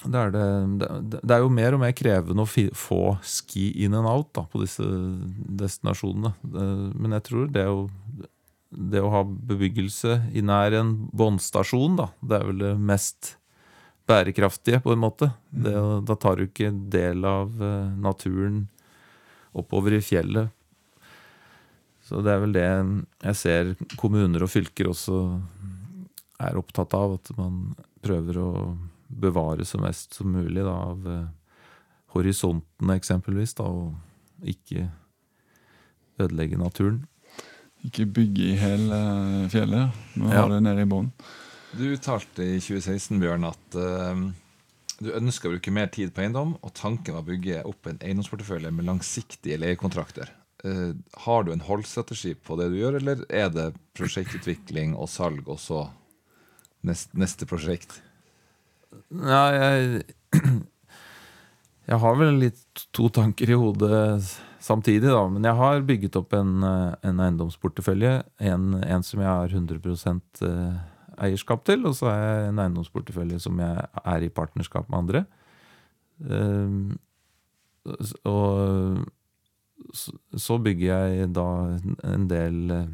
det 0.05 0.19
er, 0.19 0.33
det, 0.35 0.47
det, 0.83 1.21
det 1.23 1.33
er 1.37 1.45
jo 1.45 1.53
mer 1.55 1.77
og 1.77 1.81
mer 1.81 1.93
krevende 1.97 2.45
å 2.45 2.49
få 2.77 3.15
ski 3.25 3.71
in 3.87 3.95
and 3.97 4.09
out 4.11 4.33
da, 4.37 4.43
på 4.51 4.61
disse 4.61 4.85
destinasjonene. 4.85 6.35
Men 6.43 7.15
jeg 7.17 7.25
tror 7.31 7.47
det 7.55 7.65
å, 7.71 7.87
det 8.75 9.03
å 9.03 9.13
ha 9.13 9.23
bebyggelse 9.25 10.19
i 10.35 10.43
nær 10.45 10.75
en 10.79 10.95
båndstasjon, 11.15 11.97
da, 12.01 12.11
det 12.21 12.39
er 12.39 12.47
vel 12.51 12.63
det 12.63 12.75
mest 12.91 13.35
bærekraftige, 14.09 14.83
på 14.85 14.93
en 14.93 15.03
måte. 15.05 15.31
Det, 15.51 15.73
da 16.05 16.17
tar 16.21 16.37
du 16.37 16.47
ikke 16.49 16.73
del 16.93 17.25
av 17.29 17.55
eh, 17.63 17.95
naturen 18.05 18.67
oppover 19.57 19.97
i 19.97 20.03
fjellet. 20.05 20.53
Så 22.05 22.21
det 22.21 22.35
er 22.35 22.43
vel 22.43 22.53
det 22.53 22.67
jeg 22.67 23.39
ser 23.41 23.71
kommuner 23.97 24.45
og 24.45 24.53
fylker 24.53 24.91
også 24.91 25.21
er 26.45 26.59
opptatt 26.61 26.93
av. 26.99 27.17
At 27.17 27.33
man 27.39 27.73
prøver 28.05 28.41
å 28.43 28.51
bevare 29.09 29.65
så 29.65 29.81
mest 29.81 30.19
som 30.19 30.35
mulig 30.35 30.67
da, 30.67 30.75
av 30.91 31.09
eh, 31.09 31.25
horisontene, 32.13 32.99
eksempelvis. 32.99 33.57
Da, 33.57 33.71
og 33.71 34.51
ikke 34.53 34.91
ødelegge 36.21 36.61
naturen. 36.61 37.05
Ikke 37.85 38.07
bygge 38.09 38.47
i 38.53 38.57
hele 38.57 38.99
fjellet. 39.53 39.93
Vi 40.15 40.25
Ja. 40.29 40.41
har 40.43 40.49
det 40.55 40.63
nede 40.65 40.83
i 40.83 40.89
bunnen. 40.89 41.13
Du 41.75 41.85
uttalte 41.91 42.45
i 42.47 42.61
2016 42.63 43.19
Bjørn, 43.21 43.45
at 43.49 43.75
uh, 43.77 44.21
du 45.03 45.11
ønsker 45.13 45.49
å 45.51 45.57
bruke 45.57 45.73
mer 45.75 45.89
tid 45.93 46.13
på 46.15 46.23
eiendom, 46.23 46.55
og 46.63 46.73
tanken 46.79 47.15
var 47.17 47.25
å 47.25 47.29
bygge 47.29 47.65
opp 47.67 47.87
en 47.91 47.99
eiendomsportefølje 47.99 48.71
med 48.71 48.87
langsiktige 48.87 49.59
leiekontrakter. 49.59 50.31
Uh, 50.65 50.95
har 51.27 51.45
du 51.45 51.53
en 51.53 51.61
holdstrategi 51.67 52.35
på 52.35 52.57
det 52.61 52.71
du 52.73 52.79
gjør, 52.79 53.01
eller 53.03 53.25
er 53.29 53.51
det 53.53 53.67
prosjektutvikling 53.99 54.95
og 54.97 55.11
salg, 55.13 55.43
og 55.51 55.59
så 55.61 55.89
neste, 56.87 57.11
neste 57.19 57.45
prosjekt? 57.51 57.99
Nei, 59.11 59.51
jeg 59.59 60.05
Jeg 61.85 62.01
har 62.01 62.15
vel 62.17 62.39
litt 62.41 62.87
to 62.97 63.11
tanker 63.13 63.51
i 63.53 63.57
hodet 63.61 63.91
samtidig, 64.65 65.11
da. 65.13 65.23
Men 65.29 65.47
jeg 65.47 65.59
har 65.61 65.87
bygget 65.87 66.19
opp 66.21 66.35
en, 66.37 66.57
eh, 66.65 66.95
en 67.05 67.21
eiendomsportefølje. 67.21 68.15
En, 68.41 68.75
en 68.81 69.07
som 69.07 69.21
jeg 69.21 69.29
har 69.29 69.49
100 69.49 69.81
eh, 70.49 70.77
eierskap 71.29 71.65
til, 71.69 71.85
og 71.87 71.97
så 71.99 72.11
har 72.11 72.23
jeg 72.23 72.53
en 72.53 72.63
eiendomsportefølje 72.65 73.41
som 73.45 73.61
jeg 73.61 73.89
er 74.05 74.25
i 74.25 74.33
partnerskap 74.33 74.89
med 74.89 74.99
andre. 75.03 75.25
Um, 76.25 76.95
og 78.25 79.03
så, 79.93 80.57
bygger 80.63 80.87
jeg 81.11 81.33
da 81.35 81.49
en 82.07 82.29
del 82.31 82.71
eh, 82.73 82.89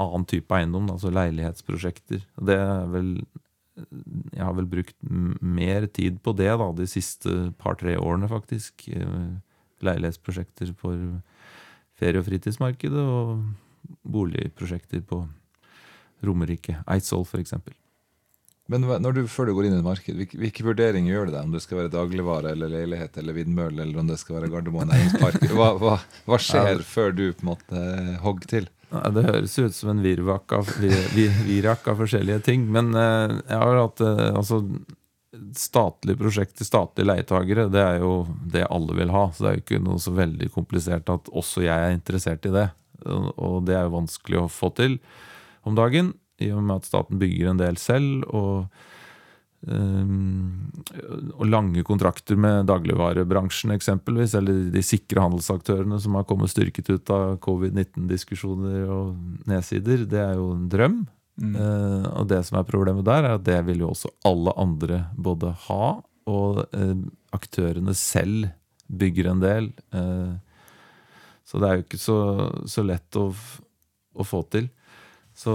annen 0.00 0.26
type 0.26 0.56
eiendom, 0.56 0.90
altså 0.90 1.12
leilighetsprosjekter. 1.12 2.24
Det 2.40 2.58
er 2.58 2.90
vel 2.90 3.14
Jeg 4.32 4.44
har 4.44 4.52
vel 4.52 4.66
brukt 4.68 4.96
mer 5.40 5.86
tid 5.86 6.18
på 6.20 6.34
det 6.36 6.50
da, 6.60 6.66
de 6.76 6.86
siste 6.86 7.52
par-tre 7.56 7.94
årene, 7.96 8.28
faktisk. 8.28 8.84
Eh, 9.82 9.88
leilighetsprosjekter 9.88 10.72
for 10.78 10.96
ferie- 11.98 12.18
og 12.18 12.26
fritidsmarkedet, 12.26 12.98
og 12.98 13.42
boligprosjekter 14.02 15.02
på 15.06 15.24
Romerike. 16.22 16.82
Eidsvoll, 16.86 17.26
f.eks. 17.26 17.54
Men 18.70 18.86
når 19.02 19.12
du, 19.12 19.22
før 19.26 19.50
du 19.50 19.54
går 19.56 19.66
inn 19.66 19.74
i 19.74 19.80
et 19.80 19.84
marked, 19.84 20.14
hvilke, 20.16 20.38
hvilke 20.38 20.64
vurderinger 20.64 21.12
gjør 21.12 21.26
du 21.26 21.32
deg? 21.34 21.42
Om 21.44 21.56
det 21.56 21.62
skal 21.64 21.80
være 21.80 21.92
dagligvare 21.92 22.52
eller 22.54 22.70
leilighet 22.70 23.18
eller 23.18 23.36
vindmølle, 23.36 23.82
eller 23.82 23.98
om 24.00 24.06
det 24.08 24.20
skal 24.22 24.38
være 24.38 24.52
Gardermoen 24.52 24.88
næringspark? 24.92 25.42
Hva, 25.58 25.72
hva, 25.82 25.96
hva 26.30 26.38
skjer 26.40 26.84
før 26.86 27.12
du 27.12 27.26
på 27.34 27.42
en 27.42 27.50
måte 27.50 27.82
hogger 28.22 28.48
til? 28.54 28.70
Ja, 28.92 29.10
Det 29.10 29.24
høres 29.26 29.58
ut 29.58 29.74
som 29.74 29.90
en 29.94 30.02
virvak 30.04 30.52
av, 30.54 30.70
vir, 30.78 30.94
vir, 31.16 31.34
virak 31.48 31.86
av 31.90 32.00
forskjellige 32.04 32.44
ting. 32.48 32.64
Men 32.72 32.94
eh, 32.94 33.34
jeg 33.50 33.58
har 33.58 33.80
hatt 33.82 34.04
eh, 34.04 34.24
altså, 35.42 35.66
Statlige 35.66 36.20
prosjekter, 36.20 36.66
statlige 36.66 37.08
leietagere, 37.08 37.68
det 37.72 37.82
er 37.82 37.98
jo 38.02 38.14
det 38.54 38.64
alle 38.68 38.96
vil 38.98 39.12
ha. 39.14 39.26
Så 39.32 39.44
det 39.44 39.50
er 39.50 39.58
jo 39.58 39.64
ikke 39.66 39.82
noe 39.84 40.02
så 40.02 40.14
veldig 40.16 40.48
komplisert 40.54 41.12
at 41.12 41.30
også 41.32 41.66
jeg 41.66 41.76
er 41.76 41.96
interessert 41.96 42.48
i 42.48 42.54
det. 42.54 42.68
Og 43.04 43.62
det 43.66 43.76
er 43.76 43.86
jo 43.86 43.98
vanskelig 43.98 44.42
å 44.42 44.50
få 44.52 44.72
til 44.78 44.98
om 45.66 45.76
dagen, 45.78 46.14
i 46.42 46.50
og 46.50 46.62
med 46.64 46.80
at 46.80 46.88
staten 46.88 47.20
bygger 47.20 47.52
en 47.52 47.62
del 47.62 47.78
selv. 47.80 48.26
og 48.30 48.66
Um, 49.62 50.72
og 51.38 51.46
lange 51.46 51.84
kontrakter 51.86 52.34
med 52.34 52.66
dagligvarebransjen 52.66 53.70
eksempelvis, 53.70 54.34
eller 54.34 54.64
de 54.74 54.82
sikre 54.82 55.22
handelsaktørene 55.22 56.00
som 56.02 56.16
har 56.18 56.26
kommet 56.26 56.50
styrket 56.50 56.90
ut 56.90 57.12
av 57.14 57.36
covid-19-diskusjoner 57.46 58.90
og 58.90 59.46
nedsider, 59.46 60.02
det 60.10 60.18
er 60.18 60.34
jo 60.40 60.48
en 60.56 60.66
drøm. 60.72 60.96
Eh, 61.40 62.06
og 62.12 62.28
det 62.28 62.42
som 62.46 62.58
er 62.60 62.68
problemet 62.68 63.06
der, 63.08 63.24
er 63.24 63.38
at 63.38 63.44
det 63.46 63.58
vil 63.68 63.84
jo 63.84 63.92
også 63.92 64.12
alle 64.28 64.52
andre 64.60 65.06
både 65.16 65.52
ha, 65.66 65.92
og 66.30 66.60
uh, 66.70 66.98
aktørene 67.34 67.96
selv 67.98 68.52
bygger 68.86 69.32
en 69.32 69.40
del. 69.42 69.72
Uh, 69.90 70.36
så 71.42 71.58
det 71.58 71.68
er 71.68 71.78
jo 71.78 71.86
ikke 71.86 71.98
så, 71.98 72.18
så 72.70 72.84
lett 72.86 73.18
å, 73.18 73.32
å 73.32 74.26
få 74.26 74.44
til. 74.52 74.68
Så 75.34 75.54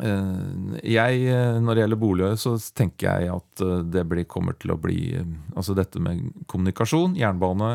jeg, 0.00 1.16
når 1.60 1.74
det 1.74 1.82
gjelder 1.82 2.00
boliger, 2.00 2.36
så 2.40 2.54
tenker 2.72 3.20
jeg 3.20 3.34
at 3.34 3.62
det 3.92 4.04
blir, 4.08 4.24
kommer 4.30 4.56
til 4.56 4.72
å 4.72 4.78
bli 4.80 5.18
Altså 5.52 5.74
dette 5.76 6.00
med 6.00 6.30
kommunikasjon, 6.48 7.18
jernbane, 7.18 7.74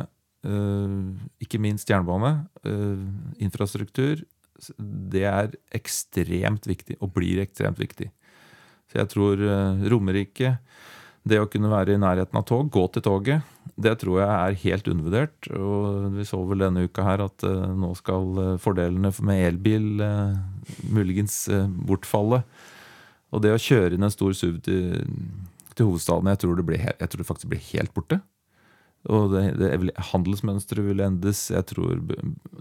ikke 1.44 1.62
minst 1.62 1.92
jernbane, 1.92 2.32
infrastruktur, 3.44 4.24
det 4.78 5.26
er 5.30 5.56
ekstremt 5.76 6.68
viktig, 6.70 6.98
og 7.02 7.14
blir 7.16 7.42
ekstremt 7.44 7.80
viktig. 7.82 8.10
Så 8.88 9.02
jeg 9.02 9.12
tror 9.12 9.42
eh, 9.44 9.88
Romerike, 9.92 10.56
det 11.28 11.42
å 11.42 11.50
kunne 11.52 11.72
være 11.72 11.96
i 11.96 12.00
nærheten 12.02 12.40
av 12.40 12.46
tog, 12.48 12.70
gå 12.72 12.86
til 12.94 13.04
toget, 13.04 13.56
det 13.76 13.98
tror 14.02 14.22
jeg 14.22 14.30
er 14.32 14.62
helt 14.64 14.88
undervurdert. 14.94 15.50
Og 15.54 16.08
vi 16.16 16.26
så 16.28 16.40
vel 16.48 16.64
denne 16.64 16.86
uka 16.88 17.06
her 17.06 17.26
at 17.26 17.46
eh, 17.48 17.68
nå 17.76 17.92
skal 18.00 18.42
eh, 18.44 18.56
fordelene 18.64 19.12
med 19.28 19.44
elbil 19.50 19.90
muligens 20.88 21.46
bortfalle. 21.88 22.42
Og 23.36 23.44
det 23.44 23.52
å 23.52 23.60
kjøre 23.60 23.98
inn 23.98 24.08
en 24.08 24.14
stor 24.14 24.34
SUV 24.36 24.62
til, 24.64 25.06
til 25.76 25.90
hovedstaden, 25.90 26.32
jeg 26.32 26.44
tror, 26.46 26.64
blir, 26.64 26.88
jeg 26.88 27.12
tror 27.12 27.24
det 27.24 27.28
faktisk 27.28 27.52
blir 27.52 27.66
helt 27.74 27.94
borte. 27.96 28.22
Og 29.08 29.30
det, 29.32 29.42
det 29.56 29.68
er 29.72 29.84
handelsmønsteret 30.10 30.84
vil 30.90 31.00
endes. 31.06 31.46
Jeg 31.54 31.64
tror 31.70 32.02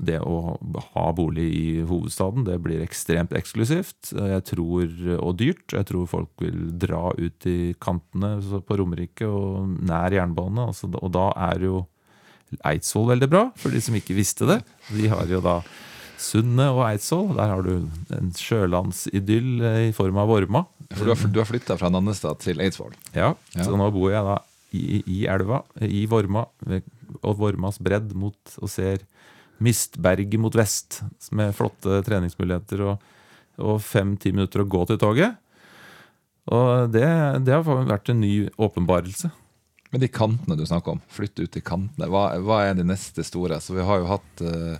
det 0.07 0.21
å 0.23 0.55
ha 0.93 1.07
bolig 1.17 1.47
i 1.59 1.65
hovedstaden 1.89 2.45
det 2.47 2.61
blir 2.63 2.85
ekstremt 2.85 3.33
eksklusivt 3.35 4.13
jeg 4.15 4.45
tror, 4.53 4.93
og 5.17 5.33
dyrt. 5.41 5.65
Jeg 5.75 5.89
tror 5.89 6.07
folk 6.07 6.31
vil 6.45 6.69
dra 6.79 7.09
ut 7.19 7.49
i 7.51 7.73
kantene 7.83 8.37
på 8.63 8.79
Romerike 8.79 9.27
og 9.27 9.75
nær 9.89 10.15
jernbane. 10.15 10.69
Altså, 10.71 10.93
og 10.95 11.11
da 11.17 11.33
er 11.51 11.67
jo 11.67 11.83
Eidsvoll 12.63 13.09
veldig 13.11 13.27
bra, 13.33 13.43
for 13.59 13.75
de 13.75 13.81
som 13.83 13.97
ikke 13.99 14.15
visste 14.15 14.47
det. 14.47 14.61
De 14.95 15.09
har 15.11 15.27
jo 15.27 15.41
da 15.43 15.59
Sundet 16.23 16.71
og 16.71 16.85
Eidsvoll. 16.87 17.33
Der 17.37 17.51
har 17.51 17.65
du 17.67 17.89
en 18.15 18.31
sjølandsidyll 18.39 19.65
eh, 19.67 19.81
i 19.91 19.95
form 19.97 20.17
av 20.23 20.31
Vorma. 20.31 20.63
For 20.95 21.03
du 21.05 21.11
har, 21.13 21.25
du 21.35 21.41
har 21.43 21.49
flytta 21.49 21.77
fra 21.81 21.91
Nannestad 21.93 22.39
til 22.45 22.63
Eidsvoll. 22.63 22.95
Ja, 23.19 23.33
Ja. 23.57 23.67
så 23.67 23.75
nå 23.77 23.91
bor 23.93 24.13
jeg 24.15 24.23
da 24.25 24.39
i, 24.77 25.01
i 25.19 25.19
elva, 25.31 25.63
i 25.83 26.05
Vorma, 26.11 26.47
og 27.23 27.39
Vormas 27.41 27.81
bredd 27.83 28.15
mot, 28.19 28.39
og 28.61 28.71
ser 28.73 29.05
Mistberget 29.63 30.37
mot 30.43 30.55
vest, 30.57 31.01
med 31.33 31.55
flotte 31.57 32.03
treningsmuligheter, 32.05 32.83
og, 32.91 33.11
og 33.63 33.81
fem-ti 33.81 34.35
minutter 34.35 34.63
å 34.63 34.69
gå 34.69 34.85
til 34.91 35.01
toget. 35.01 35.39
Og 36.53 36.93
det, 36.95 37.07
det 37.47 37.57
har 37.57 37.65
vært 37.89 38.13
en 38.13 38.21
ny 38.23 38.35
åpenbarelse. 38.63 39.33
Men 39.91 40.03
de 40.03 40.11
kantene 40.13 40.59
du 40.59 40.65
snakker 40.67 40.97
om, 40.97 41.01
flytte 41.11 41.47
ut 41.47 41.53
til 41.55 41.65
kantene. 41.65 42.09
Hva, 42.11 42.29
hva 42.43 42.61
er 42.67 42.77
de 42.79 42.85
neste 42.87 43.25
store? 43.27 43.59
Så 43.63 43.75
vi 43.77 43.85
har 43.87 44.03
jo 44.03 44.11
hatt 44.11 44.43
eh, 44.45 44.79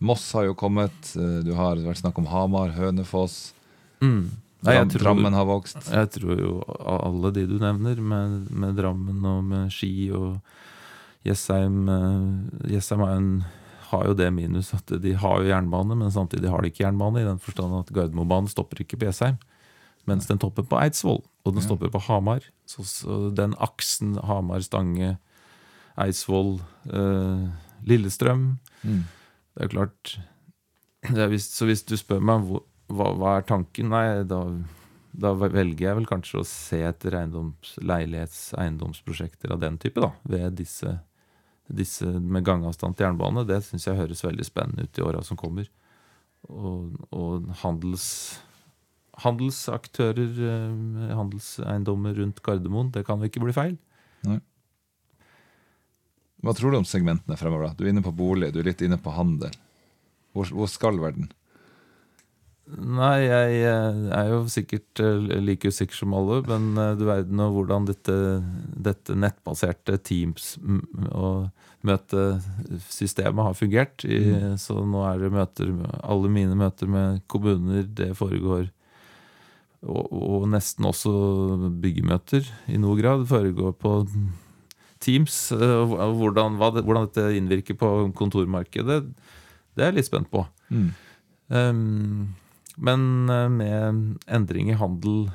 Moss 0.00 0.24
har 0.36 0.46
jo 0.48 0.56
kommet. 0.58 1.12
eh, 1.14 1.40
du 1.44 1.52
har 1.56 1.80
vært 1.84 2.00
snakk 2.00 2.18
om 2.20 2.28
Hamar, 2.32 2.72
Hønefoss. 2.76 3.52
Nei, 4.62 4.74
jeg 4.76 4.88
tror- 4.92 5.02
Drammen 5.06 5.32
har 5.32 5.46
vokst. 5.48 5.78
Jeg 5.90 6.10
tror 6.16 6.40
jo 6.40 6.50
alle 6.84 7.30
de 7.32 7.46
du 7.48 7.58
nevner, 7.62 7.96
med, 8.00 8.50
med 8.52 8.76
Drammen 8.76 9.24
og 9.24 9.44
med 9.44 9.70
Ski 9.72 10.10
og 10.12 10.40
Jessheim 11.24 11.88
eh, 11.88 12.72
Jessheim 12.74 13.00
en, 13.06 13.30
har 13.90 14.04
jo 14.06 14.14
det 14.14 14.28
minus 14.32 14.72
at 14.76 14.86
de 15.02 15.12
har 15.18 15.40
jo 15.42 15.48
jernbane, 15.48 15.96
men 15.98 16.12
samtidig 16.14 16.48
har 16.52 16.62
de 16.62 16.70
ikke 16.70 16.84
jernbane, 16.84 17.20
i 17.22 17.26
den 17.26 17.40
forstand 17.42 17.74
at 17.80 17.88
Gardermobanen 17.92 18.48
stopper 18.48 18.84
ikke 18.84 18.98
på 19.00 19.08
Jessheim. 19.08 19.38
Mens 20.06 20.26
den 20.30 20.38
topper 20.40 20.62
på 20.64 20.78
Eidsvoll, 20.80 21.22
og 21.44 21.54
den 21.54 21.62
stopper 21.62 21.90
på 21.92 22.00
Hamar. 22.06 22.40
Så, 22.66 22.84
så 22.86 23.18
den 23.36 23.52
aksen 23.60 24.14
Hamar-Stange, 24.24 25.16
Eidsvoll, 26.00 26.60
eh, 26.92 27.48
Lillestrøm 27.88 28.58
Mm. 28.82 29.02
Det 29.56 29.64
er 29.64 29.68
klart 29.68 30.10
det 31.02 31.18
er 31.18 31.28
hvis, 31.28 31.50
Så 31.52 31.66
hvis 31.68 31.82
du 31.84 31.96
spør 32.00 32.20
meg 32.24 32.46
hvor, 32.48 32.62
hva, 32.90 33.10
hva 33.16 33.36
er 33.38 33.46
tanken, 33.48 33.88
nei, 33.92 34.22
da, 34.28 34.40
da 35.24 35.32
velger 35.38 35.86
jeg 35.88 35.98
vel 36.00 36.08
kanskje 36.10 36.40
å 36.42 36.46
se 36.48 36.80
etter 36.86 37.16
eiendoms, 37.20 37.76
leilighets- 37.82 38.52
eiendomsprosjekter 38.60 39.54
av 39.54 39.62
den 39.62 39.78
type, 39.82 40.02
da. 40.02 40.12
Ved 40.28 40.58
disse, 40.60 40.96
disse 41.70 42.06
med 42.06 42.44
gangavstand 42.46 42.96
til 42.98 43.06
jernbane. 43.08 43.46
Det 43.48 43.60
syns 43.66 43.86
jeg 43.88 43.98
høres 44.00 44.24
veldig 44.26 44.46
spennende 44.48 44.86
ut 44.88 44.98
i 45.00 45.06
åra 45.06 45.22
som 45.26 45.38
kommer. 45.40 45.68
Og, 46.48 46.94
og 47.14 47.50
handels, 47.62 48.06
handelsaktører, 49.24 50.30
eh, 50.50 51.14
handelseiendommer 51.18 52.16
rundt 52.20 52.40
Gardermoen, 52.46 52.92
det 52.94 53.04
kan 53.06 53.20
jo 53.20 53.28
ikke 53.30 53.42
bli 53.44 53.56
feil. 53.56 53.76
Hva 56.40 56.54
tror 56.56 56.72
du 56.72 56.78
om 56.78 56.86
segmentene 56.88 57.36
fremover? 57.36 57.68
da? 57.68 57.76
Du 57.76 57.84
er 57.84 57.90
inne 57.92 58.04
på 58.04 58.14
bolig, 58.16 58.48
du 58.54 58.62
er 58.62 58.70
litt 58.70 58.80
inne 58.80 58.96
på 58.96 59.12
handel. 59.12 59.52
Hvor, 60.32 60.48
hvor 60.56 60.70
skal 60.72 60.96
verden? 61.02 61.28
Nei, 62.70 63.24
jeg 63.24 63.62
eh, 63.66 64.00
er 64.14 64.28
jo 64.30 64.42
sikkert 64.50 65.00
eh, 65.02 65.30
like 65.42 65.70
usikker 65.70 65.96
som 65.96 66.14
alle, 66.16 66.40
men 66.46 66.70
eh, 66.78 66.92
du 66.98 67.06
verden 67.08 67.42
og 67.42 67.56
hvordan 67.56 67.88
dette, 67.88 68.14
dette 68.86 69.16
nettbaserte 69.18 69.96
Teams 70.06 70.52
og 71.10 71.48
møtesystemet 71.86 73.46
har 73.48 73.56
fungert. 73.56 74.04
I, 74.04 74.20
Så 74.60 74.82
nå 74.84 75.00
er 75.08 75.22
det 75.22 75.32
møter 75.32 75.72
Alle 76.04 76.28
mine 76.32 76.58
møter 76.58 76.90
med 76.90 77.22
kommuner, 77.32 77.88
det 77.88 78.12
foregår 78.18 78.68
og, 79.80 80.10
og 80.12 80.42
nesten 80.52 80.84
også 80.84 81.10
byggemøter 81.80 82.44
i 82.68 82.76
noe 82.80 82.98
grad 82.98 83.24
foregår 83.28 83.72
på 83.80 83.94
Teams. 85.00 85.38
og 85.56 85.94
Hvordan, 86.20 86.58
det, 86.60 86.84
hvordan 86.84 87.08
dette 87.08 87.30
innvirker 87.38 87.78
på 87.80 87.88
kontormarkedet, 88.16 89.00
det 89.72 89.86
er 89.86 89.88
jeg 89.88 89.96
litt 89.96 90.10
spent 90.10 90.28
på. 90.32 90.44
Mm. 90.68 90.90
Um, 91.48 92.28
men 92.80 93.28
eh, 93.30 93.48
med 93.52 94.18
endring 94.30 94.70
i 94.72 94.78
handel 94.80 95.28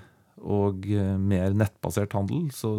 og 0.46 0.86
eh, 0.90 1.16
mer 1.22 1.56
nettbasert 1.58 2.14
handel, 2.18 2.50
så 2.54 2.72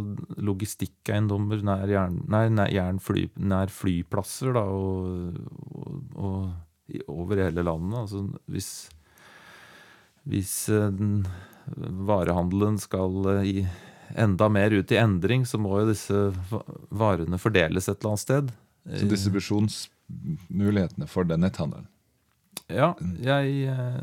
logistikkeiendommer 0.43 1.63
nær, 1.67 1.87
jern, 1.91 2.21
nei, 2.31 2.47
nær, 2.53 3.01
fly, 3.03 3.27
nær 3.39 3.73
flyplasser 3.73 4.55
da, 4.57 4.65
og, 4.67 5.41
og, 6.15 6.15
og 6.19 7.11
over 7.11 7.43
hele 7.47 7.67
landet. 7.67 7.99
Altså 8.05 8.27
hvis, 8.53 8.71
hvis 10.27 10.55
eh, 10.75 11.03
varehandelen 12.11 12.79
skal 12.83 13.43
i, 13.47 13.67
enda 14.19 14.51
mer 14.53 14.75
ut 14.77 14.95
i 14.95 15.01
endring, 15.03 15.47
så 15.49 15.59
må 15.63 15.81
jo 15.81 15.91
disse 15.91 16.23
varene 16.95 17.39
fordeles 17.43 17.89
et 17.89 17.99
eller 17.99 18.15
annet 18.15 18.27
sted. 18.27 18.55
Så 18.87 19.11
distribusjonsmulighetene 19.11 21.09
for 21.11 21.27
den 21.27 21.43
netthandelen. 21.43 21.91
Ja, 22.69 22.95
jeg, 23.23 23.69
eh, 23.71 23.99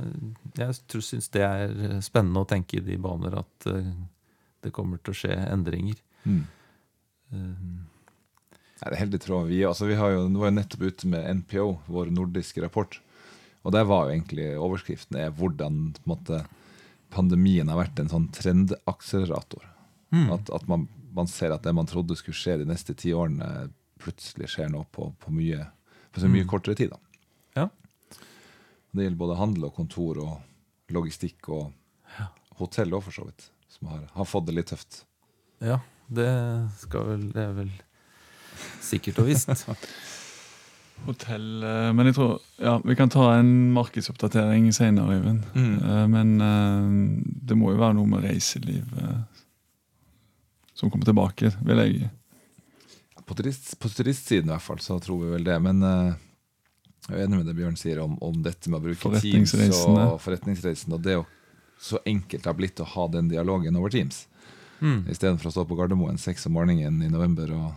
jeg 0.55 0.76
tror- 0.88 1.03
syns 1.03 1.28
det 1.34 1.41
er 1.43 1.99
spennende 2.01 2.43
å 2.43 2.47
tenke 2.47 2.78
i 2.78 2.84
de 2.86 2.95
baner 2.97 3.36
at 3.41 3.68
eh, 3.68 3.89
det 4.64 4.72
kommer 4.72 4.97
til 5.03 5.11
å 5.14 5.18
skje 5.20 5.36
endringer. 5.51 5.97
Mm. 6.26 6.45
Eh, 7.34 7.82
Nei, 8.84 8.89
det 8.91 8.95
er 8.97 8.99
helt 9.05 9.16
i 9.16 9.20
tråd. 9.24 9.47
Vi, 9.47 9.61
altså, 9.68 9.86
vi 9.88 9.95
har 9.95 10.11
jo, 10.11 10.26
nå 10.30 10.39
var 10.41 10.49
jo 10.51 10.55
nettopp 10.57 10.82
ute 10.84 11.07
med 11.07 11.28
NPO, 11.43 11.68
vår 11.88 12.09
nordiske 12.11 12.61
rapport. 12.64 12.97
Og 13.64 13.72
der 13.72 13.86
var 13.88 14.07
jo 14.09 14.16
egentlig 14.18 14.47
overskriften 14.59 15.16
er 15.20 15.32
hvordan 15.32 15.93
måte, 16.05 16.41
pandemien 17.14 17.70
har 17.72 17.80
vært 17.80 17.99
en 18.01 18.09
sånn 18.11 18.26
trendakselerator. 18.36 19.64
Mm. 20.11 20.28
At, 20.36 20.49
at 20.51 20.68
man, 20.68 20.88
man 21.16 21.28
ser 21.32 21.53
at 21.55 21.64
det 21.64 21.74
man 21.76 21.88
trodde 21.88 22.16
skulle 22.20 22.36
skje 22.36 22.57
de 22.59 22.68
neste 22.68 22.95
ti 22.99 23.14
årene, 23.16 23.70
plutselig 24.03 24.49
skjer 24.51 24.70
nå 24.74 24.84
på, 24.91 25.14
på, 25.22 25.32
mye, 25.32 25.68
på 26.11 26.20
så 26.24 26.28
mye 26.28 26.43
Mm. 26.43 26.49
kortere 26.51 26.76
tid. 26.76 26.91
Da. 26.91 26.99
Ja. 28.93 28.99
Det 28.99 29.07
gjelder 29.07 29.17
både 29.17 29.39
handel 29.39 29.63
og 29.65 29.73
kontor 29.73 30.19
og 30.21 30.93
logistikk 30.93 31.49
og 31.49 31.71
hotell 32.59 32.93
òg, 32.93 33.01
for 33.01 33.15
så 33.15 33.25
vidt. 33.25 33.47
Som 33.73 33.89
har, 33.89 34.03
har 34.13 34.27
fått 34.29 34.45
det 34.45 34.53
litt 34.53 34.69
tøft. 34.69 34.99
Ja, 35.63 35.79
det 36.13 36.29
skal 36.77 37.07
vel 37.07 37.23
Det 37.33 37.41
er 37.41 37.53
vel 37.57 37.71
sikkert 38.85 39.23
og 39.23 39.31
visst. 39.31 39.49
Hotell 41.07 41.63
eh, 41.65 41.89
Men 41.97 42.05
jeg 42.05 42.15
tror 42.19 42.35
Ja, 42.61 42.75
vi 42.85 42.93
kan 42.95 43.09
ta 43.09 43.31
en 43.39 43.71
markedsoppdatering 43.73 44.67
senere, 44.75 45.17
Øyvind. 45.17 45.47
Mm. 45.55 45.71
Eh, 45.81 46.03
Men 46.13 46.35
eh, 46.45 46.91
det 47.49 47.57
må 47.57 47.71
jo 47.73 47.81
være 47.81 47.97
noe 47.97 48.11
med 48.11 48.27
reiseliv 48.27 48.85
som 50.77 50.89
kommer 50.89 51.05
tilbake, 51.05 51.49
vil 51.63 51.79
jeg 51.81 52.07
På, 53.25 53.35
turist, 53.37 53.73
på 53.79 53.89
turistsiden 53.89 54.49
i 54.49 54.53
hvert 54.53 54.63
fall, 54.65 54.79
så 54.83 54.99
tror 54.99 55.19
vi 55.21 55.33
vel 55.33 55.45
det. 55.47 55.57
Men 55.61 55.81
jeg 57.10 57.20
er 57.20 57.26
enig 57.28 57.38
med 57.41 57.45
det 57.49 57.56
Bjørn 57.58 57.76
sier 57.80 57.99
om, 58.04 58.18
om 58.24 58.38
dette 58.45 58.70
med 58.72 58.80
å 58.80 58.84
bruke 58.84 59.20
Teams 59.22 59.54
og 59.76 60.20
forretningsreisen. 60.24 60.93
Og 60.95 61.01
det 61.04 61.18
å 61.20 61.26
så 61.84 61.99
enkelt 62.08 62.43
det 62.43 62.47
har 62.47 62.56
blitt 62.56 62.80
å 62.80 62.86
ha 62.88 63.08
den 63.12 63.28
dialogen 63.28 63.76
over 63.76 63.91
Teams. 63.91 64.28
Mm. 64.80 65.01
Istedenfor 65.12 65.49
å 65.49 65.51
stå 65.51 65.66
på 65.68 65.76
Gardermoen 65.76 66.18
seks 66.22 66.45
om 66.47 66.54
morgenen 66.56 67.01
i 67.04 67.10
november 67.12 67.51
og 67.58 67.74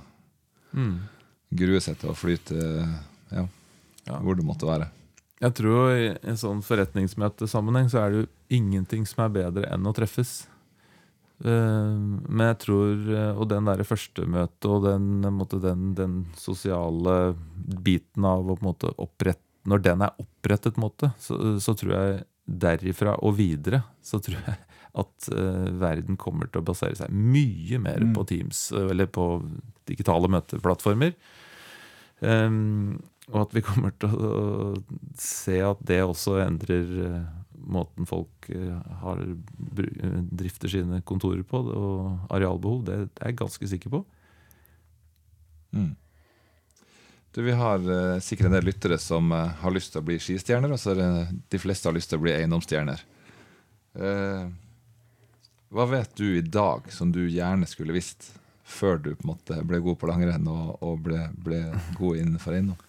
Mm. 0.76 0.98
grue 1.54 1.80
seg 1.80 1.96
til 1.98 2.10
å 2.10 2.14
fly 2.14 2.36
til 2.44 2.84
ja, 3.32 3.46
Ja. 4.06 4.18
hvor 4.20 4.36
det 4.36 4.44
måtte 4.44 4.66
være. 4.66 4.90
Jeg 5.40 5.54
tror 5.54 5.90
i 5.96 6.08
en 6.22 6.36
sånn 6.36 6.62
forretningsmøtesammenheng 6.62 7.88
så 7.90 7.98
er 8.04 8.10
det 8.10 8.20
jo 8.22 8.26
ingenting 8.58 9.06
som 9.06 9.24
er 9.24 9.28
bedre 9.34 9.70
enn 9.72 9.86
å 9.86 9.94
treffes. 9.94 10.46
Eh, 11.44 11.96
Men 12.32 12.46
jeg 12.48 12.58
tror 12.64 13.10
eh, 13.12 13.32
Og 13.36 13.48
den 13.50 13.66
derre 13.68 13.84
førstemøtet 13.84 14.68
og 14.72 14.86
den, 14.86 15.26
måte, 15.36 15.58
den, 15.60 15.90
den 15.98 16.14
sosiale 16.40 17.34
biten 17.84 18.24
av 18.24 18.40
å 18.48 18.56
på 18.56 18.62
en 18.64 18.70
måte 18.70 18.92
opprette 18.96 19.44
Når 19.68 19.82
den 19.84 20.04
er 20.06 20.14
opprettet, 20.22 20.78
måte, 20.80 21.10
så, 21.20 21.36
så 21.60 21.74
tror 21.76 21.92
jeg 21.92 22.24
derifra 22.46 23.16
og 23.26 23.34
videre 23.40 23.82
så 24.06 24.20
tror 24.22 24.38
jeg 24.46 24.60
at 24.96 25.26
eh, 25.34 25.66
verden 25.76 26.16
kommer 26.16 26.46
til 26.48 26.62
å 26.62 26.64
basere 26.70 26.94
seg 26.96 27.10
mye 27.12 27.80
mer 27.82 28.00
Mm. 28.00 28.12
på 28.16 28.22
Teams 28.30 28.60
eh, 28.72 28.86
eller 28.94 29.10
på 29.12 29.24
digitale 29.90 30.30
møteplattformer. 30.30 31.12
Um, 32.22 32.96
og 33.28 33.42
at 33.42 33.56
vi 33.58 33.62
kommer 33.66 33.92
til 34.00 34.14
å 34.14 34.76
se 35.20 35.58
at 35.66 35.82
det 35.84 35.98
også 36.06 36.38
endrer 36.46 36.94
eh, 37.10 37.18
måten 37.66 38.06
folk 38.08 38.48
eh, 38.54 38.80
har, 39.02 39.20
eh, 39.22 40.18
drifter 40.30 40.70
sine 40.70 41.00
kontorer 41.06 41.42
på, 41.46 41.60
og 41.66 42.32
arealbehov. 42.32 42.84
Det 42.86 42.96
er 42.96 43.06
jeg 43.30 43.38
ganske 43.42 43.70
sikker 43.74 43.92
på. 43.96 44.02
Mm. 45.76 45.94
Du, 47.36 47.42
vi 47.44 47.52
har 47.52 47.82
uh, 47.84 48.20
sikkert 48.24 48.48
en 48.48 48.54
del 48.56 48.64
lyttere 48.70 48.96
som 49.02 49.28
uh, 49.34 49.50
har 49.60 49.74
lyst 49.74 49.92
til 49.92 50.00
å 50.00 50.06
bli 50.08 50.16
skistjerner, 50.22 50.72
og 50.72 50.80
så 50.80 50.94
det 50.96 51.08
de 51.52 51.60
fleste 51.60 51.90
har 51.90 51.96
lyst 51.96 52.08
til 52.08 52.16
å 52.16 52.24
bli 52.24 52.32
eiendomsstjerner. 52.32 53.02
Uh, 53.92 54.48
hva 55.76 55.84
vet 55.90 56.14
du 56.16 56.38
i 56.38 56.40
dag 56.40 56.88
som 56.94 57.10
du 57.12 57.26
gjerne 57.28 57.68
skulle 57.68 57.92
visst 57.96 58.30
før 58.66 58.98
du 58.98 59.10
på 59.14 59.26
en 59.26 59.32
måte 59.34 59.58
ble 59.68 59.82
god 59.84 59.98
på 60.00 60.08
langrenn 60.08 60.48
og, 60.48 60.78
og 60.80 61.02
ble, 61.04 61.26
ble 61.44 61.60
god 61.98 62.22
innenfor 62.22 62.56
eiendom? 62.56 62.80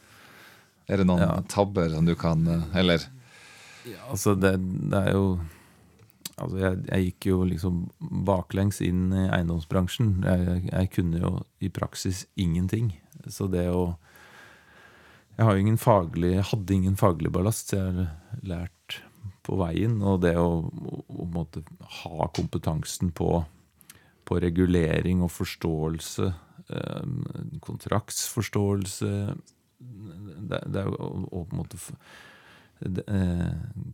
Er 0.87 1.01
det 1.01 1.07
noen 1.09 1.25
Ja. 1.25 1.41
tabber 1.51 1.89
som 1.91 2.07
du 2.07 2.15
kan 2.15 2.47
eh, 2.47 2.67
Eller 3.87 4.09
Altså, 4.11 4.35
det, 4.35 4.57
det 4.91 5.03
er 5.07 5.15
jo 5.15 5.39
Altså, 6.37 6.57
jeg, 6.61 6.81
jeg 6.85 7.05
gikk 7.07 7.25
jo 7.31 7.37
liksom 7.49 7.77
baklengs 8.27 8.77
inn 8.85 9.07
i 9.09 9.23
eiendomsbransjen. 9.25 10.19
Jeg, 10.21 10.59
jeg 10.67 10.89
kunne 10.93 11.21
jo 11.23 11.31
i 11.65 11.69
praksis 11.73 12.27
ingenting. 12.37 12.91
Så 13.25 13.47
det 13.49 13.65
å 13.73 13.97
Jeg 15.37 15.61
ingen 15.61 15.77
faglig, 15.77 16.35
hadde 16.49 16.73
ingen 16.73 16.95
faglig 16.97 17.31
ballast, 17.33 17.69
så 17.69 17.77
jeg 17.77 17.93
har 17.93 18.13
lært 18.41 18.99
på 19.45 19.57
veien. 19.57 19.99
Og 20.01 20.21
det 20.21 20.35
å, 20.37 20.61
å, 20.65 21.25
å 21.25 21.89
ha 22.03 22.29
kompetansen 22.33 23.11
på, 23.17 23.43
på 24.25 24.39
regulering 24.41 25.21
og 25.25 25.33
forståelse, 25.33 26.31
eh, 26.69 27.11
kontraktsforståelse 27.65 29.11
det, 29.79 30.61
det 30.73 30.85
å, 30.89 31.11
på 31.31 31.45
en 31.51 31.59
måte 31.59 31.79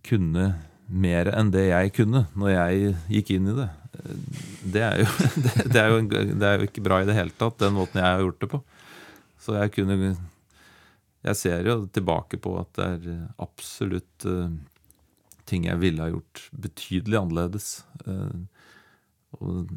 kunne 0.04 0.48
mer 0.94 1.30
enn 1.32 1.52
det 1.54 1.68
jeg 1.70 1.94
kunne 1.96 2.26
når 2.38 2.52
jeg 2.54 2.92
gikk 3.16 3.32
inn 3.38 3.48
i 3.54 3.56
det. 3.62 3.70
Eh, 3.94 4.18
Det 4.74 4.84
er 4.84 5.00
jo, 5.04 5.08
det, 5.46 5.54
det 5.74 5.80
er 5.82 5.90
jo, 5.94 6.02
det 6.12 6.48
er 6.50 6.58
jo 6.60 6.68
ikke 6.68 6.84
bra 6.86 7.02
i 7.02 7.08
det 7.08 7.16
hele 7.18 7.34
tatt, 7.40 7.58
den 7.62 7.76
måten 7.78 8.02
jeg 8.02 8.10
har 8.10 8.24
gjort 8.26 8.42
det 8.44 8.52
på. 8.54 8.62
Så 9.44 9.58
jeg 9.60 9.74
kunne 9.76 9.98
Jeg 11.24 11.36
ser 11.40 11.64
jo 11.64 11.86
tilbake 11.88 12.36
på 12.44 12.58
at 12.60 12.74
det 12.76 12.86
er 13.14 13.28
absolutt 13.40 14.26
eh, 14.28 14.50
ting 15.48 15.66
jeg 15.70 15.80
ville 15.80 16.04
ha 16.04 16.10
gjort 16.12 16.50
betydelig 16.52 17.20
annerledes. 17.22 17.70
Eh, 18.08 18.42
og 19.40 19.72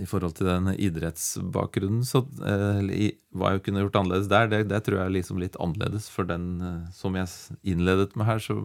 i 0.00 0.04
forhold 0.06 0.34
til 0.36 0.46
den 0.50 0.66
idrettsbakgrunnen, 0.76 2.02
så 2.04 2.20
eh, 2.44 2.78
eller 2.82 2.94
i- 2.94 3.14
hva 3.32 3.52
jeg 3.54 3.62
kunne 3.64 3.80
gjort 3.84 3.96
annerledes 4.00 4.28
der, 4.28 4.48
det, 4.52 4.58
det 4.68 4.82
tror 4.84 4.98
jeg 4.98 5.06
er 5.06 5.14
liksom 5.16 5.38
litt 5.40 5.56
annerledes. 5.62 6.08
For 6.12 6.24
den, 6.28 6.48
eh, 6.60 6.90
som 6.92 7.14
jeg 7.16 7.28
innledet 7.64 8.14
med 8.16 8.26
her, 8.28 8.38
så 8.44 8.58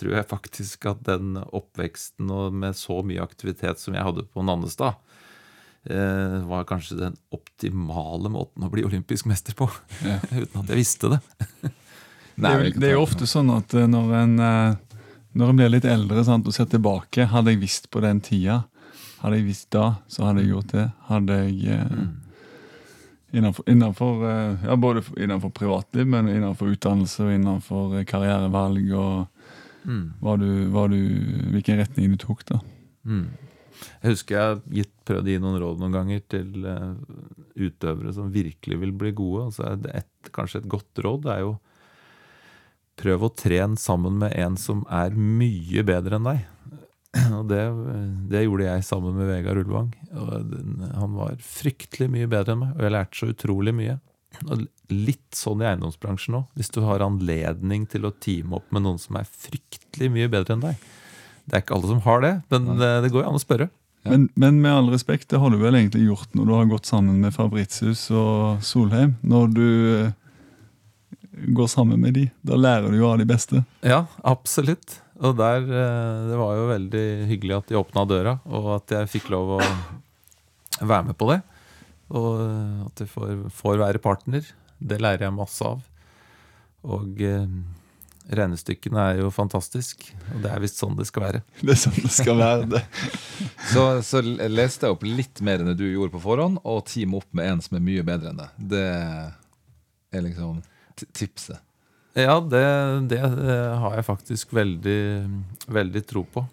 tror 0.00 0.14
jeg 0.16 0.28
faktisk 0.30 0.86
at 0.88 1.02
den 1.04 1.34
oppveksten 1.52 2.30
og 2.32 2.54
med 2.56 2.74
så 2.78 3.02
mye 3.04 3.20
aktivitet 3.22 3.78
som 3.82 3.94
jeg 3.94 4.02
hadde 4.06 4.24
på 4.32 4.42
Nannestad, 4.48 4.96
eh, 5.90 6.38
var 6.48 6.64
kanskje 6.64 6.96
den 7.02 7.16
optimale 7.36 8.30
måten 8.32 8.64
å 8.64 8.70
bli 8.72 8.84
olympisk 8.88 9.26
mester 9.28 9.52
på. 9.58 9.68
Ja. 10.06 10.18
Uten 10.40 10.62
at 10.62 10.72
jeg 10.72 10.80
visste 10.80 11.12
det. 11.16 11.20
Det 12.32 12.48
er, 12.48 12.62
jo- 12.64 12.80
det 12.80 12.88
er 12.88 12.94
jo 12.96 13.02
ofte 13.04 13.26
sånn 13.28 13.50
at 13.52 13.74
eh, 13.76 13.84
når 13.92 14.12
en, 14.22 14.30
når 15.36 15.50
en 15.52 15.58
blir 15.58 15.68
litt 15.74 15.84
eldre 15.84 16.22
sant, 16.24 16.46
og 16.48 16.54
ser 16.56 16.64
tilbake 16.72 17.26
Hadde 17.28 17.52
jeg 17.52 17.60
visst 17.60 17.90
på 17.92 18.00
den 18.00 18.22
tida, 18.24 18.62
hadde 19.22 19.38
jeg 19.38 19.46
visst 19.46 19.70
da, 19.74 19.86
så 20.10 20.26
hadde 20.28 20.42
jeg 20.44 20.52
gjort 20.52 20.74
det. 20.74 20.84
Hadde 21.08 21.38
jeg 21.44 21.76
eh, 21.78 22.02
innenfor, 23.38 23.68
innenfor 23.70 24.24
eh, 24.28 24.66
ja, 24.68 24.76
Både 24.76 25.04
innenfor 25.16 25.54
privatliv, 25.56 26.06
men 26.10 26.28
innenfor 26.32 26.74
utdannelse 26.74 27.26
og 27.28 27.34
innenfor 27.38 27.98
eh, 28.00 28.08
karrierevalg 28.08 28.92
og 28.98 29.28
Mm. 29.82 30.12
hva 30.22 30.36
du, 30.38 30.46
hva 30.70 30.84
du, 30.86 30.94
hvilken 31.50 31.80
retning 31.80 32.12
du 32.12 32.18
tok. 32.22 32.44
da. 32.46 32.60
Mm. 33.02 33.24
Jeg 34.02 34.12
husker 34.12 34.36
jeg 34.36 34.84
har 34.84 34.90
prøvd 35.08 35.26
å 35.26 35.32
gi 35.32 35.40
noen 35.42 35.58
råd 35.58 35.80
noen 35.82 35.96
ganger 35.96 36.20
til 36.30 36.68
eh, 36.70 36.92
utøvere 37.66 38.12
som 38.14 38.28
virkelig 38.30 38.78
vil 38.78 38.92
bli 38.94 39.10
gode. 39.18 39.48
Altså 39.48 39.72
et, 39.90 40.30
kanskje 40.30 40.60
et 40.62 40.68
godt 40.70 41.02
råd 41.02 41.24
det 41.26 41.32
er 41.34 41.42
jo 41.42 41.56
prøv 43.02 43.26
å 43.26 43.32
trene 43.34 43.80
sammen 43.80 44.20
med 44.22 44.36
en 44.38 44.54
som 44.60 44.84
er 44.86 45.16
mye 45.18 45.82
bedre 45.88 46.20
enn 46.20 46.30
deg. 46.30 46.46
Og 47.38 47.44
det, 47.50 47.60
det 48.32 48.46
gjorde 48.46 48.68
jeg 48.68 48.86
sammen 48.88 49.16
med 49.18 49.28
Vegard 49.28 49.60
Ulvang. 49.60 49.90
Og 50.16 50.32
den, 50.48 50.80
han 50.94 51.18
var 51.18 51.36
fryktelig 51.44 52.08
mye 52.12 52.30
bedre 52.30 52.54
enn 52.54 52.64
meg, 52.64 52.72
og 52.76 52.86
jeg 52.86 52.94
lærte 52.94 53.20
så 53.20 53.28
utrolig 53.32 53.74
mye. 53.76 53.98
Og 54.46 54.64
litt 54.92 55.36
sånn 55.36 55.60
i 55.62 55.68
eiendomsbransjen 55.68 56.38
òg. 56.40 56.48
Hvis 56.56 56.72
du 56.72 56.80
har 56.86 57.04
anledning 57.04 57.84
til 57.90 58.08
å 58.08 58.14
teame 58.16 58.58
opp 58.58 58.72
med 58.72 58.86
noen 58.86 59.00
som 59.00 59.18
er 59.20 59.28
fryktelig 59.28 60.08
mye 60.14 60.30
bedre 60.32 60.56
enn 60.56 60.64
deg. 60.64 60.88
Det 61.44 61.58
er 61.58 61.64
ikke 61.64 61.76
alle 61.76 61.90
som 61.90 62.02
har 62.04 62.22
det, 62.22 62.32
men 62.52 62.74
det, 62.78 62.90
det 63.04 63.12
går 63.12 63.24
jo 63.24 63.30
an 63.32 63.38
å 63.38 63.42
spørre. 63.42 63.68
Ja. 64.02 64.14
Men, 64.14 64.26
men 64.38 64.58
med 64.62 64.72
all 64.72 64.90
respekt, 64.90 65.28
det 65.30 65.38
har 65.38 65.52
du 65.52 65.60
vel 65.60 65.76
egentlig 65.78 66.08
gjort 66.08 66.32
når 66.34 66.48
du 66.48 66.54
har 66.56 66.70
gått 66.72 66.88
sammen 66.90 67.20
med 67.22 67.34
Fabritius 67.34 68.08
og 68.14 68.62
Solheim. 68.66 69.14
Når 69.22 69.52
du 69.54 69.68
eh, 69.98 70.14
går 71.54 71.70
sammen 71.70 72.02
med 72.02 72.16
de, 72.18 72.26
da 72.46 72.58
lærer 72.58 72.90
du 72.90 72.98
jo 72.98 73.10
av 73.12 73.20
de 73.22 73.28
beste. 73.28 73.62
Ja, 73.86 74.04
absolutt. 74.26 74.98
Og 75.22 75.36
der 75.38 75.62
eh, 75.62 76.22
Det 76.30 76.38
var 76.40 76.56
jo 76.58 76.64
veldig 76.72 77.04
hyggelig 77.30 77.56
at 77.60 77.68
de 77.70 77.78
åpna 77.78 78.02
døra, 78.10 78.36
og 78.50 78.72
at 78.80 78.94
jeg 78.96 79.10
fikk 79.18 79.28
lov 79.34 79.56
å 79.58 79.60
være 80.82 81.04
med 81.10 81.18
på 81.20 81.28
det. 81.30 81.40
Og 82.12 82.40
eh, 82.42 82.80
at 82.88 83.04
jeg 83.04 83.12
får, 83.12 83.36
får 83.54 83.78
være 83.84 84.02
partner. 84.02 84.48
Det 84.82 84.98
lærer 85.00 85.28
jeg 85.28 85.36
masse 85.36 85.62
av. 85.68 85.84
Og 86.82 87.22
eh, 87.22 87.46
Regnestykkene 88.32 89.02
er 89.12 89.16
jo 89.18 89.32
fantastisk, 89.34 90.04
og 90.30 90.44
det 90.44 90.50
er 90.52 90.60
visst 90.62 90.78
sånn 90.78 90.94
det 90.98 91.08
skal 91.08 91.24
være. 91.24 91.40
Det 91.66 91.72
er 91.74 91.78
sånn 91.80 91.96
det 92.04 92.12
skal 92.14 92.36
være. 92.38 92.68
det. 92.76 92.82
Så, 93.72 93.82
så 94.06 94.20
leste 94.22 94.86
jeg 94.86 94.94
opp 94.94 95.02
litt 95.06 95.40
mer 95.44 95.62
enn 95.62 95.70
det 95.72 95.78
du 95.80 95.86
gjorde 95.88 96.14
på 96.14 96.20
forhånd, 96.22 96.60
og 96.66 96.84
team 96.90 97.14
opp 97.18 97.26
med 97.34 97.48
en 97.50 97.62
som 97.64 97.78
er 97.78 97.82
mye 97.86 98.04
bedre 98.06 98.30
enn 98.30 98.38
deg. 98.42 98.54
Det 98.74 98.84
er 100.14 100.24
liksom 100.26 100.60
t- 100.98 101.08
tipset. 101.18 101.58
Ja, 102.18 102.36
det, 102.44 102.64
det 103.08 103.20
eh, 103.22 103.78
har 103.80 103.96
jeg 103.96 104.04
faktisk 104.04 104.52
veldig, 104.52 105.02
veldig 105.72 106.02
tro 106.08 106.26
på. 106.28 106.44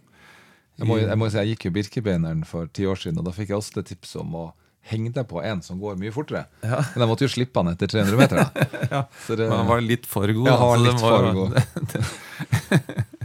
Jeg 0.79 0.87
må, 0.87 0.95
jeg 1.01 1.19
må 1.19 1.27
si, 1.27 1.35
jeg 1.41 1.55
gikk 1.55 1.65
jo 1.67 1.73
Birkebeineren 1.75 2.45
for 2.47 2.69
ti 2.71 2.85
år 2.87 2.99
siden, 3.01 3.19
og 3.19 3.27
da 3.27 3.33
fikk 3.35 3.51
jeg 3.51 3.59
også 3.59 3.81
det 3.81 3.89
tipset 3.89 4.21
om 4.21 4.37
å 4.39 4.45
henge 4.89 5.11
deg 5.13 5.27
på 5.29 5.41
en 5.43 5.59
som 5.65 5.79
går 5.81 5.99
mye 5.99 6.13
fortere. 6.15 6.45
Ja. 6.63 6.79
Men 6.93 7.03
jeg 7.03 7.09
måtte 7.11 7.27
jo 7.27 7.33
slippe 7.33 7.59
han 7.59 7.73
etter 7.73 7.91
300 7.91 8.19
meter. 8.19 8.37
Ja, 8.93 9.03
Så 9.25 9.35
det, 9.37 9.45
Men 9.51 9.59
han 9.59 9.69
var 9.69 9.83
litt 9.85 10.07
for 10.09 10.31
god. 10.33 10.47
Ja, 10.47 10.55
han 10.57 10.69
var 10.69 10.77
altså, 10.79 10.87
litt 10.87 11.01
for 11.03 11.21
god. 11.37 13.05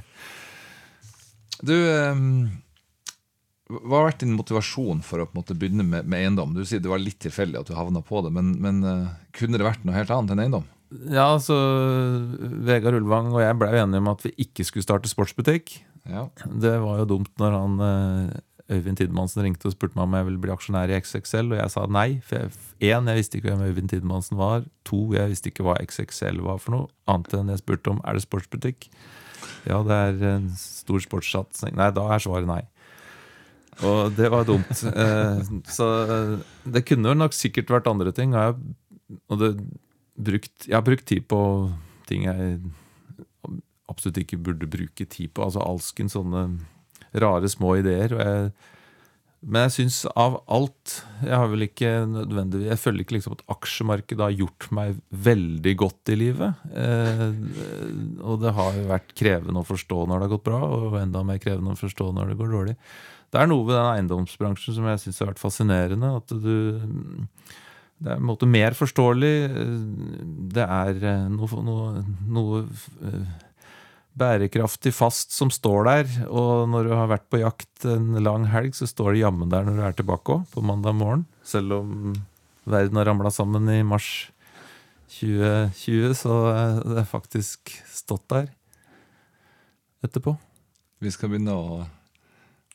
Du, 1.64 1.72
ehm, 1.72 2.51
hva 3.70 4.03
har 4.03 4.11
vært 4.11 4.20
din 4.20 4.35
motivasjon 4.37 4.99
for 5.07 5.22
å 5.22 5.28
måte 5.32 5.55
begynne 5.57 5.87
med, 5.87 6.05
med 6.05 6.20
eiendom? 6.20 6.53
Du 6.53 6.61
sier 6.68 6.82
det 6.85 6.91
var 6.91 7.01
litt 7.01 7.16
tilfeldig 7.24 7.62
at 7.62 7.70
du 7.70 7.76
havna 7.78 8.03
på 8.05 8.20
det, 8.26 8.32
men, 8.35 8.51
men 8.61 8.82
eh, 8.85 9.14
kunne 9.39 9.57
det 9.57 9.64
vært 9.64 9.87
noe 9.87 9.97
helt 9.97 10.12
annet 10.12 10.35
enn 10.35 10.43
eiendom? 10.45 10.66
Ja, 10.93 11.32
altså 11.35 11.57
Vegard 12.64 12.99
Ulvang 13.01 13.32
og 13.32 13.41
jeg 13.43 13.57
ble 13.59 13.70
jo 13.72 13.82
enige 13.82 14.03
om 14.03 14.11
at 14.12 14.24
vi 14.26 14.35
ikke 14.47 14.66
skulle 14.66 14.87
starte 14.87 15.11
sportsbutikk. 15.11 15.78
Ja. 16.09 16.28
Det 16.45 16.74
var 16.82 17.01
jo 17.01 17.09
dumt 17.16 17.32
når 17.41 17.57
han 17.57 17.80
eh, 17.87 18.43
Øyvind 18.74 18.97
Tidemansen 18.97 19.43
ringte 19.45 19.68
og 19.68 19.74
spurte 19.74 19.97
meg 19.99 20.07
om 20.07 20.14
jeg 20.16 20.26
ville 20.28 20.41
bli 20.41 20.53
aksjonær 20.55 20.93
i 20.93 20.97
XXL, 20.97 21.51
og 21.53 21.59
jeg 21.59 21.72
sa 21.74 21.85
nei. 21.93 22.07
For 22.24 22.39
jeg, 22.41 22.53
én, 22.89 23.11
jeg 23.11 23.20
visste 23.20 23.41
ikke 23.41 23.53
hvem 23.53 23.64
Øyvind 23.66 23.93
Tidemansen 23.93 24.39
var. 24.41 24.64
To, 24.89 25.01
jeg 25.16 25.32
visste 25.32 25.51
ikke 25.53 25.66
hva 25.66 25.76
XXL 25.82 26.41
var 26.45 26.62
for 26.62 26.76
noe. 26.76 26.89
Annet 27.11 27.37
enn 27.37 27.53
jeg 27.53 27.61
spurte 27.61 27.93
om 27.93 28.01
er 28.05 28.16
det 28.16 28.24
sportsbutikk. 28.24 28.89
Ja, 29.68 29.82
det 29.85 29.99
er 29.99 30.24
en 30.30 30.49
stor 30.57 31.03
sportssatsing. 31.05 31.76
Nei, 31.76 31.91
da 31.97 32.07
er 32.14 32.24
svaret 32.24 32.49
nei. 32.49 32.62
Og 33.85 34.14
det 34.16 34.30
var 34.32 34.47
dumt. 34.49 34.70
Eh, 34.95 35.41
så 35.76 35.87
eh, 36.05 36.35
det 36.76 36.85
kunne 36.89 37.16
nok 37.18 37.37
sikkert 37.37 37.72
vært 37.74 37.91
andre 37.91 38.14
ting. 38.16 38.32
Og 38.39 39.41
det, 39.41 39.51
brukt, 40.14 40.68
jeg 40.68 40.76
har 40.76 40.86
brukt 40.86 41.06
tid 41.08 41.26
på 41.30 41.40
ting 42.08 42.26
jeg 42.28 42.58
absolutt 43.90 44.22
ikke 44.22 44.40
burde 44.40 44.68
bruke 44.70 45.06
tid 45.06 45.32
på. 45.34 45.44
Altså 45.44 45.64
alsken 45.64 46.10
sånne 46.12 46.46
rare 47.20 47.50
små 47.50 47.76
ideer. 47.80 48.14
Jeg, 48.18 48.52
men 49.44 49.66
jeg 49.66 49.74
syns 49.74 49.98
av 50.16 50.38
alt 50.48 50.94
Jeg 51.20 51.36
har 51.36 51.50
vel 51.52 51.66
ikke 51.66 51.90
nødvendigvis 52.08 52.70
Jeg 52.70 52.80
føler 52.80 53.02
ikke 53.04 53.14
liksom 53.18 53.34
at 53.34 53.42
aksjemarkedet 53.52 54.24
har 54.24 54.38
gjort 54.38 54.68
meg 54.72 55.02
veldig 55.26 55.74
godt 55.82 56.12
i 56.14 56.16
livet. 56.16 56.62
Eh, 56.72 57.26
og 58.24 58.40
det 58.44 58.54
har 58.56 58.78
jo 58.78 58.86
vært 58.88 59.12
krevende 59.18 59.60
å 59.60 59.68
forstå 59.68 60.06
når 60.06 60.16
det 60.16 60.28
har 60.28 60.34
gått 60.36 60.46
bra, 60.48 60.62
og 60.64 60.96
enda 61.00 61.24
mer 61.26 61.42
krevende 61.42 61.76
å 61.76 61.82
forstå 61.82 62.08
når 62.16 62.32
det 62.32 62.38
går 62.40 62.56
dårlig. 62.56 62.78
Det 63.34 63.42
er 63.42 63.50
noe 63.50 63.66
ved 63.66 63.76
den 63.76 63.90
eiendomsbransjen 63.90 64.76
som 64.76 64.88
jeg 64.88 65.02
syns 65.02 65.20
har 65.20 65.32
vært 65.32 65.42
fascinerende. 65.42 66.12
At 66.22 66.30
du 66.30 66.54
Det 68.03 68.11
er 68.12 68.18
en 68.18 68.26
måte 68.26 68.49
mer 68.51 68.74
forståelig. 68.76 69.34
Det 70.55 70.64
er 70.64 70.99
eh, 70.99 71.26
noe, 71.32 71.64
noe, 71.64 72.03
noe 72.36 72.62
eh, 73.07 73.24
bærekraftig 74.18 74.92
fast 74.95 75.34
som 75.34 75.51
står 75.53 75.88
der. 75.88 76.12
Og 76.28 76.68
når 76.70 76.88
du 76.88 76.95
har 76.95 77.11
vært 77.11 77.26
på 77.32 77.40
jakt 77.42 77.86
en 77.88 78.12
lang 78.22 78.47
helg, 78.53 78.76
så 78.76 78.88
står 78.90 79.14
det 79.14 79.24
jammen 79.24 79.51
der 79.53 79.66
når 79.66 79.78
du 79.78 79.84
er 79.86 79.99
tilbake 79.99 80.38
òg, 80.38 80.47
på 80.53 80.64
mandag 80.66 80.97
morgen. 80.99 81.26
Selv 81.47 81.78
om 81.80 82.14
verden 82.68 83.01
har 83.01 83.11
ramla 83.11 83.32
sammen 83.34 83.68
i 83.72 83.82
mars 83.86 84.11
2020, 85.14 86.14
så 86.18 86.38
er 86.51 86.78
det 86.97 87.07
faktisk 87.11 87.74
stått 87.90 88.26
der 88.32 88.49
etterpå. 90.05 90.34
Vi 91.05 91.12
skal 91.12 91.30
begynne 91.32 91.55
å, 91.55 91.84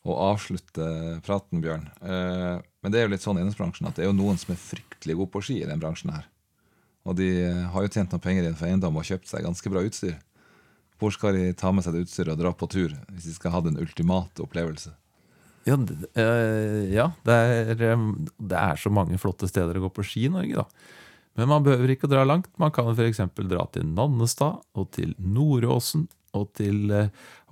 å 0.07 0.15
avslutte 0.29 0.85
praten, 1.25 1.61
Bjørn. 1.63 1.89
Eh, 2.01 2.59
men 2.79 2.93
det 2.93 3.01
er 3.01 3.07
jo 3.07 3.13
litt 3.13 3.25
sånn 3.25 3.39
i 3.39 3.43
eiendomsbransjen 3.43 3.89
at 3.89 3.97
det 3.97 4.05
er 4.05 4.11
jo 4.11 4.17
noen 4.17 4.39
som 4.39 4.53
er 4.53 4.61
fryktelig 4.61 5.17
gode 5.19 5.33
på 5.33 5.43
ski 5.49 5.59
i 5.63 5.67
den 5.67 5.81
bransjen 5.81 6.13
her. 6.15 6.29
Og 7.07 7.17
de 7.19 7.29
har 7.73 7.83
jo 7.83 7.91
tjent 7.91 8.11
noen 8.13 8.23
penger 8.23 8.45
innenfor 8.45 8.69
eiendom 8.69 8.99
og 8.99 9.07
kjøpt 9.07 9.29
seg 9.31 9.45
ganske 9.47 9.71
bra 9.71 9.83
utstyr. 9.85 10.17
Hvor 10.99 11.13
skal 11.15 11.35
de 11.35 11.51
ta 11.57 11.71
med 11.71 11.85
seg 11.85 11.95
det 11.95 12.05
utstyret 12.05 12.33
og 12.35 12.41
dra 12.41 12.51
på 12.55 12.67
tur 12.71 12.91
hvis 12.91 13.29
de 13.29 13.35
skal 13.35 13.55
ha 13.55 13.61
den 13.63 13.79
ultimate 13.79 14.43
opplevelse? 14.43 14.91
Ja, 15.67 15.75
eh, 16.19 16.87
ja 16.91 17.09
det, 17.27 17.35
er, 17.35 17.83
eh, 17.91 18.07
det 18.37 18.59
er 18.59 18.79
så 18.79 18.91
mange 18.93 19.19
flotte 19.21 19.47
steder 19.49 19.79
å 19.79 19.87
gå 19.87 19.93
på 19.95 20.05
ski 20.07 20.27
i 20.27 20.33
Norge, 20.33 20.63
da. 20.63 20.95
Men 21.39 21.51
man 21.53 21.63
behøver 21.63 21.93
ikke 21.93 22.07
å 22.09 22.11
dra 22.11 22.25
langt. 22.27 22.49
Man 22.59 22.73
kan 22.75 22.89
f.eks. 22.91 23.21
dra 23.37 23.63
til 23.71 23.85
Nannestad 23.87 24.59
og 24.75 24.89
til 24.95 25.13
Nordåsen. 25.23 26.09
Og, 26.38 26.51
til, 26.53 26.91
å 26.93 27.07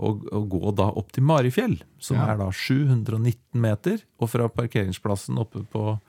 og, 0.06 0.28
og 0.32 0.50
gå 0.52 0.72
da 0.78 0.92
opp 0.94 1.12
til 1.16 1.24
Marifjell, 1.26 1.80
som 1.98 2.18
Ja. 2.20 2.34
er 2.34 2.38
da 2.38 2.52
719 2.54 3.58
meter. 3.58 4.04
Og 4.22 4.30
fra 4.30 4.48
parkeringsplassen 4.54 5.38
oppe 5.42 5.64
på 5.72 5.86
eh, 5.96 6.07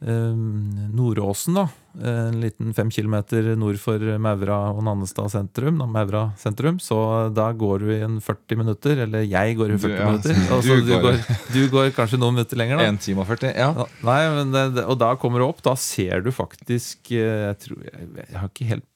Nordåsen, 0.00 1.54
da, 1.58 1.64
en 2.06 2.36
liten 2.42 2.70
fem 2.76 2.90
kilometer 2.94 3.48
nord 3.58 3.78
for 3.82 3.98
Maura 4.22 4.58
og 4.70 4.82
Nannestad 4.86 5.30
sentrum, 5.32 5.80
Maura 5.90 6.28
sentrum, 6.38 6.78
så 6.82 6.98
da 7.34 7.48
går 7.58 7.82
du 7.82 7.88
i 7.96 8.00
en 8.06 8.20
40 8.22 8.60
minutter, 8.60 9.02
eller 9.06 9.26
jeg 9.26 9.56
går 9.58 9.72
i 9.74 9.78
Du- 9.78 9.82
40 9.88 9.98
ja, 9.98 10.06
minutter. 10.12 10.34
du 10.38 10.54
Altså, 10.54 10.76
du, 10.78 10.92
går- 10.92 11.02
går, 11.02 11.18
du 11.54 11.60
går 11.74 11.90
kanskje 11.96 12.20
noen 12.22 12.34
minutter 12.38 12.60
lenger, 12.60 12.78
da. 12.78 12.86
En 12.92 12.98
time 13.02 13.24
og 13.24 13.26
40? 13.32 13.52
Ja. 13.58 13.72
Nei, 14.06 14.20
men 14.36 14.52
det, 14.54 14.64
det, 14.78 14.84
Og 14.86 14.98
da 15.02 15.14
kommer 15.18 15.42
du 15.42 15.48
opp, 15.48 15.62
da 15.66 15.74
ser 15.74 16.22
du 16.22 16.30
faktisk 16.34 17.10
eh, 17.12 17.48
Jeg 17.50 17.58
tror 17.64 17.82
Jeg, 17.88 18.08
jeg 18.22 18.38
har 18.38 18.48
ikke 18.52 18.68
helt 18.70 18.86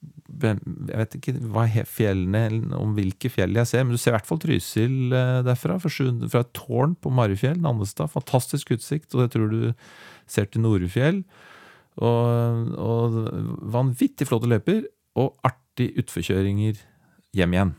Jeg 0.43 0.97
vet 1.03 1.17
ikke 1.19 1.33
hva 1.53 1.65
fjellene 1.85 2.73
om 2.79 2.95
hvilke 2.97 3.29
fjell 3.31 3.53
jeg 3.59 3.67
ser, 3.69 3.83
men 3.85 3.93
du 3.93 4.01
ser 4.01 4.13
i 4.13 4.17
hvert 4.17 4.27
fall 4.29 4.39
Trysil 4.41 5.13
eh, 5.13 5.41
derfra. 5.45 5.75
Fra, 5.83 6.39
et 6.41 6.53
tårn 6.57 6.95
på 6.99 7.11
Marifjell, 7.13 7.59
Nannestad. 7.61 8.09
Fantastisk 8.15 8.71
utsikt. 8.73 9.11
Og 9.15 9.25
jeg 9.27 9.33
tror 9.35 9.51
du 9.51 9.61
ser 10.33 10.49
til 10.51 10.63
Norefjell. 10.65 11.23
Og, 12.01 12.73
og 12.81 13.17
vanvittig 13.73 14.27
flotte 14.29 14.49
løyper. 14.49 14.83
Og 15.21 15.33
artig 15.45 15.91
utforkjøringer 16.01 16.81
hjem 17.37 17.57
igjen. 17.57 17.73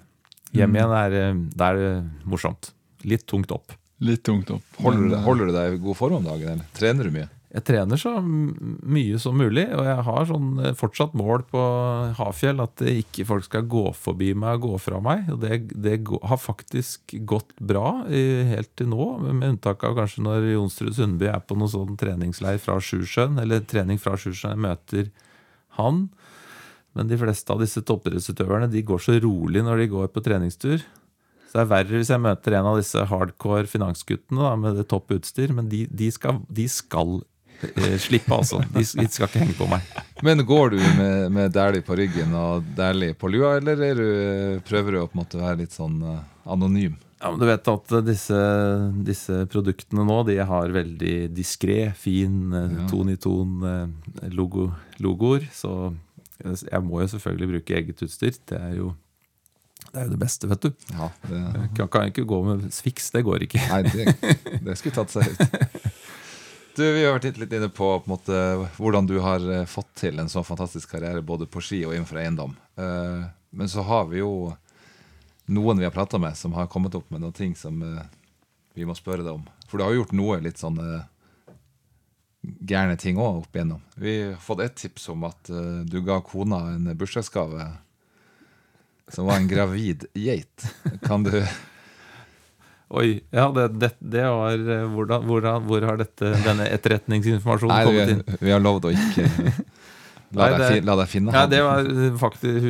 Hjem 0.55 0.77
igjen 0.79 0.93
er, 0.95 1.17
eh, 1.19 1.41
det 1.55 1.71
er 1.71 1.81
eh, 1.89 2.11
morsomt. 2.31 2.71
Litt 3.05 3.27
tungt 3.31 3.51
opp. 3.55 3.75
Litt 4.05 4.23
tungt 4.27 4.51
opp. 4.55 4.63
Holder, 4.83 5.17
eh, 5.17 5.25
holder 5.27 5.51
du 5.51 5.57
deg 5.57 5.77
i 5.77 5.83
god 5.83 5.99
form 5.99 6.21
om 6.21 6.29
dagen? 6.29 6.55
eller 6.55 6.79
Trener 6.79 7.09
du 7.11 7.15
mye? 7.15 7.29
Jeg 7.55 7.63
trener 7.69 7.99
så 8.01 8.17
mye 8.19 9.19
som 9.23 9.37
mulig, 9.39 9.69
og 9.77 9.85
jeg 9.87 10.05
har 10.09 10.25
sånn 10.27 10.49
eh, 10.59 10.73
fortsatt 10.75 11.13
mål 11.15 11.45
på 11.53 11.61
Hafjell 12.19 12.63
at 12.65 12.83
ikke 12.83 13.27
folk 13.29 13.47
skal 13.47 13.69
gå 13.71 13.85
forbi 13.95 14.33
meg 14.35 14.59
og 14.59 14.73
gå 14.73 14.81
fra 14.89 14.99
meg. 15.05 15.29
Og 15.31 15.39
det, 15.45 15.61
det 15.71 16.01
har 16.03 16.41
faktisk 16.43 17.15
gått 17.23 17.55
bra 17.63 18.01
helt 18.09 18.73
til 18.75 18.91
nå, 18.91 19.07
med 19.23 19.53
unntak 19.53 19.87
av 19.87 19.95
kanskje 20.01 20.25
når 20.27 20.49
Jonsrud 20.57 20.97
Sundby 20.99 21.31
er 21.31 21.45
på 21.47 21.55
noen 21.59 21.71
sånn 21.71 22.01
treningsleir 22.01 22.59
fra 22.63 22.81
Sjusjøen, 22.83 23.39
eller 23.45 23.63
trening 23.71 24.03
fra 24.03 24.17
Sjusjøen, 24.19 24.57
jeg 24.57 24.65
møter 24.65 25.13
han. 25.79 26.09
Men 26.95 27.11
de 27.11 27.19
fleste 27.19 27.55
av 27.55 27.63
disse 27.63 27.83
toppidrettsutøverne 27.87 28.71
de 28.71 28.83
går 28.87 29.03
så 29.03 29.15
rolig 29.23 29.63
når 29.67 29.83
de 29.83 29.91
går 29.95 30.11
på 30.15 30.23
treningstur. 30.27 30.83
Så 31.47 31.59
det 31.61 31.63
er 31.65 31.71
verre 31.71 32.01
hvis 32.01 32.11
jeg 32.11 32.23
møter 32.23 32.57
en 32.59 32.69
av 32.71 32.81
disse 32.81 33.03
hardcore 33.11 33.71
finansguttene 33.71 34.43
da, 34.43 34.57
med 34.59 34.79
det 34.79 34.89
topp 34.91 35.15
utstyr, 35.15 35.55
men 35.55 35.71
de, 35.71 35.85
de 35.87 36.11
skal, 36.15 36.41
de 36.51 36.67
skal 36.71 37.21
slippe, 38.03 38.35
altså. 38.35 38.61
De, 38.75 38.83
de 38.83 39.07
skal 39.11 39.29
ikke 39.29 39.41
henge 39.45 39.57
på 39.59 39.69
meg. 39.71 39.87
Men 40.25 40.43
går 40.47 40.75
du 40.75 40.79
med, 40.99 41.31
med 41.35 41.53
dæhlie 41.55 41.85
på 41.87 41.97
ryggen 41.99 42.35
og 42.39 42.67
dæhlie 42.77 43.15
på 43.19 43.31
lua, 43.33 43.57
eller 43.61 43.81
er 43.89 43.99
du, 44.01 44.07
prøver 44.69 44.97
du 44.97 45.01
å 45.03 45.09
på 45.09 45.19
en 45.19 45.23
måte 45.25 45.41
være 45.43 45.61
litt 45.65 45.75
sånn 45.77 45.99
eh, 46.03 46.21
anonym? 46.51 46.97
Ja, 47.25 47.31
men 47.33 47.41
du 47.41 47.47
vet 47.49 47.69
at 47.73 47.93
disse, 48.05 48.39
disse 49.07 49.37
produktene 49.49 50.03
nå 50.05 50.17
De 50.29 50.35
har 50.45 50.75
veldig 50.75 51.15
diskré, 51.33 51.87
fin 51.97 52.53
eh, 52.53 52.75
Ja. 52.83 52.89
ton 52.91 53.09
i 53.13 53.17
ton 53.17 53.55
eh, 53.65 54.29
logo, 54.35 54.67
logoer. 55.01 55.47
Så 55.57 55.95
jeg 56.45 56.83
må 56.85 57.01
jo 57.01 57.09
selvfølgelig 57.15 57.49
bruke 57.55 57.79
eget 57.79 58.03
utstyr. 58.05 58.35
Det 58.51 58.59
er 58.61 58.75
jo 58.83 58.91
det, 59.95 60.01
er 60.03 60.07
jo 60.09 60.13
det 60.17 60.19
beste, 60.21 60.49
vet 60.51 60.65
du. 60.67 60.71
Ja, 60.91 61.07
det, 61.29 61.39
Jeg 61.39 61.89
kan, 61.89 62.03
jeg 62.03 62.13
ikke 62.13 62.25
gå 62.29 62.39
med 62.49 62.65
Swix, 62.75 63.11
det 63.15 63.23
går 63.25 63.45
ikke. 63.47 63.61
nei, 63.71 63.83
det, 63.87 64.61
det 64.67 64.77
skulle 64.81 64.97
tatt 64.97 65.13
seg 65.15 65.29
ut. 65.31 65.59
Du, 66.77 66.83
Vi 66.83 67.05
har 67.05 67.15
vært 67.19 67.37
litt- 67.39 67.53
inne 67.55 67.69
på, 67.71 67.87
på 68.03 68.11
måte, 68.11 68.39
hvordan 68.77 69.07
du 69.07 69.19
har 69.23 69.45
eh, 69.53 69.65
fått 69.71 69.93
til 70.01 70.19
en 70.19 70.29
sånn 70.33 70.45
fantastisk 70.47 70.91
karriere 70.91 71.23
både 71.23 71.47
på 71.47 71.63
ski 71.63 71.85
og 71.87 71.95
innenfor 71.95 72.19
eiendom. 72.23 72.57
Eh, 72.77 73.25
Men 73.55 73.69
så 73.71 73.85
har 73.87 74.09
vi 74.11 74.19
jo 74.19 74.57
noen 75.55 75.79
vi 75.79 75.85
har 75.87 75.93
prata 75.95 76.19
med, 76.19 76.35
som 76.37 76.53
har 76.59 76.67
kommet 76.67 76.95
opp 76.99 77.11
med 77.15 77.21
noen 77.23 77.33
ting 77.37 77.55
som 77.55 77.79
eh, 77.87 78.03
vi 78.75 78.85
må 78.89 78.97
spørre 78.99 79.23
deg 79.23 79.37
om. 79.37 79.45
For 79.69 79.79
du 79.79 79.85
har 79.85 79.93
jo 79.95 80.01
gjort 80.03 80.17
noe 80.19 80.41
litt 80.43 80.59
sånn 80.59 80.81
gærne 82.67 82.97
ting 83.01 83.17
òg 83.23 83.45
opp 83.45 83.55
igjennom. 83.57 83.81
Vi 83.95 84.17
har 84.33 84.41
fått 84.43 84.61
et 84.65 84.75
tips 84.77 85.07
om 85.15 85.23
at 85.31 85.47
du 85.89 86.01
ga 86.05 86.19
kona 86.27 86.59
en 86.75 86.91
bursdagsgave 86.99 87.69
som 89.15 89.29
var 89.31 89.39
en 89.39 89.49
gravid 89.49 90.05
geit. 90.19 90.67
Kan 91.07 91.23
du 91.25 91.39
Oi, 92.91 93.21
ja, 93.33 93.47
det, 93.57 93.69
det, 93.81 93.93
det 93.99 94.25
var 94.29 94.53
eh, 94.61 94.83
hvordan, 94.93 95.25
hvordan, 95.25 95.63
Hvor 95.71 95.87
har 95.89 95.97
dette, 96.03 96.35
denne 96.45 96.67
etterretningsinformasjonen 96.69 97.73
Nei, 97.73 97.85
kommet 97.89 98.13
inn? 98.13 98.21
vi, 98.29 98.43
vi 98.51 98.53
har 98.53 98.61
lovd 98.63 98.91
å 98.91 98.93
ikke 98.95 99.29
La, 100.35 100.49
Nei, 100.51 100.59
det- 100.59 100.69
deg, 100.75 100.87
la 100.89 100.95
deg 100.99 101.11
finne 101.13 101.31
Ja, 101.35 101.45
det 101.47 101.61
var 101.63 101.87
faktisk 102.19 102.65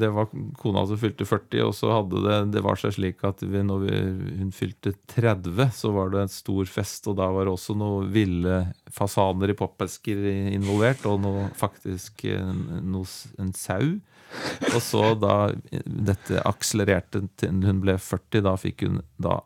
Det 0.00 0.08
var 0.10 0.26
kona 0.58 0.82
som 0.90 0.98
fylte 0.98 1.26
40, 1.28 1.60
og 1.68 1.74
så 1.78 1.92
hadde 1.94 2.22
det 2.24 2.38
Det 2.56 2.62
var 2.66 2.80
seg 2.80 2.96
slik 2.96 3.22
at 3.28 3.44
vi, 3.46 3.60
når 3.62 3.84
vi, 3.84 4.00
hun 4.40 4.50
fylte 4.54 4.92
30, 5.14 5.70
så 5.76 5.92
var 5.94 6.10
det 6.10 6.24
en 6.24 6.32
stor 6.34 6.66
fest, 6.66 7.06
og 7.06 7.16
da 7.20 7.28
var 7.30 7.46
det 7.46 7.54
også 7.54 7.76
noen 7.78 8.10
ville 8.14 8.58
fasaner 8.92 9.54
i 9.54 9.56
poppesker 9.60 10.18
involvert, 10.56 11.06
og 11.06 11.22
noe, 11.22 11.46
faktisk 11.56 12.26
noe, 12.82 13.06
en 13.38 13.54
sau. 13.54 13.94
Og 14.72 14.80
så 14.84 15.02
da 15.20 15.36
dette 15.84 16.42
akselererte 16.48 17.24
til 17.40 17.60
hun 17.66 17.82
ble 17.84 17.96
40, 18.00 18.42
da 18.46 18.56
fikk 18.60 18.86
hun 18.86 19.00
da 19.22 19.40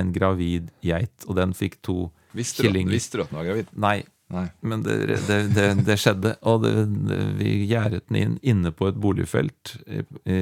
en 0.00 0.10
gravid 0.14 0.72
geit, 0.82 1.26
og 1.28 1.38
den 1.38 1.54
fikk 1.56 1.78
to 1.86 1.98
Visste 2.34 2.66
du, 2.66 2.74
visste 2.90 3.20
du 3.20 3.22
at 3.22 3.30
den 3.30 3.38
var 3.38 3.46
gravid? 3.46 3.68
Nei, 3.78 4.00
Nei. 4.34 4.48
men 4.66 4.80
det, 4.82 4.96
det, 5.28 5.36
det, 5.54 5.66
det 5.86 5.96
skjedde, 6.02 6.32
og 6.50 6.64
vi 7.38 7.52
gjerdet 7.70 8.08
den 8.08 8.18
inn 8.18 8.32
inne 8.42 8.72
på 8.74 8.88
et 8.90 8.98
boligfelt 8.98 9.76
i, 9.86 10.02
i 10.26 10.40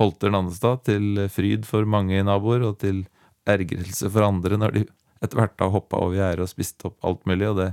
Holter 0.00 0.34
Nannestad, 0.34 0.82
til 0.88 1.28
fryd 1.30 1.68
for 1.68 1.86
mange 1.86 2.24
naboer 2.26 2.66
og 2.66 2.80
til 2.82 3.04
ergrelse 3.46 4.10
for 4.10 4.26
andre 4.26 4.58
når 4.58 4.74
de 4.74 4.82
etter 5.22 5.38
hvert 5.38 5.54
da 5.60 5.70
hoppa 5.70 6.00
over 6.02 6.18
gjerdet 6.18 6.46
og 6.46 6.50
spiste 6.50 6.88
opp 6.90 7.06
alt 7.06 7.22
mulig. 7.30 7.48
Og 7.52 7.60
det 7.60 7.68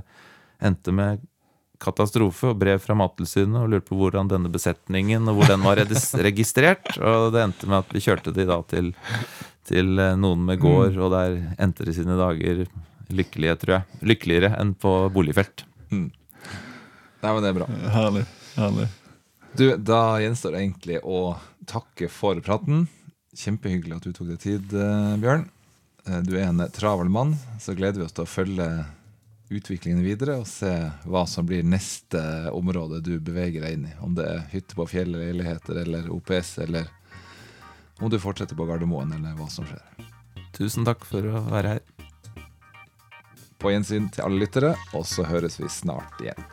endte 0.62 0.94
med 0.94 1.24
katastrofe 1.80 2.50
og 2.52 2.58
brev 2.60 2.80
fra 2.82 2.96
Mattilsynet 2.98 3.62
og 3.62 3.70
lurte 3.72 3.88
på 3.88 3.98
hvordan 3.98 4.28
denne 4.30 4.50
besetningen 4.52 5.28
og 5.30 5.38
hvor 5.40 5.50
den 5.50 5.64
var 5.64 5.80
registrert. 6.28 6.92
Og 6.98 7.30
det 7.34 7.42
endte 7.46 7.70
med 7.70 7.80
at 7.82 7.94
vi 7.96 8.02
kjørte 8.04 8.34
de 8.36 8.46
da 8.48 8.60
til, 8.70 8.92
til 9.68 9.98
eh, 9.98 10.16
noen 10.20 10.44
med 10.48 10.60
gård, 10.62 10.96
og 11.00 11.12
der 11.14 11.38
endte 11.58 11.86
de 11.88 11.96
sine 11.96 12.18
dager 12.20 12.64
lykkelige, 13.10 13.56
tror 13.62 13.78
jeg. 13.78 14.00
Lykkeligere 14.12 14.52
enn 14.60 14.74
på 14.78 14.94
boligfelt. 15.14 15.64
Nei, 15.90 17.32
men 17.34 17.42
det 17.44 17.50
er 17.50 17.56
bra. 17.58 17.66
Herlig. 17.96 18.24
herlig. 18.54 18.86
Du, 19.58 19.64
da 19.76 20.02
gjenstår 20.22 20.54
det 20.54 20.60
egentlig 20.62 21.00
å 21.02 21.22
takke 21.68 22.06
for 22.12 22.38
praten. 22.44 22.84
Kjempehyggelig 23.36 23.98
at 23.98 24.06
du 24.06 24.14
tok 24.14 24.30
deg 24.30 24.38
tid, 24.42 24.72
eh, 24.74 25.16
Bjørn. 25.22 25.48
Eh, 26.06 26.20
Du 26.26 26.36
er 26.38 26.46
en 26.48 26.62
travel 26.74 27.10
mann, 27.12 27.34
så 27.60 27.74
gleder 27.78 28.00
vi 28.00 28.06
oss 28.06 28.14
til 28.16 28.24
å 28.26 28.30
følge 28.30 28.68
utviklingen 29.50 30.04
videre 30.04 30.38
og 30.40 30.46
se 30.48 30.70
hva 31.10 31.24
som 31.26 31.46
blir 31.48 31.66
neste 31.66 32.20
område 32.54 33.00
du 33.02 33.16
beveger 33.18 33.64
deg 33.64 33.76
inn 33.76 33.88
i. 33.90 33.94
Om 34.00 34.14
det 34.18 34.26
er 34.30 34.46
hytte 34.52 34.78
på 34.78 34.86
fjellet, 34.92 35.24
leiligheter 35.24 35.82
eller 35.82 36.06
OPS, 36.14 36.52
eller 36.66 36.86
om 38.00 38.10
du 38.10 38.18
fortsetter 38.22 38.56
på 38.56 38.68
Gardermoen, 38.68 39.12
eller 39.16 39.34
hva 39.36 39.48
som 39.50 39.66
skjer. 39.68 40.06
Tusen 40.56 40.86
takk 40.86 41.04
for 41.08 41.26
å 41.26 41.42
være 41.50 41.74
her. 41.74 41.82
På 43.60 43.74
gjensyn 43.74 44.08
til 44.14 44.24
alle 44.24 44.40
lyttere, 44.40 44.72
og 44.96 45.04
så 45.08 45.26
høres 45.28 45.58
vi 45.60 45.68
snart 45.68 46.22
igjen. 46.22 46.46